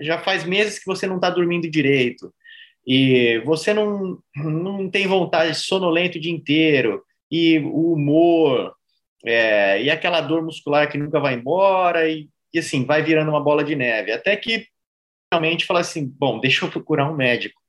já 0.00 0.16
faz 0.16 0.44
meses 0.44 0.78
que 0.78 0.86
você 0.86 1.08
não 1.08 1.16
está 1.16 1.28
dormindo 1.28 1.68
direito, 1.68 2.32
e 2.86 3.42
você 3.44 3.74
não, 3.74 4.20
não 4.36 4.88
tem 4.88 5.08
vontade, 5.08 5.52
sonolento 5.56 6.18
o 6.18 6.20
dia 6.20 6.32
inteiro, 6.32 7.02
e 7.28 7.58
o 7.58 7.94
humor, 7.94 8.76
é, 9.26 9.82
e 9.82 9.90
aquela 9.90 10.20
dor 10.20 10.44
muscular 10.44 10.88
que 10.88 10.96
nunca 10.96 11.18
vai 11.18 11.34
embora, 11.34 12.08
e, 12.08 12.28
e, 12.54 12.60
assim, 12.60 12.84
vai 12.84 13.02
virando 13.02 13.30
uma 13.32 13.42
bola 13.42 13.64
de 13.64 13.74
neve. 13.74 14.12
Até 14.12 14.36
que 14.36 14.68
realmente 15.32 15.66
fala 15.66 15.80
assim: 15.80 16.06
bom, 16.06 16.40
deixa 16.40 16.64
eu 16.64 16.70
procurar 16.70 17.10
um 17.10 17.16
médico. 17.16 17.60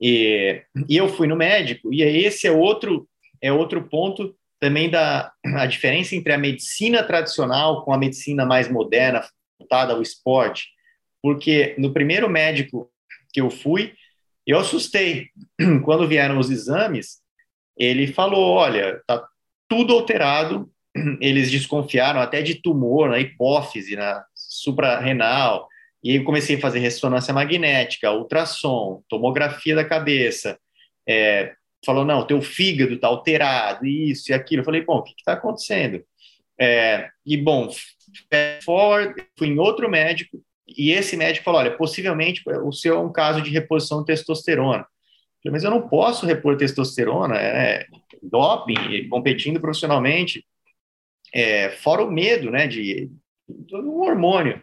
E, 0.00 0.62
e 0.88 0.96
eu 0.96 1.08
fui 1.08 1.26
no 1.26 1.36
médico, 1.36 1.92
e 1.92 2.02
esse 2.02 2.46
é 2.46 2.52
outro, 2.52 3.08
é 3.42 3.52
outro 3.52 3.88
ponto 3.88 4.34
também 4.60 4.90
da 4.90 5.32
a 5.44 5.66
diferença 5.66 6.16
entre 6.16 6.32
a 6.32 6.38
medicina 6.38 7.02
tradicional 7.02 7.84
com 7.84 7.92
a 7.92 7.98
medicina 7.98 8.44
mais 8.44 8.68
moderna, 8.68 9.24
voltada 9.58 9.92
ao 9.92 10.02
esporte. 10.02 10.68
Porque 11.22 11.74
no 11.78 11.92
primeiro 11.92 12.28
médico 12.28 12.90
que 13.32 13.40
eu 13.40 13.50
fui, 13.50 13.94
eu 14.46 14.58
assustei. 14.58 15.28
Quando 15.84 16.08
vieram 16.08 16.38
os 16.38 16.50
exames, 16.50 17.18
ele 17.76 18.06
falou: 18.08 18.52
olha, 18.52 19.00
tá 19.06 19.26
tudo 19.68 19.94
alterado 19.94 20.70
eles 21.20 21.50
desconfiaram 21.50 22.20
até 22.20 22.42
de 22.42 22.56
tumor 22.56 23.08
na 23.08 23.18
hipófise, 23.18 23.96
na 23.96 24.24
suprarrenal, 24.34 25.67
e 26.02 26.12
aí 26.12 26.22
comecei 26.22 26.56
a 26.56 26.60
fazer 26.60 26.78
ressonância 26.78 27.34
magnética, 27.34 28.12
ultrassom, 28.12 29.02
tomografia 29.08 29.74
da 29.74 29.84
cabeça, 29.84 30.58
é, 31.08 31.54
falou, 31.84 32.04
não, 32.04 32.26
teu 32.26 32.40
fígado 32.40 32.94
está 32.94 33.08
alterado, 33.08 33.86
isso 33.86 34.30
e 34.30 34.34
aquilo. 34.34 34.60
Eu 34.60 34.64
falei, 34.64 34.84
bom, 34.84 34.98
o 34.98 35.02
que 35.02 35.14
está 35.18 35.32
acontecendo? 35.32 36.02
É, 36.60 37.08
e, 37.24 37.36
bom, 37.36 37.68
fui 39.38 39.48
em 39.48 39.58
outro 39.58 39.88
médico, 39.88 40.42
e 40.66 40.90
esse 40.90 41.16
médico 41.16 41.44
falou, 41.44 41.60
olha, 41.60 41.76
possivelmente 41.76 42.42
o 42.64 42.72
seu 42.72 42.96
é 42.96 43.00
um 43.00 43.12
caso 43.12 43.40
de 43.40 43.50
reposição 43.50 44.00
de 44.00 44.06
testosterona. 44.06 44.80
Eu 44.80 45.42
falei, 45.42 45.52
mas 45.52 45.64
eu 45.64 45.70
não 45.70 45.88
posso 45.88 46.26
repor 46.26 46.56
testosterona, 46.56 47.36
é 47.36 47.86
doping, 48.22 49.08
competindo 49.08 49.60
profissionalmente 49.60 50.44
é, 51.32 51.70
fora 51.70 52.02
o 52.02 52.10
medo, 52.10 52.50
né, 52.50 52.66
de, 52.66 53.10
de 53.48 53.76
um 53.76 54.00
hormônio. 54.00 54.62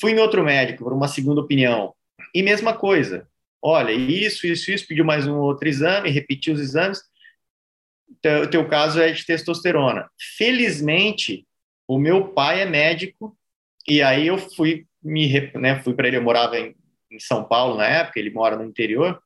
Fui 0.00 0.12
em 0.12 0.18
outro 0.18 0.42
médico 0.42 0.84
por 0.84 0.92
uma 0.92 1.08
segunda 1.08 1.40
opinião 1.40 1.94
e 2.34 2.42
mesma 2.42 2.76
coisa. 2.76 3.28
Olha, 3.62 3.92
isso, 3.92 4.46
isso, 4.46 4.70
isso, 4.70 4.86
pediu 4.86 5.04
mais 5.04 5.26
um 5.26 5.36
outro 5.36 5.68
exame, 5.68 6.10
repetiu 6.10 6.54
os 6.54 6.60
exames. 6.60 7.00
O 8.42 8.46
teu 8.48 8.68
caso 8.68 9.00
é 9.00 9.10
de 9.10 9.24
testosterona. 9.24 10.10
Felizmente, 10.36 11.46
o 11.86 11.98
meu 11.98 12.28
pai 12.28 12.60
é 12.60 12.66
médico 12.66 13.36
e 13.88 14.02
aí 14.02 14.26
eu 14.26 14.38
fui 14.38 14.86
me, 15.02 15.50
né, 15.54 15.80
fui 15.82 15.94
para 15.94 16.08
ele, 16.08 16.16
eu 16.16 16.22
morava 16.22 16.58
em, 16.58 16.74
em 17.10 17.18
São 17.18 17.44
Paulo 17.44 17.76
na 17.76 17.86
época, 17.86 18.18
ele 18.18 18.30
mora 18.30 18.56
no 18.56 18.64
interior. 18.64 19.20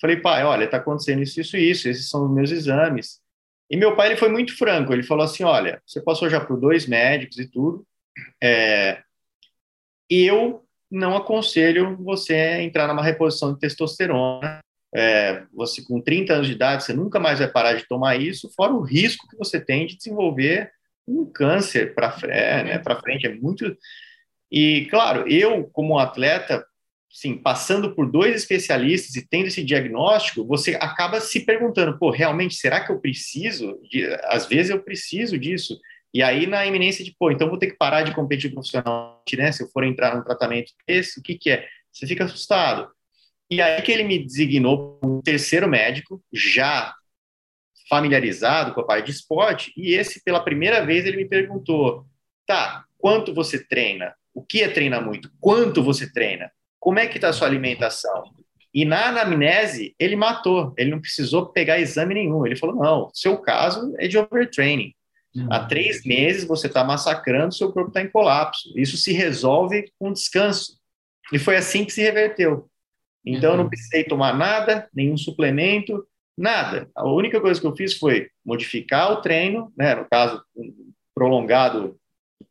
Falei, 0.00 0.16
pai, 0.16 0.44
olha, 0.44 0.64
está 0.64 0.78
acontecendo 0.78 1.22
isso, 1.22 1.40
isso, 1.40 1.56
isso, 1.56 1.88
esses 1.88 2.10
são 2.10 2.24
os 2.24 2.30
meus 2.32 2.50
exames. 2.50 3.20
E 3.70 3.76
meu 3.76 3.94
pai 3.94 4.08
ele 4.08 4.16
foi 4.16 4.28
muito 4.28 4.56
franco, 4.56 4.92
ele 4.92 5.04
falou 5.04 5.24
assim, 5.24 5.44
olha, 5.44 5.80
você 5.86 6.00
passou 6.00 6.28
já 6.28 6.40
por 6.44 6.58
dois 6.58 6.86
médicos 6.86 7.38
e 7.38 7.46
tudo, 7.46 7.86
É, 8.42 9.02
eu 10.20 10.64
não 10.90 11.16
aconselho 11.16 11.96
você 11.96 12.34
a 12.34 12.62
entrar 12.62 12.86
numa 12.86 13.02
reposição 13.02 13.54
de 13.54 13.60
testosterona. 13.60 14.60
É, 14.94 15.44
você 15.54 15.82
com 15.82 16.02
30 16.02 16.34
anos 16.34 16.46
de 16.46 16.52
idade, 16.52 16.84
você 16.84 16.92
nunca 16.92 17.18
mais 17.18 17.38
vai 17.38 17.48
parar 17.48 17.72
de 17.72 17.88
tomar 17.88 18.20
isso, 18.20 18.52
fora 18.54 18.74
o 18.74 18.82
risco 18.82 19.26
que 19.26 19.38
você 19.38 19.58
tem 19.58 19.86
de 19.86 19.96
desenvolver 19.96 20.70
um 21.08 21.24
câncer 21.24 21.94
para 21.94 22.14
é, 22.24 22.64
né, 22.64 22.82
frente. 23.00 23.26
É 23.26 23.34
muito. 23.34 23.74
E, 24.50 24.86
claro, 24.90 25.26
eu, 25.26 25.64
como 25.72 25.98
atleta, 25.98 26.62
sim, 27.10 27.38
passando 27.38 27.94
por 27.94 28.10
dois 28.10 28.36
especialistas 28.36 29.16
e 29.16 29.26
tendo 29.26 29.46
esse 29.46 29.64
diagnóstico, 29.64 30.46
você 30.46 30.74
acaba 30.74 31.20
se 31.20 31.40
perguntando, 31.40 31.98
pô, 31.98 32.10
realmente, 32.10 32.54
será 32.54 32.84
que 32.84 32.92
eu 32.92 33.00
preciso? 33.00 33.80
De... 33.90 34.06
Às 34.24 34.46
vezes 34.46 34.70
eu 34.70 34.82
preciso 34.82 35.38
disso. 35.38 35.78
E 36.14 36.22
aí, 36.22 36.46
na 36.46 36.66
iminência 36.66 37.04
de, 37.04 37.14
pô, 37.18 37.30
então 37.30 37.48
vou 37.48 37.58
ter 37.58 37.68
que 37.68 37.76
parar 37.76 38.02
de 38.02 38.14
competir 38.14 38.52
profissionalmente, 38.52 39.36
né? 39.36 39.50
Se 39.50 39.62
eu 39.62 39.68
for 39.68 39.84
entrar 39.84 40.14
num 40.14 40.22
tratamento 40.22 40.72
desse, 40.86 41.18
o 41.18 41.22
que 41.22 41.36
que 41.36 41.50
é? 41.50 41.66
Você 41.90 42.06
fica 42.06 42.24
assustado. 42.24 42.90
E 43.50 43.60
aí 43.60 43.80
que 43.82 43.92
ele 43.92 44.04
me 44.04 44.18
designou 44.18 45.00
um 45.02 45.20
terceiro 45.22 45.68
médico, 45.68 46.22
já 46.32 46.94
familiarizado 47.88 48.74
com 48.74 48.80
a 48.80 48.86
parte 48.86 49.06
de 49.06 49.12
esporte, 49.12 49.72
e 49.76 49.94
esse, 49.94 50.22
pela 50.22 50.42
primeira 50.42 50.84
vez, 50.84 51.04
ele 51.04 51.18
me 51.18 51.28
perguntou, 51.28 52.06
tá, 52.46 52.84
quanto 52.98 53.34
você 53.34 53.62
treina? 53.62 54.14
O 54.34 54.42
que 54.42 54.62
é 54.62 54.68
treinar 54.68 55.04
muito? 55.04 55.30
Quanto 55.40 55.82
você 55.82 56.10
treina? 56.10 56.50
Como 56.80 56.98
é 56.98 57.06
que 57.06 57.18
está 57.18 57.28
a 57.28 57.32
sua 57.32 57.46
alimentação? 57.46 58.24
E 58.74 58.84
na 58.84 59.08
anamnese, 59.08 59.94
ele 59.98 60.16
matou, 60.16 60.72
ele 60.78 60.90
não 60.90 61.00
precisou 61.00 61.46
pegar 61.46 61.78
exame 61.78 62.14
nenhum. 62.14 62.46
Ele 62.46 62.56
falou: 62.56 62.76
não, 62.76 63.10
seu 63.12 63.36
caso 63.36 63.94
é 63.98 64.08
de 64.08 64.16
overtraining. 64.16 64.94
Há 65.50 65.64
três 65.64 66.04
meses 66.04 66.44
você 66.44 66.66
está 66.66 66.84
massacrando, 66.84 67.54
seu 67.54 67.72
corpo 67.72 67.88
está 67.88 68.02
em 68.02 68.10
colapso. 68.10 68.72
Isso 68.76 68.96
se 68.96 69.12
resolve 69.12 69.90
com 69.98 70.12
descanso. 70.12 70.78
E 71.32 71.38
foi 71.38 71.56
assim 71.56 71.84
que 71.84 71.92
se 71.92 72.02
reverteu. 72.02 72.68
Então, 73.24 73.52
eu 73.52 73.56
não 73.56 73.68
precisei 73.68 74.04
tomar 74.04 74.36
nada, 74.36 74.88
nenhum 74.92 75.16
suplemento, 75.16 76.06
nada. 76.36 76.90
A 76.94 77.08
única 77.08 77.40
coisa 77.40 77.60
que 77.60 77.66
eu 77.66 77.76
fiz 77.76 77.96
foi 77.96 78.28
modificar 78.44 79.12
o 79.12 79.22
treino, 79.22 79.72
né, 79.76 79.94
no 79.94 80.06
caso, 80.08 80.42
um 80.56 80.92
prolongado 81.14 81.96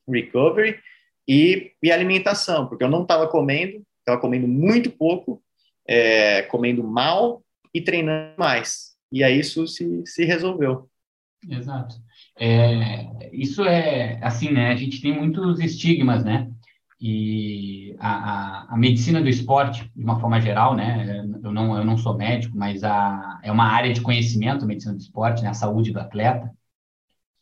recovery, 0.08 0.80
e, 1.28 1.72
e 1.84 1.92
alimentação, 1.92 2.68
porque 2.68 2.84
eu 2.84 2.90
não 2.90 3.04
estava 3.04 3.28
comendo, 3.28 3.86
estava 4.00 4.20
comendo 4.20 4.48
muito 4.48 4.90
pouco, 4.90 5.44
é, 5.88 6.42
comendo 6.44 6.84
mal 6.84 7.44
e 7.74 7.82
treinando 7.82 8.34
mais. 8.38 8.96
E 9.12 9.24
aí 9.24 9.40
isso 9.40 9.68
se, 9.68 10.04
se 10.06 10.26
resolveu. 10.26 10.90
Exato. 11.48 11.96
É, 12.40 13.30
isso 13.32 13.64
é 13.64 14.20
assim, 14.22 14.52
né? 14.52 14.72
A 14.72 14.76
gente 14.76 15.02
tem 15.02 15.14
muitos 15.14 15.60
estigmas, 15.60 16.24
né? 16.24 16.50
E 17.00 17.96
a, 18.00 18.10
a, 18.10 18.74
a, 18.74 18.78
medicina 18.78 19.22
do 19.22 19.28
esporte, 19.28 19.92
de 19.96 20.04
uma 20.04 20.20
forma 20.20 20.40
geral, 20.40 20.76
né? 20.76 21.26
Eu 21.44 21.52
não, 21.52 21.78
eu 21.78 21.84
não 21.84 21.98
sou 21.98 22.16
médico, 22.16 22.56
mas 22.56 22.84
a, 22.84 23.40
é 23.44 23.52
uma 23.52 23.66
área 23.66 23.92
de 23.92 24.02
conhecimento, 24.02 24.64
a 24.64 24.68
medicina 24.68 24.94
do 24.94 25.00
esporte, 25.00 25.42
né? 25.42 25.50
A 25.50 25.54
saúde 25.54 25.92
do 25.92 26.00
atleta, 26.00 26.52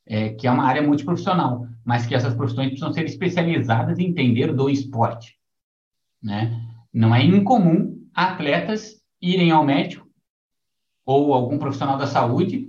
é, 0.05 0.29
que 0.29 0.47
é 0.47 0.51
uma 0.51 0.63
área 0.63 0.81
multiprofissional, 0.81 1.67
mas 1.83 2.05
que 2.05 2.15
essas 2.15 2.33
profissões 2.33 2.69
precisam 2.69 2.93
ser 2.93 3.05
especializadas 3.05 3.99
em 3.99 4.07
entender 4.07 4.53
do 4.53 4.69
esporte, 4.69 5.35
né? 6.21 6.65
Não 6.93 7.13
é 7.13 7.23
incomum 7.23 8.07
atletas 8.13 9.01
irem 9.21 9.51
ao 9.51 9.65
médico 9.65 10.07
ou 11.05 11.33
algum 11.33 11.57
profissional 11.57 11.97
da 11.97 12.07
saúde 12.07 12.68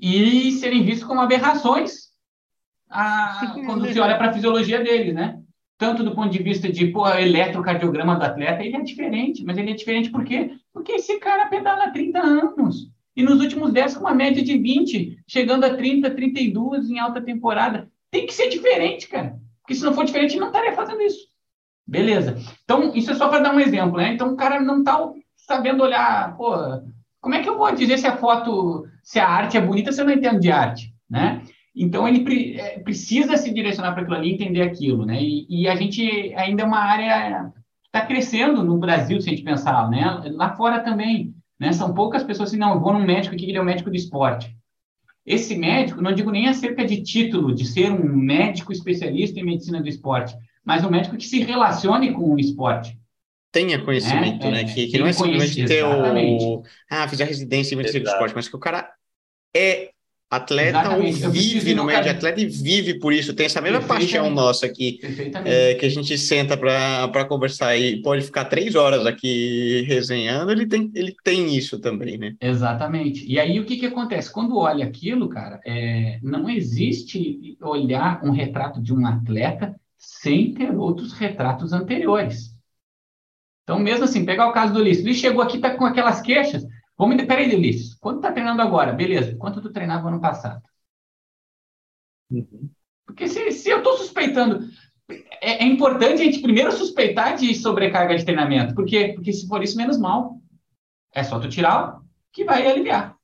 e 0.00 0.52
serem 0.52 0.84
vistos 0.84 1.06
como 1.06 1.20
aberrações 1.20 2.10
a, 2.88 3.54
quando 3.66 3.92
se 3.92 4.00
olha 4.00 4.16
para 4.16 4.30
a 4.30 4.32
fisiologia 4.32 4.82
deles, 4.82 5.14
né? 5.14 5.38
Tanto 5.78 6.02
do 6.02 6.14
ponto 6.14 6.30
de 6.30 6.42
vista 6.42 6.70
de, 6.70 6.88
pô, 6.88 7.08
eletrocardiograma 7.08 8.16
do 8.16 8.24
atleta, 8.24 8.62
ele 8.62 8.76
é 8.76 8.82
diferente, 8.82 9.44
mas 9.44 9.56
ele 9.56 9.70
é 9.70 9.74
diferente 9.74 10.10
por 10.10 10.24
quê? 10.24 10.52
Porque 10.72 10.92
esse 10.92 11.18
cara 11.18 11.46
pedala 11.46 11.84
há 11.84 11.90
30 11.90 12.18
anos. 12.18 12.90
E 13.16 13.22
nos 13.22 13.40
últimos 13.40 13.72
10 13.72 13.96
com 13.96 14.00
uma 14.00 14.14
média 14.14 14.42
de 14.42 14.56
20, 14.58 15.22
chegando 15.26 15.64
a 15.64 15.76
30, 15.76 16.10
32 16.10 16.90
em 16.90 16.98
alta 16.98 17.20
temporada. 17.20 17.90
Tem 18.10 18.26
que 18.26 18.34
ser 18.34 18.48
diferente, 18.48 19.08
cara. 19.08 19.38
Porque 19.62 19.74
se 19.74 19.84
não 19.84 19.94
for 19.94 20.04
diferente, 20.04 20.38
não 20.38 20.48
estaria 20.48 20.72
fazendo 20.74 21.00
isso. 21.02 21.28
Beleza. 21.86 22.36
Então, 22.64 22.94
isso 22.94 23.10
é 23.10 23.14
só 23.14 23.28
para 23.28 23.40
dar 23.40 23.54
um 23.54 23.60
exemplo, 23.60 23.96
né? 23.96 24.12
Então, 24.12 24.32
o 24.32 24.36
cara 24.36 24.60
não 24.60 24.78
está 24.78 25.12
sabendo 25.36 25.82
olhar, 25.82 26.36
pô, 26.36 26.54
como 27.20 27.34
é 27.34 27.42
que 27.42 27.48
eu 27.48 27.58
vou 27.58 27.72
dizer 27.74 27.98
se 27.98 28.06
a 28.06 28.16
foto, 28.16 28.86
se 29.02 29.18
a 29.18 29.28
arte 29.28 29.56
é 29.56 29.60
bonita 29.60 29.92
se 29.92 30.00
eu 30.00 30.06
não 30.06 30.12
entendo 30.12 30.40
de 30.40 30.50
arte, 30.50 30.92
né? 31.08 31.42
Então 31.74 32.08
ele 32.08 32.24
pre 32.24 32.58
é, 32.58 32.78
precisa 32.80 33.36
se 33.36 33.52
direcionar 33.52 33.92
para 33.92 34.02
aquilo 34.02 34.16
ali, 34.16 34.32
entender 34.32 34.62
aquilo, 34.62 35.04
né? 35.04 35.22
E, 35.22 35.46
e 35.48 35.68
a 35.68 35.74
gente 35.76 36.34
ainda 36.34 36.62
é 36.62 36.66
uma 36.66 36.80
área 36.80 37.52
está 37.86 38.06
crescendo 38.06 38.62
no 38.62 38.78
Brasil, 38.78 39.20
se 39.20 39.28
a 39.28 39.32
gente 39.32 39.42
pensar, 39.42 39.90
né? 39.90 40.04
Lá 40.32 40.54
fora 40.56 40.80
também, 40.80 41.34
né? 41.58 41.72
São 41.72 41.92
poucas 41.92 42.22
pessoas 42.22 42.50
assim, 42.50 42.58
não, 42.58 42.80
vou 42.80 42.92
num 42.92 43.04
médico 43.04 43.36
que 43.36 43.44
ele 43.44 43.58
é 43.58 43.60
um 43.60 43.64
médico 43.64 43.90
de 43.90 43.98
esporte. 43.98 44.56
Esse 45.26 45.56
médico, 45.56 46.00
não 46.00 46.12
digo 46.12 46.30
nem 46.30 46.48
acerca 46.48 46.84
de 46.84 47.02
título, 47.02 47.54
de 47.54 47.66
ser 47.66 47.90
um 47.90 48.16
médico 48.16 48.72
especialista 48.72 49.38
em 49.38 49.44
medicina 49.44 49.80
do 49.80 49.88
esporte, 49.88 50.34
mas 50.64 50.84
um 50.84 50.90
médico 50.90 51.16
que 51.16 51.26
se 51.26 51.40
relacione 51.40 52.12
com 52.12 52.34
o 52.34 52.38
esporte 52.38 52.99
tenha 53.52 53.82
conhecimento, 53.84 54.46
é, 54.46 54.50
né? 54.50 54.60
É, 54.62 54.64
que, 54.64 54.86
que 54.88 54.98
não 54.98 55.06
é 55.06 55.12
simplesmente 55.12 55.64
ter 55.64 55.84
o. 55.84 56.62
Ah, 56.90 57.08
fiz 57.08 57.20
a 57.20 57.24
residência 57.24 57.74
em 57.74 57.78
medicina 57.78 58.04
do 58.04 58.10
esporte, 58.10 58.34
mas 58.34 58.48
que 58.48 58.56
o 58.56 58.60
cara 58.60 58.90
é 59.54 59.90
atleta 60.30 60.78
Exatamente. 60.78 61.24
ou 61.26 61.32
vive 61.32 61.74
no 61.74 61.84
meio 61.84 62.00
de 62.04 62.08
atleta 62.08 62.40
e 62.40 62.46
vive 62.46 63.00
por 63.00 63.12
isso. 63.12 63.34
Tem 63.34 63.46
essa 63.46 63.60
mesma 63.60 63.80
paixão 63.80 64.30
nossa 64.30 64.64
aqui, 64.64 65.00
é, 65.44 65.74
que 65.74 65.84
a 65.84 65.88
gente 65.88 66.16
senta 66.16 66.56
para 66.56 67.24
conversar 67.24 67.76
e 67.76 68.00
pode 68.00 68.22
ficar 68.22 68.44
três 68.44 68.76
horas 68.76 69.04
aqui 69.06 69.82
resenhando, 69.88 70.52
ele 70.52 70.66
tem, 70.66 70.88
ele 70.94 71.14
tem 71.24 71.56
isso 71.56 71.80
também, 71.80 72.16
né? 72.16 72.36
Exatamente. 72.40 73.26
E 73.26 73.40
aí 73.40 73.58
o 73.58 73.64
que, 73.64 73.76
que 73.76 73.86
acontece? 73.86 74.32
Quando 74.32 74.56
olha 74.56 74.84
aquilo, 74.84 75.28
cara, 75.28 75.58
é, 75.66 76.20
não 76.22 76.48
existe 76.48 77.58
olhar 77.60 78.22
um 78.22 78.30
retrato 78.30 78.80
de 78.80 78.94
um 78.94 79.04
atleta 79.04 79.74
sem 79.98 80.54
ter 80.54 80.74
outros 80.76 81.12
retratos 81.12 81.72
anteriores. 81.72 82.49
Então, 83.70 83.78
mesmo 83.78 84.04
assim, 84.04 84.24
pegar 84.24 84.48
o 84.48 84.52
caso 84.52 84.72
do 84.72 84.80
Ulisses. 84.80 85.04
Ulisses 85.04 85.22
chegou 85.22 85.40
aqui, 85.40 85.60
tá 85.60 85.76
com 85.76 85.84
aquelas 85.84 86.20
queixas. 86.20 86.66
Vamos, 86.98 87.22
peraí, 87.22 87.54
Ulisses, 87.54 87.94
quanto 87.94 88.20
tá 88.20 88.32
treinando 88.32 88.60
agora? 88.60 88.92
Beleza. 88.92 89.36
Quanto 89.36 89.62
tu 89.62 89.72
treinava 89.72 90.08
ano 90.08 90.20
passado? 90.20 90.60
Uhum. 92.28 92.68
Porque 93.06 93.28
se, 93.28 93.52
se 93.52 93.70
eu 93.70 93.78
estou 93.78 93.96
suspeitando, 93.96 94.68
é, 95.40 95.62
é, 95.62 95.64
importante 95.64 96.14
a 96.14 96.24
gente 96.24 96.42
primeiro 96.42 96.72
suspeitar 96.72 97.36
de 97.36 97.54
sobrecarga 97.54 98.16
de 98.16 98.24
treinamento. 98.24 98.74
Por 98.74 98.84
quê? 98.84 99.12
Porque 99.14 99.32
se 99.32 99.46
for 99.46 99.62
isso, 99.62 99.76
menos 99.76 99.96
mal. 99.96 100.40
É 101.12 101.22
só 101.22 101.38
tu 101.38 101.48
tirar 101.48 102.00
que 102.32 102.42
vai 102.42 102.66
aliviar. 102.66 103.16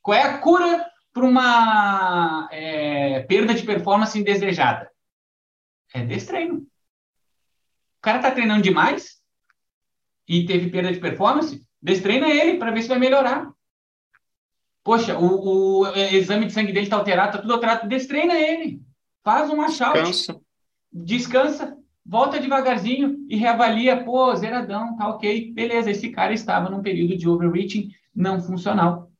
Qual 0.00 0.16
é 0.16 0.22
a 0.22 0.38
cura 0.38 0.90
para 1.12 1.24
uma 1.26 2.48
é, 2.50 3.20
perda 3.20 3.52
de 3.52 3.62
performance 3.62 4.18
indesejada? 4.18 4.90
É 5.92 6.02
destreino. 6.02 6.60
O 7.98 8.00
cara 8.00 8.18
está 8.18 8.30
treinando 8.30 8.62
demais, 8.62 9.22
e 10.28 10.46
teve 10.46 10.70
perda 10.70 10.92
de 10.92 11.00
performance, 11.00 11.60
destreina 11.80 12.28
ele 12.28 12.58
para 12.58 12.70
ver 12.70 12.82
se 12.82 12.88
vai 12.88 12.98
melhorar. 12.98 13.52
Poxa, 14.82 15.18
o, 15.18 15.80
o 15.80 15.86
exame 15.96 16.46
de 16.46 16.52
sangue 16.52 16.72
dele 16.72 16.86
está 16.86 16.96
alterado, 16.96 17.28
está 17.28 17.40
tudo 17.40 17.54
alterado, 17.54 17.88
destreina 17.88 18.34
ele. 18.34 18.82
Faz 19.22 19.48
uma 19.50 19.70
shout. 19.70 19.98
Descansa. 19.98 20.40
Descansa, 20.92 21.78
volta 22.04 22.38
devagarzinho 22.38 23.16
e 23.28 23.36
reavalia, 23.36 24.04
pô, 24.04 24.34
zeradão, 24.36 24.96
tá 24.96 25.08
ok. 25.08 25.52
Beleza, 25.52 25.90
esse 25.90 26.10
cara 26.10 26.34
estava 26.34 26.68
num 26.68 26.82
período 26.82 27.16
de 27.16 27.28
overreaching 27.28 27.90
não 28.14 28.40
funcional. 28.40 29.10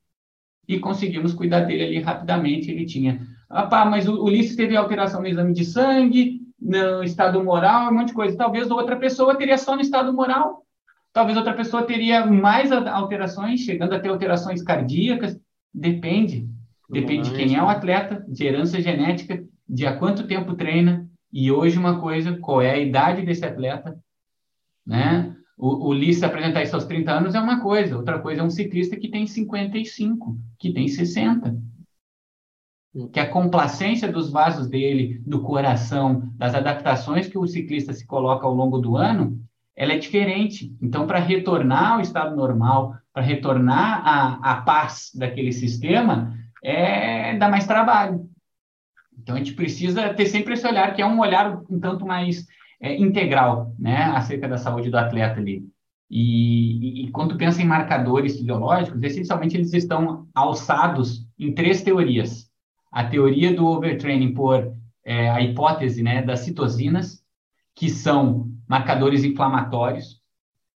E 0.67 0.79
conseguimos 0.79 1.33
cuidar 1.33 1.61
dele 1.61 1.83
ali 1.83 1.99
rapidamente. 1.99 2.71
Ele 2.71 2.85
tinha. 2.85 3.27
Ah, 3.49 3.67
pá, 3.67 3.85
mas 3.85 4.07
o 4.07 4.23
Ulisses 4.23 4.55
teve 4.55 4.75
alteração 4.75 5.21
no 5.21 5.27
exame 5.27 5.53
de 5.53 5.65
sangue, 5.65 6.41
no 6.59 7.03
estado 7.03 7.43
moral, 7.43 7.91
um 7.91 7.95
monte 7.95 8.07
de 8.07 8.13
coisa. 8.13 8.37
Talvez 8.37 8.69
outra 8.71 8.95
pessoa 8.95 9.35
teria 9.35 9.57
só 9.57 9.75
no 9.75 9.81
estado 9.81 10.13
moral 10.13 10.64
Talvez 11.15 11.37
outra 11.37 11.53
pessoa 11.53 11.87
teria 11.87 12.25
mais 12.25 12.73
alterações, 12.73 13.61
chegando 13.61 13.93
a 13.93 13.99
ter 14.01 14.09
alterações 14.09 14.61
cardíacas. 14.61 15.39
Depende. 15.73 16.45
Depende 16.89 17.29
de 17.29 17.35
quem 17.37 17.55
é 17.55 17.63
o 17.63 17.69
atleta, 17.69 18.25
de 18.27 18.45
herança 18.45 18.81
genética, 18.81 19.41
de 19.65 19.87
há 19.87 19.95
quanto 19.97 20.27
tempo 20.27 20.55
treina. 20.55 21.09
E 21.31 21.49
hoje 21.49 21.79
uma 21.79 22.01
coisa, 22.01 22.37
qual 22.39 22.61
é 22.61 22.71
a 22.71 22.77
idade 22.77 23.21
desse 23.21 23.45
atleta, 23.45 23.97
né? 24.85 25.33
O, 25.57 25.85
o 25.85 25.87
Ulisses 25.91 26.21
apresentar 26.21 26.63
isso 26.63 26.75
aos 26.75 26.83
30 26.83 27.09
anos 27.13 27.33
é 27.33 27.39
uma 27.39 27.61
coisa, 27.61 27.95
outra 27.95 28.19
coisa 28.19 28.41
é 28.41 28.43
um 28.43 28.49
ciclista 28.49 28.97
que 28.97 29.09
tem 29.09 29.25
55, 29.25 30.37
que 30.59 30.73
tem 30.73 30.89
60. 30.89 31.57
Que 33.13 33.21
a 33.21 33.29
complacência 33.29 34.11
dos 34.11 34.29
vasos 34.29 34.67
dele, 34.67 35.23
do 35.25 35.41
coração, 35.41 36.29
das 36.35 36.53
adaptações 36.53 37.29
que 37.29 37.37
o 37.37 37.47
ciclista 37.47 37.93
se 37.93 38.05
coloca 38.05 38.45
ao 38.45 38.53
longo 38.53 38.79
do 38.79 38.97
ano, 38.97 39.41
ela 39.75 39.93
é 39.93 39.97
diferente. 39.97 40.75
Então, 40.81 41.05
para 41.05 41.19
retornar 41.19 41.93
ao 41.93 42.01
estado 42.01 42.35
normal, 42.35 42.95
para 43.13 43.23
retornar 43.23 44.01
à, 44.41 44.61
paz 44.61 45.11
daquele 45.13 45.51
sistema, 45.51 46.33
é 46.63 47.37
dá 47.37 47.49
mais 47.49 47.67
trabalho. 47.67 48.29
Então, 49.17 49.35
a 49.35 49.37
gente 49.37 49.53
precisa 49.53 50.13
ter 50.13 50.25
sempre 50.25 50.53
esse 50.53 50.67
olhar, 50.67 50.93
que 50.93 51.01
é 51.01 51.05
um 51.05 51.19
olhar 51.19 51.61
um 51.69 51.79
tanto 51.79 52.05
mais 52.05 52.47
é, 52.81 52.95
integral, 52.95 53.73
né, 53.79 54.03
acerca 54.15 54.47
da 54.47 54.57
saúde 54.57 54.89
do 54.89 54.97
atleta 54.97 55.39
ali. 55.39 55.63
E, 56.09 57.01
e, 57.01 57.05
e 57.05 57.11
quando 57.11 57.37
pensa 57.37 57.61
em 57.61 57.65
marcadores 57.65 58.37
fisiológicos, 58.37 59.01
essencialmente 59.01 59.57
eles 59.57 59.73
estão 59.73 60.27
alçados 60.33 61.27
em 61.37 61.53
três 61.53 61.81
teorias. 61.81 62.49
A 62.91 63.03
teoria 63.03 63.53
do 63.53 63.65
overtraining 63.65 64.33
por 64.33 64.71
é, 65.03 65.29
a 65.29 65.41
hipótese 65.41 66.03
né, 66.03 66.21
das 66.21 66.41
citocinas, 66.41 67.23
que 67.73 67.89
são 67.89 68.49
marcadores 68.67 69.23
inflamatórios, 69.23 70.21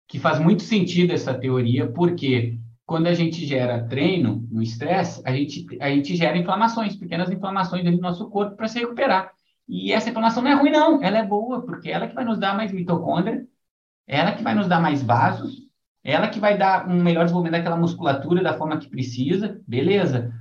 que 0.07 0.19
faz 0.19 0.39
muito 0.39 0.63
sentido 0.63 1.11
essa 1.11 1.33
teoria, 1.33 1.87
porque 1.91 2.57
quando 2.85 3.07
a 3.07 3.13
gente 3.13 3.45
gera 3.45 3.85
treino, 3.85 4.47
no 4.49 4.61
estresse, 4.61 5.21
a 5.25 5.31
gente, 5.33 5.67
a 5.81 5.89
gente 5.89 6.15
gera 6.15 6.37
inflamações, 6.37 6.95
pequenas 6.95 7.29
inflamações 7.29 7.83
do 7.83 7.91
nosso 7.99 8.29
corpo 8.29 8.55
para 8.55 8.67
se 8.69 8.79
recuperar. 8.79 9.31
E 9.67 9.91
essa 9.91 10.09
inflamação 10.09 10.41
não 10.41 10.51
é 10.51 10.53
ruim, 10.53 10.71
não. 10.71 11.03
Ela 11.03 11.17
é 11.17 11.25
boa, 11.25 11.61
porque 11.61 11.89
ela 11.89 12.07
que 12.07 12.15
vai 12.15 12.23
nos 12.23 12.39
dar 12.39 12.55
mais 12.55 12.71
mitocôndria, 12.71 13.45
ela 14.07 14.31
que 14.31 14.41
vai 14.41 14.55
nos 14.55 14.67
dar 14.67 14.79
mais 14.79 15.03
vasos, 15.03 15.67
ela 16.01 16.29
que 16.29 16.39
vai 16.39 16.57
dar 16.57 16.87
um 16.87 17.03
melhor 17.03 17.25
desenvolvimento 17.25 17.59
daquela 17.59 17.75
musculatura 17.75 18.41
da 18.41 18.57
forma 18.57 18.77
que 18.77 18.89
precisa, 18.89 19.59
beleza. 19.67 20.33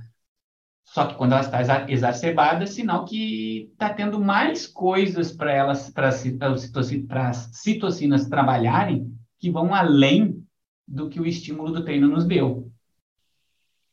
Só 0.87 1.05
que 1.05 1.15
quando 1.15 1.33
ela 1.33 1.41
está 1.41 1.85
exacerbada, 1.91 2.63
é 2.63 2.65
sinal 2.65 3.03
que 3.03 3.69
está 3.73 3.89
tendo 3.93 4.19
mais 4.21 4.65
coisas 4.65 5.33
para 5.33 5.51
elas, 5.51 5.89
para 5.89 6.09
as 6.09 7.49
citocinas 7.51 8.27
trabalharem, 8.29 9.13
que 9.37 9.51
vão 9.51 9.75
além 9.75 10.41
do 10.87 11.09
que 11.09 11.19
o 11.19 11.25
estímulo 11.25 11.73
do 11.73 11.83
treino 11.83 12.07
nos 12.07 12.25
deu. 12.25 12.71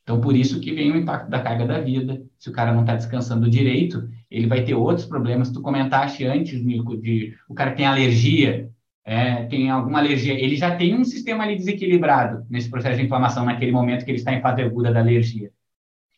Então, 0.05 0.21
por 0.21 0.37
isso 0.37 0.61
que 0.61 0.73
vem 0.73 0.93
o 0.93 0.97
impacto 0.97 1.29
da 1.29 1.43
carga 1.43 1.67
da 1.67 1.81
vida. 1.81 2.23
Se 2.39 2.49
o 2.49 2.53
cara 2.53 2.73
não 2.73 2.83
está 2.83 2.95
descansando 2.95 3.51
direito, 3.51 4.09
ele 4.31 4.47
vai 4.47 4.63
ter 4.63 4.75
outros 4.75 5.07
problemas. 5.07 5.51
Tu 5.51 5.61
comentaste 5.61 6.25
antes, 6.25 6.63
Nico, 6.65 6.97
de 6.97 7.35
o 7.49 7.55
cara 7.55 7.73
tem 7.73 7.87
alergia, 7.87 8.71
é, 9.05 9.45
tem 9.47 9.69
alguma 9.69 9.99
alergia, 9.99 10.35
ele 10.35 10.57
já 10.57 10.77
tem 10.77 10.95
um 10.95 11.05
sistema 11.05 11.43
ali 11.43 11.57
desequilibrado 11.57 12.47
nesse 12.49 12.71
processo 12.71 12.99
de 12.99 13.05
inflamação, 13.05 13.45
naquele 13.45 13.73
momento 13.73 14.05
que 14.05 14.11
ele 14.13 14.19
está 14.19 14.33
em 14.33 14.41
fase 14.41 14.63
aguda 14.63 14.93
da 14.93 15.01
alergia. 15.01 15.51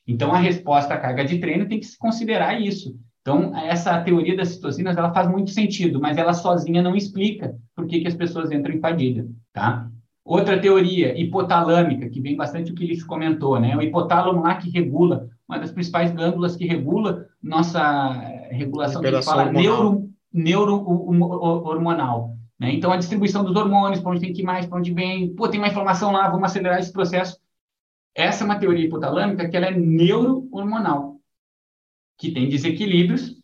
Então, 0.06 0.32
a 0.32 0.38
resposta 0.38 0.94
à 0.94 0.98
carga 0.98 1.24
de 1.24 1.38
treino 1.38 1.66
tem 1.66 1.80
que 1.80 1.86
se 1.86 1.98
considerar 1.98 2.60
isso. 2.60 2.94
Então, 3.20 3.56
essa 3.56 4.00
teoria 4.02 4.36
das 4.36 4.50
citocinas, 4.50 4.96
ela 4.96 5.12
faz 5.12 5.28
muito 5.28 5.50
sentido, 5.50 6.00
mas 6.00 6.16
ela 6.16 6.32
sozinha 6.32 6.80
não 6.80 6.94
explica 6.94 7.56
por 7.74 7.86
que, 7.86 8.00
que 8.00 8.06
as 8.06 8.14
pessoas 8.14 8.52
entram 8.52 8.72
em 8.72 8.78
fadiga, 8.78 9.26
tá? 9.52 9.88
Outra 10.24 10.60
teoria, 10.60 11.20
hipotalâmica, 11.20 12.08
que 12.08 12.20
vem 12.20 12.36
bastante 12.36 12.70
o 12.70 12.74
que 12.74 12.84
ele 12.84 13.00
comentou, 13.02 13.58
né? 13.58 13.76
O 13.76 13.82
hipotálamo 13.82 14.42
lá 14.42 14.54
que 14.54 14.70
regula, 14.70 15.28
uma 15.48 15.58
das 15.58 15.72
principais 15.72 16.12
glândulas 16.12 16.54
que 16.54 16.66
regula 16.66 17.26
nossa 17.42 18.12
regulação 18.50 19.02
que 19.02 19.22
fala 19.22 19.50
neuro, 19.50 20.08
neuro-hormonal. 20.32 22.36
Né? 22.58 22.72
Então, 22.72 22.92
a 22.92 22.96
distribuição 22.96 23.44
dos 23.44 23.56
hormônios, 23.56 24.00
para 24.00 24.12
onde 24.12 24.20
tem 24.20 24.32
que 24.32 24.42
ir 24.42 24.44
mais, 24.44 24.66
para 24.66 24.78
onde 24.78 24.92
vem, 24.92 25.34
pô, 25.34 25.48
tem 25.48 25.60
uma 25.60 25.68
inflamação 25.68 26.12
lá, 26.12 26.28
vamos 26.28 26.44
acelerar 26.44 26.78
esse 26.78 26.92
processo. 26.92 27.38
Essa 28.16 28.42
é 28.42 28.46
uma 28.46 28.58
teoria 28.58 28.86
hipotalâmica 28.86 29.46
que 29.46 29.54
ela 29.54 29.66
é 29.66 29.70
neuro-hormonal, 29.70 31.20
que 32.16 32.32
tem 32.32 32.48
desequilíbrios 32.48 33.36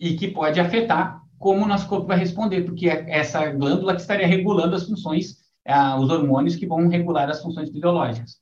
e 0.00 0.16
que 0.16 0.26
pode 0.26 0.58
afetar 0.58 1.22
como 1.38 1.64
o 1.64 1.68
nosso 1.68 1.88
corpo 1.88 2.06
vai 2.06 2.18
responder, 2.18 2.62
porque 2.62 2.88
é 2.88 3.04
essa 3.08 3.48
glândula 3.52 3.94
que 3.94 4.00
estaria 4.00 4.26
regulando 4.26 4.74
as 4.74 4.84
funções, 4.84 5.44
os 6.00 6.10
hormônios 6.10 6.56
que 6.56 6.66
vão 6.66 6.88
regular 6.88 7.30
as 7.30 7.40
funções 7.40 7.70
fisiológicas. 7.70 8.36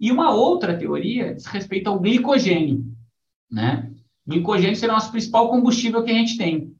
E 0.00 0.10
uma 0.10 0.34
outra 0.34 0.76
teoria 0.76 1.34
diz 1.34 1.46
respeito 1.46 1.88
ao 1.88 2.00
glicogênio, 2.00 2.84
né? 3.50 3.92
Glicogênio 4.26 4.74
será 4.74 4.94
o 4.94 4.96
nosso 4.96 5.12
principal 5.12 5.48
combustível 5.48 6.02
que 6.02 6.10
a 6.10 6.14
gente 6.14 6.36
tem 6.36 6.74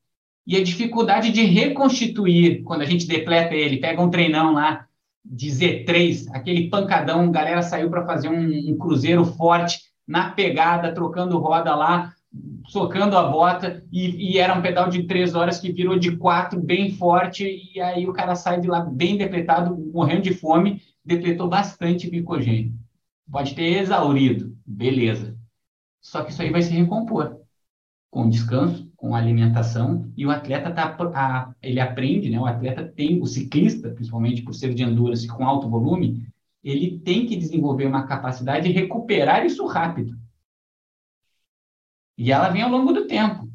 e 0.45 0.57
a 0.57 0.65
dificuldade 0.65 1.31
de 1.31 1.43
reconstituir, 1.45 2.63
quando 2.65 2.83
a 2.83 2.87
gente 2.87 3.07
depleta 3.07 3.55
ele, 3.55 3.79
pega 3.79 4.03
um 4.03 4.11
treinão 4.11 4.53
lá 4.53 4.87
de 5.29 5.49
Z3, 5.49 6.29
aquele 6.33 6.69
pancadão, 6.69 7.31
galera 7.31 7.63
saiu 7.63 7.91
para 7.91 8.07
fazer 8.07 8.29
um, 8.29 8.73
um, 8.73 8.79
cruzeiro 8.79 9.25
forte, 9.25 9.81
na 10.07 10.31
pegada, 10.31 10.93
trocando 10.93 11.39
roda 11.39 11.75
lá, 11.75 12.13
socando 12.69 13.17
a 13.17 13.29
bota, 13.29 13.85
e, 13.91 14.35
e, 14.35 14.39
era 14.39 14.57
um 14.57 14.63
pedal 14.63 14.89
de 14.89 15.05
três 15.05 15.35
horas 15.35 15.59
que 15.59 15.73
virou 15.73 15.99
de 15.99 16.17
quatro, 16.17 16.61
bem 16.61 16.93
forte, 16.93 17.45
e 17.75 17.81
aí 17.81 18.07
o 18.07 18.13
cara 18.13 18.35
sai 18.37 18.61
de 18.61 18.69
lá 18.69 18.81
bem 18.81 19.17
depletado, 19.17 19.77
morrendo 19.93 20.23
de 20.23 20.35
fome, 20.35 20.81
depletou 21.05 21.49
bastante 21.49 22.09
glicogênio. 22.09 22.73
Pode 23.31 23.55
ter 23.55 23.79
exaurido, 23.81 24.57
beleza. 24.65 25.37
Só 26.01 26.23
que 26.23 26.31
isso 26.31 26.43
aí 26.43 26.51
vai 26.51 26.63
se 26.63 26.73
recompor 26.73 27.41
com 28.11 28.29
descanso, 28.29 28.86
com 29.07 29.15
alimentação, 29.15 30.13
e 30.17 30.27
o 30.27 30.31
atleta 30.33 30.69
tá, 30.73 30.97
a, 31.15 31.55
ele 31.63 31.79
aprende, 31.79 32.29
né? 32.29 32.41
O 32.41 32.45
atleta 32.45 32.85
tem, 32.85 33.23
o 33.23 33.27
ciclista, 33.27 33.89
principalmente 33.91 34.43
por 34.43 34.53
ser 34.53 34.75
de 34.75 34.83
endurance 34.83 35.29
com 35.29 35.47
alto 35.47 35.69
volume, 35.69 36.27
ele 36.63 36.99
tem 36.99 37.25
que 37.25 37.37
desenvolver 37.37 37.87
uma 37.87 38.05
capacidade 38.05 38.67
de 38.67 38.75
recuperar 38.75 39.47
isso 39.47 39.65
rápido. 39.65 40.19
E 42.19 42.33
ela 42.33 42.49
vem 42.49 42.63
ao 42.63 42.71
longo 42.71 42.93
do 42.93 43.07
tempo. 43.07 43.49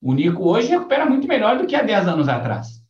O 0.00 0.12
Nico 0.12 0.42
hoje 0.42 0.70
recupera 0.70 1.06
muito 1.06 1.28
melhor 1.28 1.58
do 1.58 1.66
que 1.66 1.76
há 1.76 1.82
10 1.82 2.08
anos 2.08 2.28
atrás. 2.28 2.82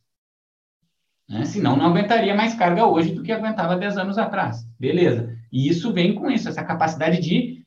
Né? 1.29 1.45
Senão, 1.45 1.77
não 1.77 1.85
aguentaria 1.85 2.33
mais 2.33 2.55
carga 2.55 2.87
hoje 2.87 3.13
do 3.13 3.21
que 3.21 3.31
aguentava 3.31 3.75
10 3.75 3.97
anos 3.99 4.17
atrás. 4.17 4.65
Beleza. 4.79 5.37
E 5.51 5.69
isso 5.69 5.93
vem 5.93 6.15
com 6.15 6.31
isso, 6.31 6.49
essa 6.49 6.63
capacidade 6.63 7.19
de 7.19 7.62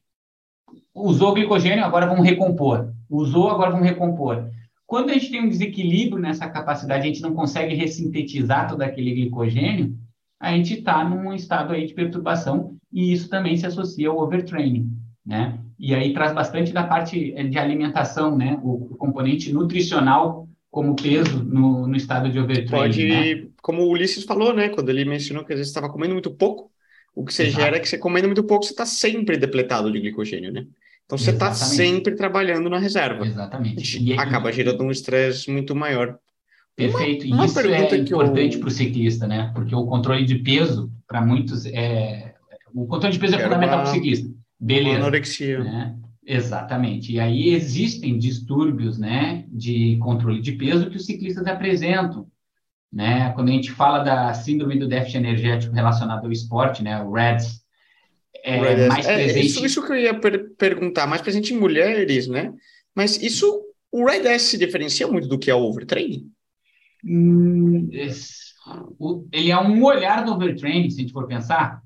usou 0.96 1.34
glicogênio, 1.34 1.84
agora 1.84 2.06
vamos 2.06 2.24
recompor. 2.24 2.92
Usou, 3.08 3.50
agora 3.50 3.70
vamos 3.70 3.86
recompor. 3.86 4.48
Quando 4.86 5.10
a 5.10 5.14
gente 5.14 5.30
tem 5.30 5.42
um 5.42 5.48
desequilíbrio 5.48 6.20
nessa 6.20 6.48
capacidade, 6.48 7.02
a 7.02 7.06
gente 7.06 7.20
não 7.20 7.34
consegue 7.34 7.74
ressintetizar 7.74 8.68
todo 8.68 8.82
aquele 8.82 9.12
glicogênio, 9.12 9.94
a 10.40 10.52
gente 10.52 10.74
está 10.74 11.04
num 11.04 11.32
estado 11.34 11.72
aí 11.72 11.86
de 11.86 11.94
perturbação 11.94 12.76
e 12.92 13.12
isso 13.12 13.28
também 13.28 13.56
se 13.56 13.66
associa 13.66 14.08
ao 14.08 14.18
overtraining, 14.18 14.90
né? 15.24 15.58
E 15.78 15.94
aí 15.94 16.12
traz 16.12 16.32
bastante 16.32 16.72
da 16.72 16.84
parte 16.84 17.32
de 17.32 17.58
alimentação, 17.58 18.36
né? 18.36 18.58
O, 18.62 18.92
o 18.92 18.96
componente 18.96 19.52
nutricional 19.52 20.48
como 20.70 20.94
peso 20.94 21.42
no, 21.42 21.86
no 21.86 21.96
estado 21.96 22.30
de 22.30 22.38
overtraining. 22.38 22.70
Pode, 22.70 23.08
né? 23.08 23.48
como 23.60 23.82
o 23.82 23.90
Ulisses 23.90 24.24
falou, 24.24 24.54
né? 24.54 24.68
Quando 24.68 24.88
ele 24.88 25.04
mencionou 25.04 25.44
que 25.44 25.52
às 25.52 25.58
vezes 25.58 25.70
estava 25.70 25.90
comendo 25.90 26.12
muito 26.12 26.30
pouco, 26.30 26.70
o 27.14 27.24
que 27.24 27.32
você 27.32 27.44
Exato. 27.44 27.64
gera 27.64 27.76
é 27.76 27.80
que 27.80 27.88
você 27.88 27.98
comendo 27.98 28.28
muito 28.28 28.44
pouco, 28.44 28.64
você 28.64 28.72
está 28.72 28.86
sempre 28.86 29.36
depletado 29.36 29.90
de 29.90 30.00
glicogênio, 30.00 30.52
né? 30.52 30.66
Então 31.06 31.16
você 31.16 31.30
está 31.30 31.54
sempre 31.54 32.16
trabalhando 32.16 32.68
na 32.68 32.78
reserva. 32.78 33.24
Exatamente. 33.24 34.02
E, 34.02 34.12
acaba 34.14 34.52
gerando 34.52 34.82
um 34.82 34.90
estresse 34.90 35.50
muito 35.50 35.74
maior. 35.74 36.18
Perfeito. 36.74 37.26
Uma, 37.26 37.36
uma 37.36 37.46
isso 37.46 37.60
é 37.60 37.78
importante 37.78 38.12
eu... 38.12 38.60
para 38.60 38.68
o 38.68 38.70
ciclista, 38.70 39.26
né? 39.26 39.50
Porque 39.54 39.74
o 39.74 39.86
controle 39.86 40.24
de 40.24 40.34
peso, 40.36 40.92
para 41.06 41.20
muitos, 41.20 41.64
é. 41.66 42.34
O 42.74 42.86
controle 42.86 43.14
de 43.14 43.20
peso 43.20 43.36
é 43.36 43.42
fundamental 43.42 43.82
para 43.82 43.90
o 43.90 43.94
ciclista. 43.94 44.28
Beleza. 44.60 44.98
Anorexia. 44.98 45.60
Né? 45.62 45.96
Exatamente. 46.26 47.12
E 47.12 47.20
aí 47.20 47.50
existem 47.50 48.18
distúrbios, 48.18 48.98
né, 48.98 49.44
de 49.48 49.96
controle 49.98 50.40
de 50.40 50.52
peso 50.52 50.90
que 50.90 50.96
os 50.96 51.06
ciclistas 51.06 51.46
apresentam, 51.46 52.26
né? 52.92 53.30
Quando 53.32 53.48
a 53.48 53.52
gente 53.52 53.70
fala 53.70 54.00
da 54.00 54.34
síndrome 54.34 54.76
do 54.76 54.88
déficit 54.88 55.18
energético 55.18 55.72
relacionado 55.72 56.24
ao 56.24 56.32
esporte, 56.32 56.82
né, 56.82 57.00
o 57.00 57.12
REDS, 57.12 57.64
é, 58.46 58.88
mais 58.88 59.06
é, 59.06 59.14
presente. 59.14 59.38
É, 59.38 59.42
isso, 59.44 59.66
isso 59.66 59.84
que 59.84 59.92
eu 59.92 59.96
ia 59.96 60.18
per 60.18 60.50
perguntar, 60.56 61.06
mais 61.06 61.20
presente 61.20 61.52
em 61.52 61.58
mulheres, 61.58 62.28
né? 62.28 62.52
Mas 62.94 63.20
isso, 63.20 63.62
o 63.90 64.06
Red 64.06 64.26
S 64.26 64.46
se 64.46 64.58
diferencia 64.58 65.06
muito 65.08 65.26
do 65.26 65.38
que 65.38 65.50
é 65.50 65.54
o 65.54 65.62
overtraining? 65.62 66.30
Hum, 67.04 67.88
ele 69.32 69.50
é 69.50 69.58
um 69.58 69.82
olhar 69.84 70.24
do 70.24 70.32
overtraining, 70.32 70.90
se 70.90 70.98
a 70.98 71.00
gente 71.02 71.12
for 71.12 71.26
pensar. 71.26 71.82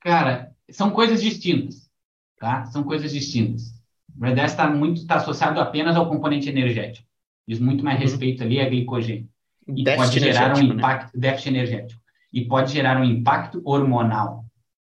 Cara, 0.00 0.50
são 0.70 0.90
coisas 0.90 1.22
distintas, 1.22 1.88
tá? 2.38 2.64
São 2.66 2.82
coisas 2.82 3.12
distintas. 3.12 3.74
O 4.18 4.24
Red 4.24 4.40
S 4.40 4.54
está 4.54 4.70
muito 4.70 5.06
tá 5.06 5.16
associado 5.16 5.60
apenas 5.60 5.96
ao 5.96 6.08
componente 6.08 6.48
energético. 6.48 7.06
Diz 7.46 7.58
muito 7.58 7.84
mais 7.84 7.98
uhum. 7.98 8.04
respeito 8.04 8.42
ali 8.42 8.60
a 8.60 8.68
glicogênio. 8.68 9.28
E 9.68 9.84
déficit 9.84 10.20
pode 10.20 10.32
gerar 10.32 10.56
um 10.56 10.62
né? 10.62 10.74
impacto, 10.74 11.14
né? 11.14 11.20
déficit 11.20 11.48
energético. 11.48 12.00
E 12.32 12.44
pode 12.46 12.72
gerar 12.72 13.00
um 13.00 13.04
impacto 13.04 13.62
hormonal 13.64 14.43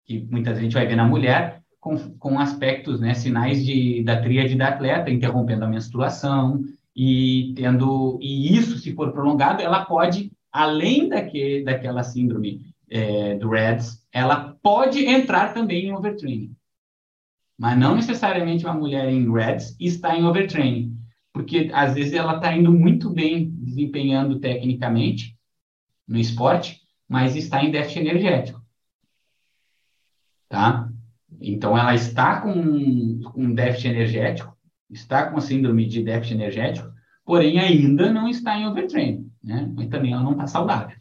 que 0.09 0.27
muitas 0.31 0.55
vezes 0.55 0.61
a 0.61 0.63
gente 0.63 0.73
vai 0.73 0.87
ver 0.87 0.97
na 0.97 1.07
mulher, 1.07 1.63
com, 1.79 1.97
com 2.19 2.41
aspectos, 2.41 2.99
né, 2.99 3.13
sinais 3.13 3.65
de, 3.65 4.03
da 4.03 4.21
tríade 4.21 4.57
da 4.57 4.69
atleta, 4.69 5.11
interrompendo 5.11 5.67
a 5.67 5.69
menstruação, 5.69 6.65
e 6.97 7.53
tendo 7.55 8.19
e 8.21 8.57
isso, 8.57 8.79
se 8.79 8.95
for 8.95 9.13
prolongado, 9.13 9.63
ela 9.63 9.85
pode, 9.85 10.33
além 10.51 11.09
daque, 11.09 11.63
daquela 11.63 12.03
síndrome 12.03 12.63
é, 12.91 13.35
do 13.37 13.51
REDS, 13.51 14.03
ela 14.11 14.57
pode 14.63 15.05
entrar 15.05 15.53
também 15.53 15.87
em 15.87 15.93
overtraining. 15.93 16.57
Mas 17.57 17.79
não 17.79 17.95
necessariamente 17.95 18.65
uma 18.65 18.75
mulher 18.75 19.13
em 19.13 19.31
REDS 19.31 19.77
está 19.79 20.17
em 20.17 20.25
overtraining, 20.25 20.97
porque 21.33 21.71
às 21.73 21.95
vezes 21.95 22.15
ela 22.15 22.37
está 22.37 22.57
indo 22.57 22.73
muito 22.73 23.11
bem 23.11 23.51
desempenhando 23.51 24.41
tecnicamente 24.41 25.37
no 26.07 26.19
esporte, 26.19 26.81
mas 27.07 27.37
está 27.37 27.63
em 27.63 27.71
déficit 27.71 28.01
energético 28.01 28.59
tá? 30.49 30.89
Então, 31.41 31.77
ela 31.77 31.95
está 31.95 32.41
com, 32.41 33.21
com 33.21 33.55
déficit 33.55 33.89
energético, 33.89 34.57
está 34.91 35.31
com 35.31 35.41
síndrome 35.41 35.87
de 35.87 36.03
déficit 36.03 36.35
energético, 36.35 36.89
porém 37.25 37.59
ainda 37.59 38.13
não 38.13 38.29
está 38.29 38.59
em 38.59 38.67
overtraining, 38.67 39.31
né? 39.43 39.71
Mas 39.77 39.89
também 39.89 40.13
ela 40.13 40.23
não 40.23 40.33
está 40.33 40.47
saudável. 40.47 40.97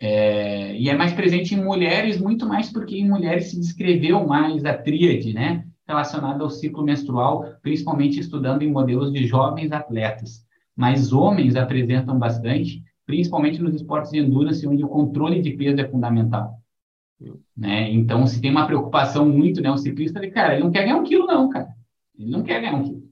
É, 0.00 0.76
e 0.76 0.90
é 0.90 0.96
mais 0.96 1.12
presente 1.12 1.54
em 1.54 1.62
mulheres, 1.62 2.20
muito 2.20 2.44
mais 2.44 2.70
porque 2.72 2.96
em 2.96 3.08
mulheres 3.08 3.50
se 3.50 3.60
descreveu 3.60 4.26
mais 4.26 4.64
a 4.64 4.76
tríade, 4.76 5.32
né? 5.32 5.64
Relacionada 5.86 6.42
ao 6.42 6.50
ciclo 6.50 6.82
menstrual, 6.82 7.44
principalmente 7.62 8.18
estudando 8.18 8.62
em 8.62 8.72
modelos 8.72 9.12
de 9.12 9.24
jovens 9.26 9.70
atletas. 9.70 10.44
Mas 10.74 11.12
homens 11.12 11.54
apresentam 11.54 12.18
bastante, 12.18 12.82
principalmente 13.06 13.62
nos 13.62 13.74
esportes 13.74 14.10
de 14.10 14.18
endurance, 14.18 14.66
onde 14.66 14.84
o 14.84 14.88
controle 14.88 15.40
de 15.40 15.52
peso 15.52 15.80
é 15.80 15.88
fundamental. 15.88 16.61
Né? 17.56 17.90
Então, 17.90 18.26
se 18.26 18.40
tem 18.40 18.50
uma 18.50 18.66
preocupação 18.66 19.28
muito, 19.28 19.60
né? 19.60 19.70
O 19.70 19.76
ciclista, 19.76 20.20
cara, 20.30 20.54
ele 20.54 20.64
não 20.64 20.70
quer 20.70 20.84
ganhar 20.84 20.96
um 20.96 21.04
quilo, 21.04 21.26
não, 21.26 21.48
cara. 21.48 21.68
Ele 22.18 22.30
não 22.30 22.42
quer 22.42 22.60
ganhar 22.60 22.74
um 22.74 22.82
quilo. 22.82 23.02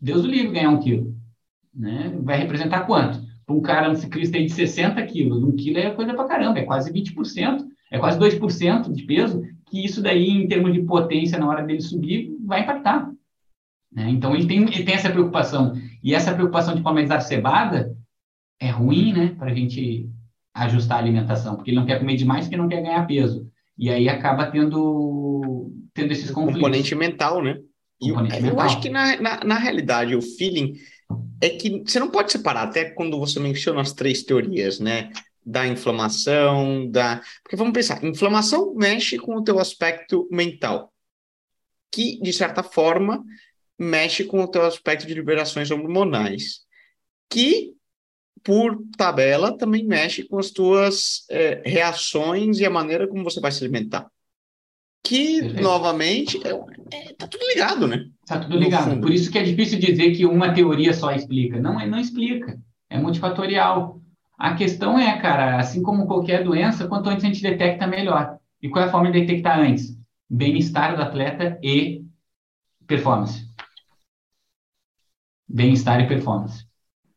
Deus 0.00 0.24
o 0.24 0.28
livre 0.28 0.52
ganhar 0.52 0.70
um 0.70 0.80
quilo. 0.80 1.14
Né? 1.74 2.12
Vai 2.22 2.38
representar 2.38 2.86
quanto? 2.86 3.20
Para 3.46 3.54
um 3.54 3.60
cara, 3.60 3.90
um 3.90 3.94
ciclista 3.94 4.36
aí 4.36 4.46
de 4.46 4.52
60 4.52 5.02
quilos, 5.06 5.42
um 5.42 5.52
quilo 5.52 5.78
é 5.78 5.90
coisa 5.90 6.14
para 6.14 6.28
caramba, 6.28 6.58
é 6.58 6.64
quase 6.64 6.92
20%, 6.92 7.64
é 7.90 7.98
quase 7.98 8.18
2% 8.18 8.92
de 8.92 9.02
peso, 9.04 9.42
que 9.66 9.84
isso 9.84 10.02
daí, 10.02 10.28
em 10.28 10.46
termos 10.46 10.72
de 10.72 10.82
potência, 10.82 11.38
na 11.38 11.48
hora 11.48 11.62
dele 11.62 11.80
subir, 11.80 12.36
vai 12.44 12.62
impactar. 12.62 13.10
Né? 13.90 14.10
Então, 14.10 14.34
ele 14.34 14.46
tem, 14.46 14.62
ele 14.62 14.84
tem 14.84 14.94
essa 14.94 15.10
preocupação. 15.10 15.74
E 16.02 16.14
essa 16.14 16.34
preocupação 16.34 16.74
de 16.74 16.82
forma 16.82 17.00
exacerbada 17.00 17.96
é 18.60 18.70
ruim, 18.70 19.12
né, 19.12 19.34
para 19.38 19.50
a 19.50 19.54
gente 19.54 20.08
ajustar 20.54 20.98
a 20.98 21.00
alimentação, 21.00 21.56
porque 21.56 21.70
ele 21.70 21.78
não 21.78 21.86
quer 21.86 21.98
comer 21.98 22.16
demais 22.16 22.44
porque 22.44 22.56
não 22.56 22.68
quer 22.68 22.82
ganhar 22.82 23.06
peso. 23.06 23.50
E 23.78 23.90
aí 23.90 24.08
acaba 24.08 24.50
tendo, 24.50 25.72
tendo 25.94 26.12
esses 26.12 26.30
conflitos. 26.30 26.60
Componente 26.60 26.94
mental, 26.94 27.42
né? 27.42 27.58
Componente 28.00 28.36
eu, 28.36 28.42
mental. 28.42 28.58
eu 28.58 28.60
acho 28.60 28.80
que, 28.80 28.88
na, 28.88 29.20
na, 29.20 29.44
na 29.44 29.58
realidade, 29.58 30.14
o 30.14 30.22
feeling 30.22 30.74
é 31.40 31.50
que 31.50 31.82
você 31.84 31.98
não 31.98 32.10
pode 32.10 32.30
separar, 32.30 32.64
até 32.64 32.84
quando 32.90 33.18
você 33.18 33.40
menciona 33.40 33.80
as 33.80 33.92
três 33.92 34.22
teorias, 34.22 34.78
né? 34.78 35.10
Da 35.44 35.66
inflamação, 35.66 36.88
da. 36.88 37.20
Porque 37.42 37.56
vamos 37.56 37.72
pensar, 37.72 38.02
inflamação 38.04 38.74
mexe 38.74 39.18
com 39.18 39.34
o 39.34 39.42
teu 39.42 39.58
aspecto 39.58 40.28
mental, 40.30 40.92
que, 41.90 42.20
de 42.20 42.32
certa 42.32 42.62
forma, 42.62 43.24
mexe 43.78 44.22
com 44.24 44.40
o 44.40 44.48
teu 44.48 44.64
aspecto 44.64 45.06
de 45.06 45.14
liberações 45.14 45.70
hormonais, 45.70 46.60
que, 47.28 47.72
por 48.44 48.78
tabela, 48.96 49.56
também 49.56 49.84
mexe 49.84 50.24
com 50.24 50.38
as 50.38 50.50
tuas 50.50 51.24
é, 51.30 51.62
reações 51.64 52.58
e 52.58 52.66
a 52.66 52.70
maneira 52.70 53.06
como 53.06 53.24
você 53.24 53.40
vai 53.40 53.52
se 53.52 53.62
alimentar 53.62 54.08
que, 55.02 55.42
novamente, 55.60 56.40
é, 56.46 56.50
é, 56.96 57.12
tá 57.14 57.26
tudo 57.26 57.44
ligado, 57.48 57.88
né? 57.88 58.08
Tá 58.26 58.38
tudo 58.38 58.56
ligado. 58.56 59.00
Por 59.00 59.10
isso 59.10 59.30
que 59.30 59.38
é 59.38 59.42
difícil 59.42 59.78
dizer 59.78 60.12
que 60.12 60.24
uma 60.24 60.54
teoria 60.54 60.94
só 60.94 61.12
explica. 61.12 61.60
Não, 61.60 61.74
não 61.86 61.98
explica. 61.98 62.58
É 62.88 62.98
multifatorial. 62.98 64.00
A 64.38 64.54
questão 64.54 64.98
é, 64.98 65.20
cara, 65.20 65.58
assim 65.58 65.82
como 65.82 66.06
qualquer 66.06 66.44
doença, 66.44 66.86
quanto 66.86 67.08
antes 67.08 67.24
a 67.24 67.28
gente 67.28 67.42
detecta, 67.42 67.86
melhor. 67.86 68.38
E 68.62 68.68
qual 68.68 68.84
é 68.84 68.88
a 68.88 68.90
forma 68.90 69.10
de 69.10 69.20
detectar 69.20 69.58
antes? 69.58 69.98
Bem-estar 70.30 70.96
do 70.96 71.02
atleta 71.02 71.58
e 71.62 72.04
performance. 72.86 73.46
Bem-estar 75.48 76.00
e 76.00 76.08
performance. 76.08 76.64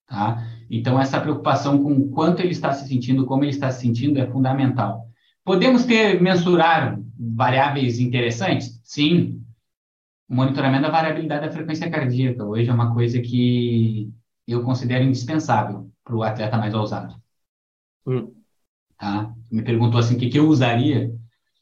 Tá? 0.08 0.44
Então, 0.70 1.00
essa 1.00 1.20
preocupação 1.20 1.82
com 1.82 2.10
quanto 2.10 2.42
ele 2.42 2.52
está 2.52 2.74
se 2.74 2.88
sentindo, 2.88 3.26
como 3.26 3.44
ele 3.44 3.52
está 3.52 3.72
se 3.72 3.82
sentindo, 3.82 4.20
é 4.20 4.28
fundamental. 4.28 5.08
Podemos 5.44 5.86
ter, 5.86 6.22
mensurar 6.22 7.00
variáveis 7.18 8.00
interessantes? 8.00 8.82
Sim. 8.84 9.42
O 10.28 10.36
monitoramento 10.36 10.84
da 10.84 10.90
variabilidade 10.90 11.46
da 11.46 11.52
frequência 11.52 11.90
cardíaca 11.90 12.44
hoje 12.44 12.70
é 12.70 12.74
uma 12.74 12.94
coisa 12.94 13.22
que 13.22 14.12
eu 14.48 14.64
considero 14.64 15.04
indispensável 15.04 15.90
para 16.04 16.16
o 16.16 16.24
atleta 16.24 16.58
mais 16.58 16.74
ousado. 16.74 17.16
Hum. 18.08 18.32
Tá? 18.98 19.32
Me 19.52 19.62
perguntou 19.62 20.00
assim, 20.00 20.16
o 20.16 20.20
que, 20.20 20.30
que 20.30 20.40
eu 20.40 20.48
usaria, 20.48 21.14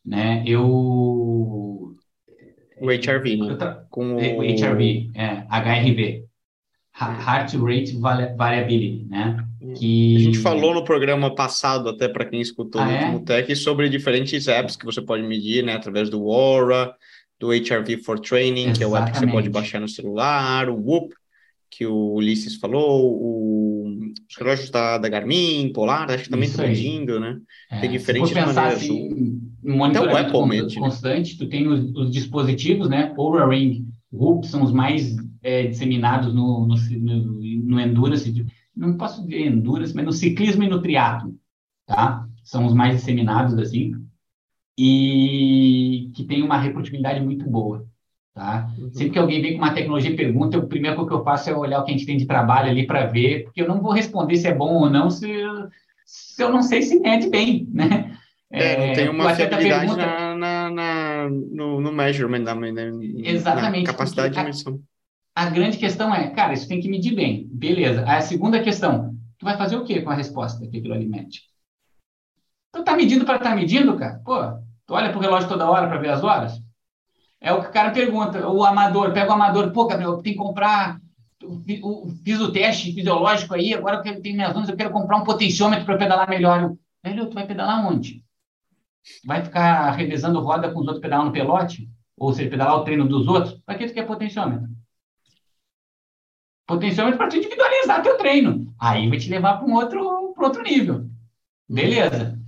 né? 0.06 0.44
Eu... 0.46 0.66
O 2.82 2.88
HRV, 2.88 3.38
né? 3.38 3.86
Com 3.90 4.16
o... 4.16 4.40
o 4.40 4.42
HRV, 4.42 5.12
é, 5.16 5.46
HRV. 5.50 6.26
Heart 7.00 7.56
Rate 7.56 7.98
Variability, 7.98 9.06
né? 9.10 9.44
Que... 9.76 10.16
A 10.16 10.20
gente 10.20 10.38
falou 10.38 10.74
no 10.74 10.84
programa 10.84 11.34
passado, 11.34 11.90
até 11.90 12.08
para 12.08 12.26
quem 12.26 12.40
escutou 12.40 12.82
ah, 12.82 12.86
no 12.86 12.92
é? 12.92 13.00
último 13.00 13.26
Tech, 13.26 13.56
sobre 13.56 13.90
diferentes 13.90 14.48
apps 14.48 14.76
que 14.76 14.86
você 14.86 15.02
pode 15.02 15.24
medir, 15.24 15.64
né? 15.64 15.74
Através 15.74 16.10
do 16.10 16.32
Aura, 16.32 16.94
do 17.40 17.50
HRV 17.50 17.98
for 18.04 18.20
Training, 18.20 18.70
Exatamente. 18.70 18.78
que 18.78 18.84
é 18.84 18.88
o 18.88 18.96
app 18.96 19.12
que 19.12 19.18
você 19.18 19.28
pode 19.28 19.50
baixar 19.50 19.82
no 19.82 19.88
celular, 19.88 20.70
o 20.70 20.76
Whoop, 20.76 21.16
que 21.70 21.86
o 21.86 22.14
Ulisses 22.14 22.58
falou, 22.58 23.12
o, 23.12 23.88
os 24.30 24.38
relógios 24.38 24.70
da, 24.70 25.00
da 25.00 25.10
Garmin, 25.10 25.72
Polar, 25.74 26.12
acho 26.12 26.26
que 26.26 26.30
também 26.30 26.48
estão 26.48 26.68
medindo, 26.68 27.20
né? 27.20 27.40
É, 27.72 27.82
tem 27.82 27.90
diferentes 27.90 28.30
se 28.30 28.36
maneiras. 28.36 28.76
Assim, 28.76 29.42
um 29.66 29.78
monitoramento 29.78 30.38
Apple 30.38 30.40
constante, 30.40 30.76
né? 30.76 30.82
constante, 30.82 31.38
tu 31.40 31.50
tem 31.50 31.68
os, 31.68 31.92
os 31.96 32.12
dispositivos, 32.12 32.88
né? 32.88 33.12
Oura 33.18 33.48
Ring, 33.48 33.88
Whoop 34.12 34.46
são 34.46 34.62
os 34.62 34.72
mais 34.72 35.16
é, 35.44 35.68
disseminados 35.68 36.34
no, 36.34 36.66
no, 36.66 36.76
no, 36.76 37.24
no 37.66 37.80
Endurance, 37.80 38.46
não 38.76 38.98
posso 38.98 39.24
dizer 39.24 39.46
endurance, 39.46 39.96
mas 39.96 40.06
no 40.06 40.12
ciclismo 40.12 40.64
e 40.64 40.70
no 40.70 40.82
triatlo, 40.82 41.36
tá? 41.86 42.26
São 42.44 42.66
os 42.66 42.74
mais 42.74 42.96
disseminados, 42.96 43.58
assim, 43.58 43.94
e 44.78 46.12
que 46.16 46.24
tem 46.24 46.42
uma 46.42 46.58
reprodutibilidade 46.58 47.20
muito 47.20 47.48
boa, 47.48 47.86
tá? 48.34 48.72
Uhum. 48.78 48.92
Sempre 48.92 49.12
que 49.12 49.20
alguém 49.20 49.42
vem 49.42 49.54
com 49.54 49.60
uma 49.60 49.74
tecnologia 49.74 50.12
e 50.12 50.16
pergunta, 50.16 50.58
o 50.58 50.68
primeiro 50.68 51.06
que 51.06 51.14
eu 51.14 51.24
faço 51.24 51.50
é 51.50 51.56
olhar 51.56 51.80
o 51.80 51.86
que 51.86 51.92
a 51.92 51.94
gente 51.94 52.08
tem 52.08 52.18
de 52.18 52.26
trabalho 52.26 52.72
ali 52.72 52.88
para 52.88 53.06
ver, 53.06 53.44
porque 53.44 53.62
eu 53.62 53.68
não 53.68 53.82
vou 53.82 53.92
responder 53.92 54.36
se 54.38 54.48
é 54.48 54.56
bom 54.56 54.74
ou 54.74 54.90
não 54.90 55.10
se, 55.10 55.28
se 56.06 56.42
eu 56.42 56.52
não 56.52 56.64
sei 56.64 56.82
se 56.82 57.00
mede 57.00 57.30
bem, 57.30 57.68
né? 57.72 58.18
É, 58.50 58.88
não 58.88 58.94
tem 58.94 59.10
uma 59.10 59.34
fiabilidade 59.34 59.96
pergunta... 59.96 60.06
na, 60.06 60.36
na, 60.36 60.70
na, 60.70 61.30
no, 61.30 61.82
no 61.82 61.92
measurement, 61.92 62.40
na, 62.40 62.54
na, 62.54 62.72
Exatamente, 63.24 63.88
na 63.88 63.92
capacidade 63.92 64.36
de 64.36 64.44
medição. 64.44 64.80
A 65.36 65.50
grande 65.50 65.78
questão 65.78 66.14
é, 66.14 66.30
cara, 66.30 66.54
isso 66.54 66.68
tem 66.68 66.80
que 66.80 66.90
medir 66.90 67.16
bem. 67.16 67.48
Beleza. 67.52 68.04
A 68.06 68.22
segunda 68.22 68.62
questão, 68.62 69.16
tu 69.38 69.46
vai 69.46 69.58
fazer 69.58 69.76
o 69.76 69.84
quê 69.84 70.02
com 70.02 70.10
a 70.10 70.16
resposta 70.16 70.68
que 70.68 70.78
aquilo 70.78 70.94
ali 70.94 71.08
mede? 71.08 71.42
Tu 72.72 72.84
tá 72.84 72.96
medindo 72.96 73.26
para 73.26 73.38
estar 73.38 73.50
tá 73.50 73.56
medindo, 73.56 73.98
cara? 73.98 74.22
Pô, 74.24 74.40
tu 74.86 74.94
olha 74.94 75.12
pro 75.12 75.20
relógio 75.20 75.50
toda 75.50 75.70
hora 75.70 75.88
para 75.88 75.98
ver 75.98 76.10
as 76.10 76.24
horas? 76.24 76.54
É 77.42 77.52
o 77.52 77.62
que 77.62 77.68
o 77.68 77.72
cara 77.72 77.92
pergunta. 77.92 78.48
O 78.48 78.64
amador, 78.64 79.12
pega 79.12 79.30
o 79.30 79.34
amador, 79.34 79.72
pô, 79.72 79.86
Gabriel, 79.86 80.22
tem 80.22 80.34
que 80.34 80.40
comprar 80.40 80.98
fiz 82.24 82.40
o 82.40 82.52
teste 82.52 82.94
fisiológico 82.94 83.54
aí, 83.54 83.74
agora 83.74 83.98
eu 83.98 84.22
tenho 84.22 84.36
minhas 84.36 84.56
ondas, 84.56 84.70
eu 84.70 84.78
quero 84.78 84.92
comprar 84.92 85.18
um 85.18 85.24
potenciômetro 85.24 85.86
para 85.86 85.98
pedalar 85.98 86.30
melhor. 86.30 86.74
Velho, 87.04 87.28
tu 87.28 87.34
vai 87.34 87.46
pedalar 87.46 87.86
onde? 87.86 88.24
Vai 89.26 89.44
ficar 89.44 89.92
revezando 89.92 90.40
roda 90.40 90.72
com 90.72 90.80
os 90.80 90.88
outros 90.88 91.02
pedalando 91.02 91.32
pelote? 91.32 91.90
Ou 92.18 92.34
seja, 92.34 92.50
pedalar 92.50 92.76
o 92.76 92.84
treino 92.84 93.08
dos 93.08 93.28
outros? 93.28 93.60
Para 93.66 93.78
que 93.78 93.88
tu 93.88 93.94
quer 93.94 94.08
potenciômetro? 94.08 94.70
Potencialmente 96.66 97.18
para 97.18 97.28
tu 97.28 97.38
individualizar 97.38 98.02
teu 98.02 98.18
treino. 98.18 98.74
Aí 98.80 99.08
vai 99.10 99.18
te 99.18 99.30
levar 99.30 99.58
para 99.58 99.68
um 99.68 99.74
outro, 99.74 100.34
para 100.34 100.46
outro 100.46 100.64
nível. 100.64 101.06
Beleza. 101.70 102.40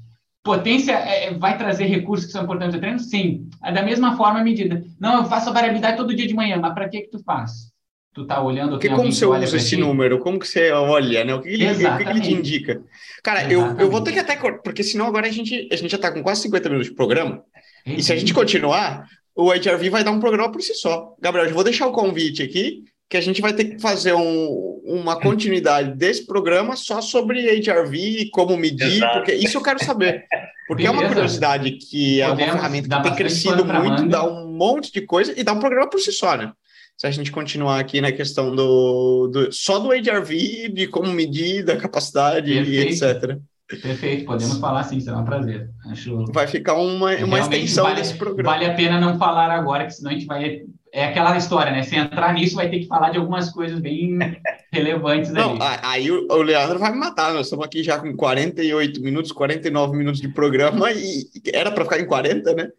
Potência 0.43 0.91
é, 0.91 1.25
é, 1.25 1.33
vai 1.33 1.57
trazer 1.57 1.85
recursos 1.85 2.27
que 2.27 2.31
são 2.31 2.43
importantes 2.43 2.75
no 2.75 2.79
treino? 2.79 2.99
Sim. 2.99 3.49
É 3.63 3.71
da 3.71 3.81
mesma 3.81 4.15
forma 4.15 4.39
a 4.39 4.43
medida. 4.43 4.83
Não, 4.99 5.17
eu 5.17 5.25
faço 5.25 5.49
a 5.49 5.53
variabilidade 5.53 5.97
todo 5.97 6.15
dia 6.15 6.27
de 6.27 6.35
manhã, 6.35 6.57
mas 6.57 6.73
para 6.73 6.87
que 6.87 7.01
que 7.01 7.09
tu 7.09 7.19
faz? 7.23 7.73
Tu 8.13 8.25
tá 8.25 8.41
olhando... 8.41 8.71
Porque 8.71 8.87
como 8.87 9.11
você 9.11 9.25
usa 9.25 9.57
esse 9.57 9.75
ti? 9.75 9.77
número? 9.77 10.19
Como 10.19 10.39
que 10.39 10.47
você 10.47 10.71
olha, 10.71 11.25
né? 11.25 11.33
O 11.33 11.41
que 11.41 11.49
ele, 11.49 11.67
o 11.67 11.97
que 11.97 12.03
ele 12.03 12.21
te 12.21 12.31
indica? 12.31 12.81
Cara, 13.21 13.51
eu, 13.51 13.77
eu 13.77 13.89
vou 13.89 14.01
ter 14.01 14.13
que 14.13 14.19
até... 14.19 14.35
Porque 14.35 14.83
senão 14.83 15.07
agora 15.07 15.27
a 15.27 15.31
gente, 15.31 15.67
a 15.69 15.75
gente 15.75 15.89
já 15.89 15.97
está 15.97 16.11
com 16.11 16.23
quase 16.23 16.43
50 16.43 16.69
minutos 16.69 16.89
de 16.89 16.95
programa. 16.95 17.43
E 17.85 18.01
se 18.01 18.13
a 18.13 18.15
gente 18.15 18.33
continuar, 18.33 19.05
o 19.35 19.51
HRV 19.51 19.89
vai 19.89 20.03
dar 20.03 20.11
um 20.11 20.19
programa 20.19 20.51
por 20.51 20.61
si 20.61 20.73
só. 20.75 21.13
Gabriel, 21.19 21.47
eu 21.47 21.53
vou 21.53 21.63
deixar 21.63 21.87
o 21.87 21.91
convite 21.91 22.41
aqui 22.41 22.83
que 23.09 23.17
a 23.17 23.21
gente 23.21 23.41
vai 23.41 23.53
ter 23.53 23.65
que 23.65 23.79
fazer 23.79 24.13
um, 24.13 24.81
uma 24.83 25.19
continuidade 25.19 25.95
desse 25.95 26.25
programa 26.25 26.75
só 26.75 27.01
sobre 27.01 27.47
HRV 27.59 27.97
e 27.97 28.29
como 28.29 28.57
medir, 28.57 28.97
Exato. 28.97 29.17
porque 29.17 29.33
isso 29.33 29.57
eu 29.57 29.61
quero 29.61 29.83
saber. 29.83 30.25
Porque 30.67 30.83
Beleza. 30.83 31.03
é 31.03 31.05
uma 31.05 31.13
curiosidade 31.13 31.71
que 31.71 32.21
é 32.21 32.27
uma 32.27 32.35
ferramenta 32.35 32.97
que 32.97 33.03
tem 33.03 33.15
crescido 33.15 33.63
muito, 33.63 34.07
dá 34.07 34.23
um 34.27 34.51
monte 34.51 34.91
de 34.91 35.01
coisa 35.01 35.33
e 35.37 35.43
dá 35.43 35.53
um 35.53 35.59
programa 35.59 35.89
por 35.89 35.99
si 35.99 36.11
só, 36.11 36.35
né? 36.35 36.51
Se 36.97 37.05
a 37.05 37.11
gente 37.11 37.31
continuar 37.31 37.79
aqui 37.79 37.99
na 37.99 38.11
questão 38.11 38.55
do, 38.55 39.27
do 39.27 39.51
só 39.51 39.79
do 39.79 39.89
HRV, 39.89 40.69
de 40.69 40.87
como 40.87 41.11
medir, 41.11 41.63
da 41.63 41.75
capacidade 41.75 42.51
Perfeito. 42.51 42.71
e 42.71 43.05
etc. 43.05 43.37
Perfeito, 43.67 44.25
podemos 44.25 44.57
falar 44.59 44.83
sim, 44.83 44.99
será 44.99 45.17
um 45.17 45.25
prazer. 45.25 45.69
Acho... 45.91 46.25
Vai 46.31 46.47
ficar 46.47 46.75
uma, 46.75 47.15
uma 47.17 47.39
extensão 47.39 47.83
vale, 47.83 47.97
desse 47.97 48.15
programa. 48.15 48.51
Vale 48.51 48.65
a 48.65 48.73
pena 48.73 48.99
não 48.99 49.17
falar 49.19 49.51
agora, 49.51 49.85
que 49.85 49.91
senão 49.91 50.11
a 50.11 50.13
gente 50.13 50.25
vai 50.25 50.61
é 50.95 51.03
aquela 51.03 51.35
história, 51.35 51.73
né? 51.73 51.83
Se 51.83 51.93
entrar 51.93 52.33
nisso, 52.33 52.55
vai 52.55 52.69
ter 52.69 52.79
que 52.79 52.87
falar 52.87 53.09
de 53.09 53.17
algumas 53.17 53.51
coisas 53.51 53.79
bem 53.79 54.17
relevantes 54.71 55.29
Não, 55.29 55.57
aí 55.83 56.09
o, 56.09 56.25
o 56.29 56.41
Leandro 56.41 56.79
vai 56.79 56.89
me 56.93 56.97
matar. 56.97 57.33
Nós 57.33 57.47
estamos 57.47 57.65
aqui 57.65 57.83
já 57.83 57.99
com 57.99 58.15
48 58.15 59.01
minutos, 59.01 59.33
49 59.33 59.97
minutos 59.97 60.21
de 60.21 60.29
programa 60.29 60.89
e 60.93 61.25
era 61.53 61.69
para 61.69 61.83
ficar 61.83 61.99
em 61.99 62.07
40, 62.07 62.53
né? 62.53 62.69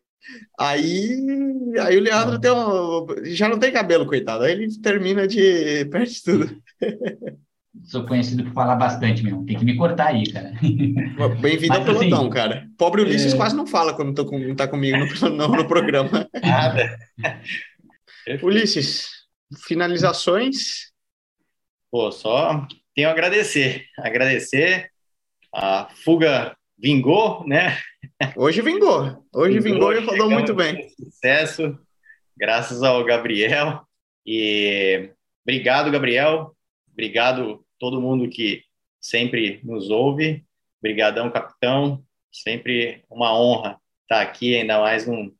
Aí, 0.59 1.19
aí 1.79 1.97
o 1.97 2.01
Leandro 2.01 2.41
tem 2.41 2.51
um, 2.51 3.07
já 3.27 3.51
não 3.51 3.59
tem 3.59 3.71
cabelo, 3.71 4.07
coitado. 4.07 4.45
Aí 4.45 4.53
ele 4.53 4.81
termina 4.81 5.29
de 5.29 5.85
perde 5.93 6.23
tudo. 6.25 6.57
Sou 7.85 8.07
conhecido 8.07 8.45
por 8.45 8.55
falar 8.55 8.77
bastante 8.77 9.23
mesmo. 9.23 9.45
Tem 9.45 9.59
que 9.59 9.65
me 9.65 9.77
cortar 9.77 10.07
aí, 10.07 10.25
cara. 10.33 10.53
Bem-vindo 11.39 11.75
ao 11.75 11.85
pelotão, 11.85 12.21
assim, 12.23 12.31
cara. 12.31 12.67
Pobre 12.79 13.03
Ulisses 13.03 13.35
é... 13.35 13.37
quase 13.37 13.55
não 13.55 13.67
fala 13.67 13.93
quando 13.93 14.15
tô 14.15 14.25
com, 14.25 14.55
tá 14.55 14.67
comigo 14.67 14.97
no, 14.97 15.07
no, 15.31 15.49
no 15.49 15.69
programa. 15.69 16.27
Nada. 16.43 16.97
Ulisses, 18.43 19.09
finalizações? 19.67 20.93
Pô, 21.91 22.11
só 22.11 22.67
tenho 22.95 23.09
a 23.09 23.13
agradecer. 23.13 23.87
Agradecer. 23.99 24.91
A 25.55 25.89
fuga 26.03 26.57
vingou, 26.77 27.47
né? 27.47 27.79
Hoje 28.37 28.61
vingou. 28.63 29.25
Hoje 29.33 29.61
vingou, 29.61 29.91
vingou 29.91 29.93
e 29.95 30.05
rodou 30.05 30.31
muito 30.31 30.55
bem. 30.55 30.89
Sucesso, 30.91 31.79
graças 32.37 32.83
ao 32.83 33.05
Gabriel. 33.05 33.87
E 34.27 35.11
obrigado, 35.45 35.91
Gabriel. 35.91 36.57
Obrigado 36.91 37.65
todo 37.79 38.01
mundo 38.01 38.29
que 38.29 38.63
sempre 39.01 39.61
nos 39.63 39.89
ouve. 39.89 40.45
Obrigadão, 40.81 41.31
capitão. 41.31 42.05
Sempre 42.33 43.05
uma 43.09 43.33
honra 43.39 43.81
estar 44.03 44.21
aqui, 44.21 44.57
ainda 44.57 44.81
mais 44.81 45.07
num, 45.07 45.33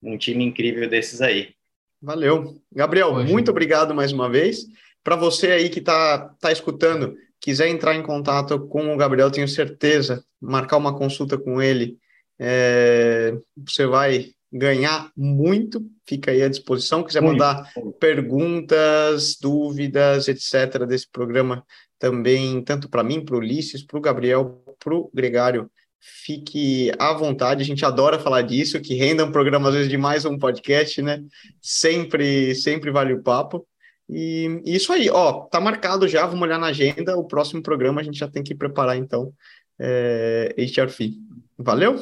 num 0.00 0.16
time 0.16 0.42
incrível 0.42 0.88
desses 0.88 1.20
aí. 1.20 1.54
Valeu. 2.02 2.60
Gabriel, 2.72 3.12
Hoje. 3.12 3.30
muito 3.30 3.50
obrigado 3.50 3.94
mais 3.94 4.12
uma 4.12 4.28
vez. 4.28 4.66
Para 5.04 5.16
você 5.16 5.48
aí 5.48 5.68
que 5.68 5.80
está 5.80 6.30
tá 6.40 6.50
escutando, 6.50 7.14
quiser 7.40 7.68
entrar 7.68 7.94
em 7.94 8.02
contato 8.02 8.58
com 8.68 8.92
o 8.92 8.96
Gabriel, 8.96 9.30
tenho 9.30 9.48
certeza, 9.48 10.24
marcar 10.40 10.76
uma 10.76 10.96
consulta 10.96 11.38
com 11.38 11.60
ele, 11.60 11.98
é, 12.38 13.36
você 13.56 13.86
vai 13.86 14.30
ganhar 14.52 15.12
muito, 15.16 15.84
fica 16.06 16.30
aí 16.30 16.42
à 16.42 16.48
disposição. 16.48 17.04
Quiser 17.04 17.22
mandar 17.22 17.70
perguntas, 18.00 19.36
dúvidas, 19.40 20.26
etc., 20.26 20.84
desse 20.86 21.08
programa 21.10 21.64
também, 21.98 22.62
tanto 22.62 22.88
para 22.88 23.04
mim, 23.04 23.24
para 23.24 23.36
o 23.36 23.38
Ulisses, 23.38 23.84
para 23.84 23.98
o 23.98 24.00
Gabriel, 24.00 24.62
para 24.78 24.94
o 24.94 25.10
Gregário, 25.14 25.70
fique 26.00 26.90
à 26.98 27.12
vontade. 27.12 27.62
A 27.62 27.66
gente 27.66 27.84
adora 27.84 28.18
falar 28.18 28.42
disso, 28.42 28.80
que 28.80 28.94
renda 28.94 29.24
um 29.24 29.32
programa, 29.32 29.68
às 29.68 29.74
vezes, 29.74 29.90
de 29.90 29.96
mais 29.96 30.24
um 30.24 30.38
podcast, 30.38 31.00
né? 31.02 31.22
Sempre, 31.60 32.54
sempre 32.54 32.90
vale 32.90 33.12
o 33.12 33.22
papo. 33.22 33.66
E 34.08 34.60
isso 34.64 34.92
aí, 34.92 35.08
ó, 35.08 35.44
tá 35.44 35.60
marcado 35.60 36.08
já, 36.08 36.26
vamos 36.26 36.42
olhar 36.42 36.58
na 36.58 36.68
agenda. 36.68 37.16
O 37.16 37.24
próximo 37.24 37.62
programa 37.62 38.00
a 38.00 38.04
gente 38.04 38.18
já 38.18 38.28
tem 38.28 38.42
que 38.42 38.54
preparar, 38.54 38.96
então, 38.96 39.32
é, 39.78 40.54
HRF. 40.58 41.16
Valeu? 41.56 42.00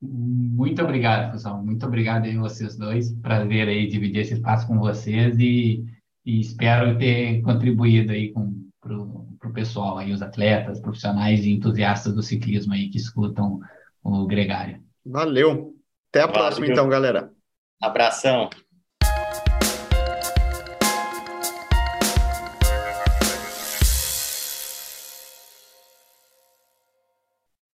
Muito 0.00 0.82
obrigado, 0.82 1.32
pessoal. 1.32 1.62
Muito 1.64 1.86
obrigado 1.86 2.24
aí 2.24 2.36
vocês 2.36 2.76
dois. 2.76 3.12
Prazer 3.12 3.68
aí 3.68 3.86
dividir 3.86 4.20
esse 4.20 4.34
espaço 4.34 4.66
com 4.66 4.78
vocês 4.78 5.36
e, 5.38 5.84
e 6.24 6.40
espero 6.40 6.96
ter 6.98 7.40
contribuído 7.42 8.12
aí 8.12 8.30
com 8.32 8.62
para 9.42 9.50
o 9.50 9.52
pessoal 9.52 9.98
aí, 9.98 10.12
os 10.12 10.22
atletas, 10.22 10.80
profissionais 10.80 11.44
e 11.44 11.50
entusiastas 11.50 12.14
do 12.14 12.22
ciclismo 12.22 12.72
aí 12.72 12.88
que 12.88 12.96
escutam 12.96 13.58
o 14.00 14.24
Gregário. 14.24 14.80
Valeu. 15.04 15.74
Até 16.10 16.22
a 16.22 16.26
Valeu. 16.26 16.40
próxima, 16.40 16.66
então, 16.68 16.88
galera. 16.88 17.32
Abração. 17.80 18.48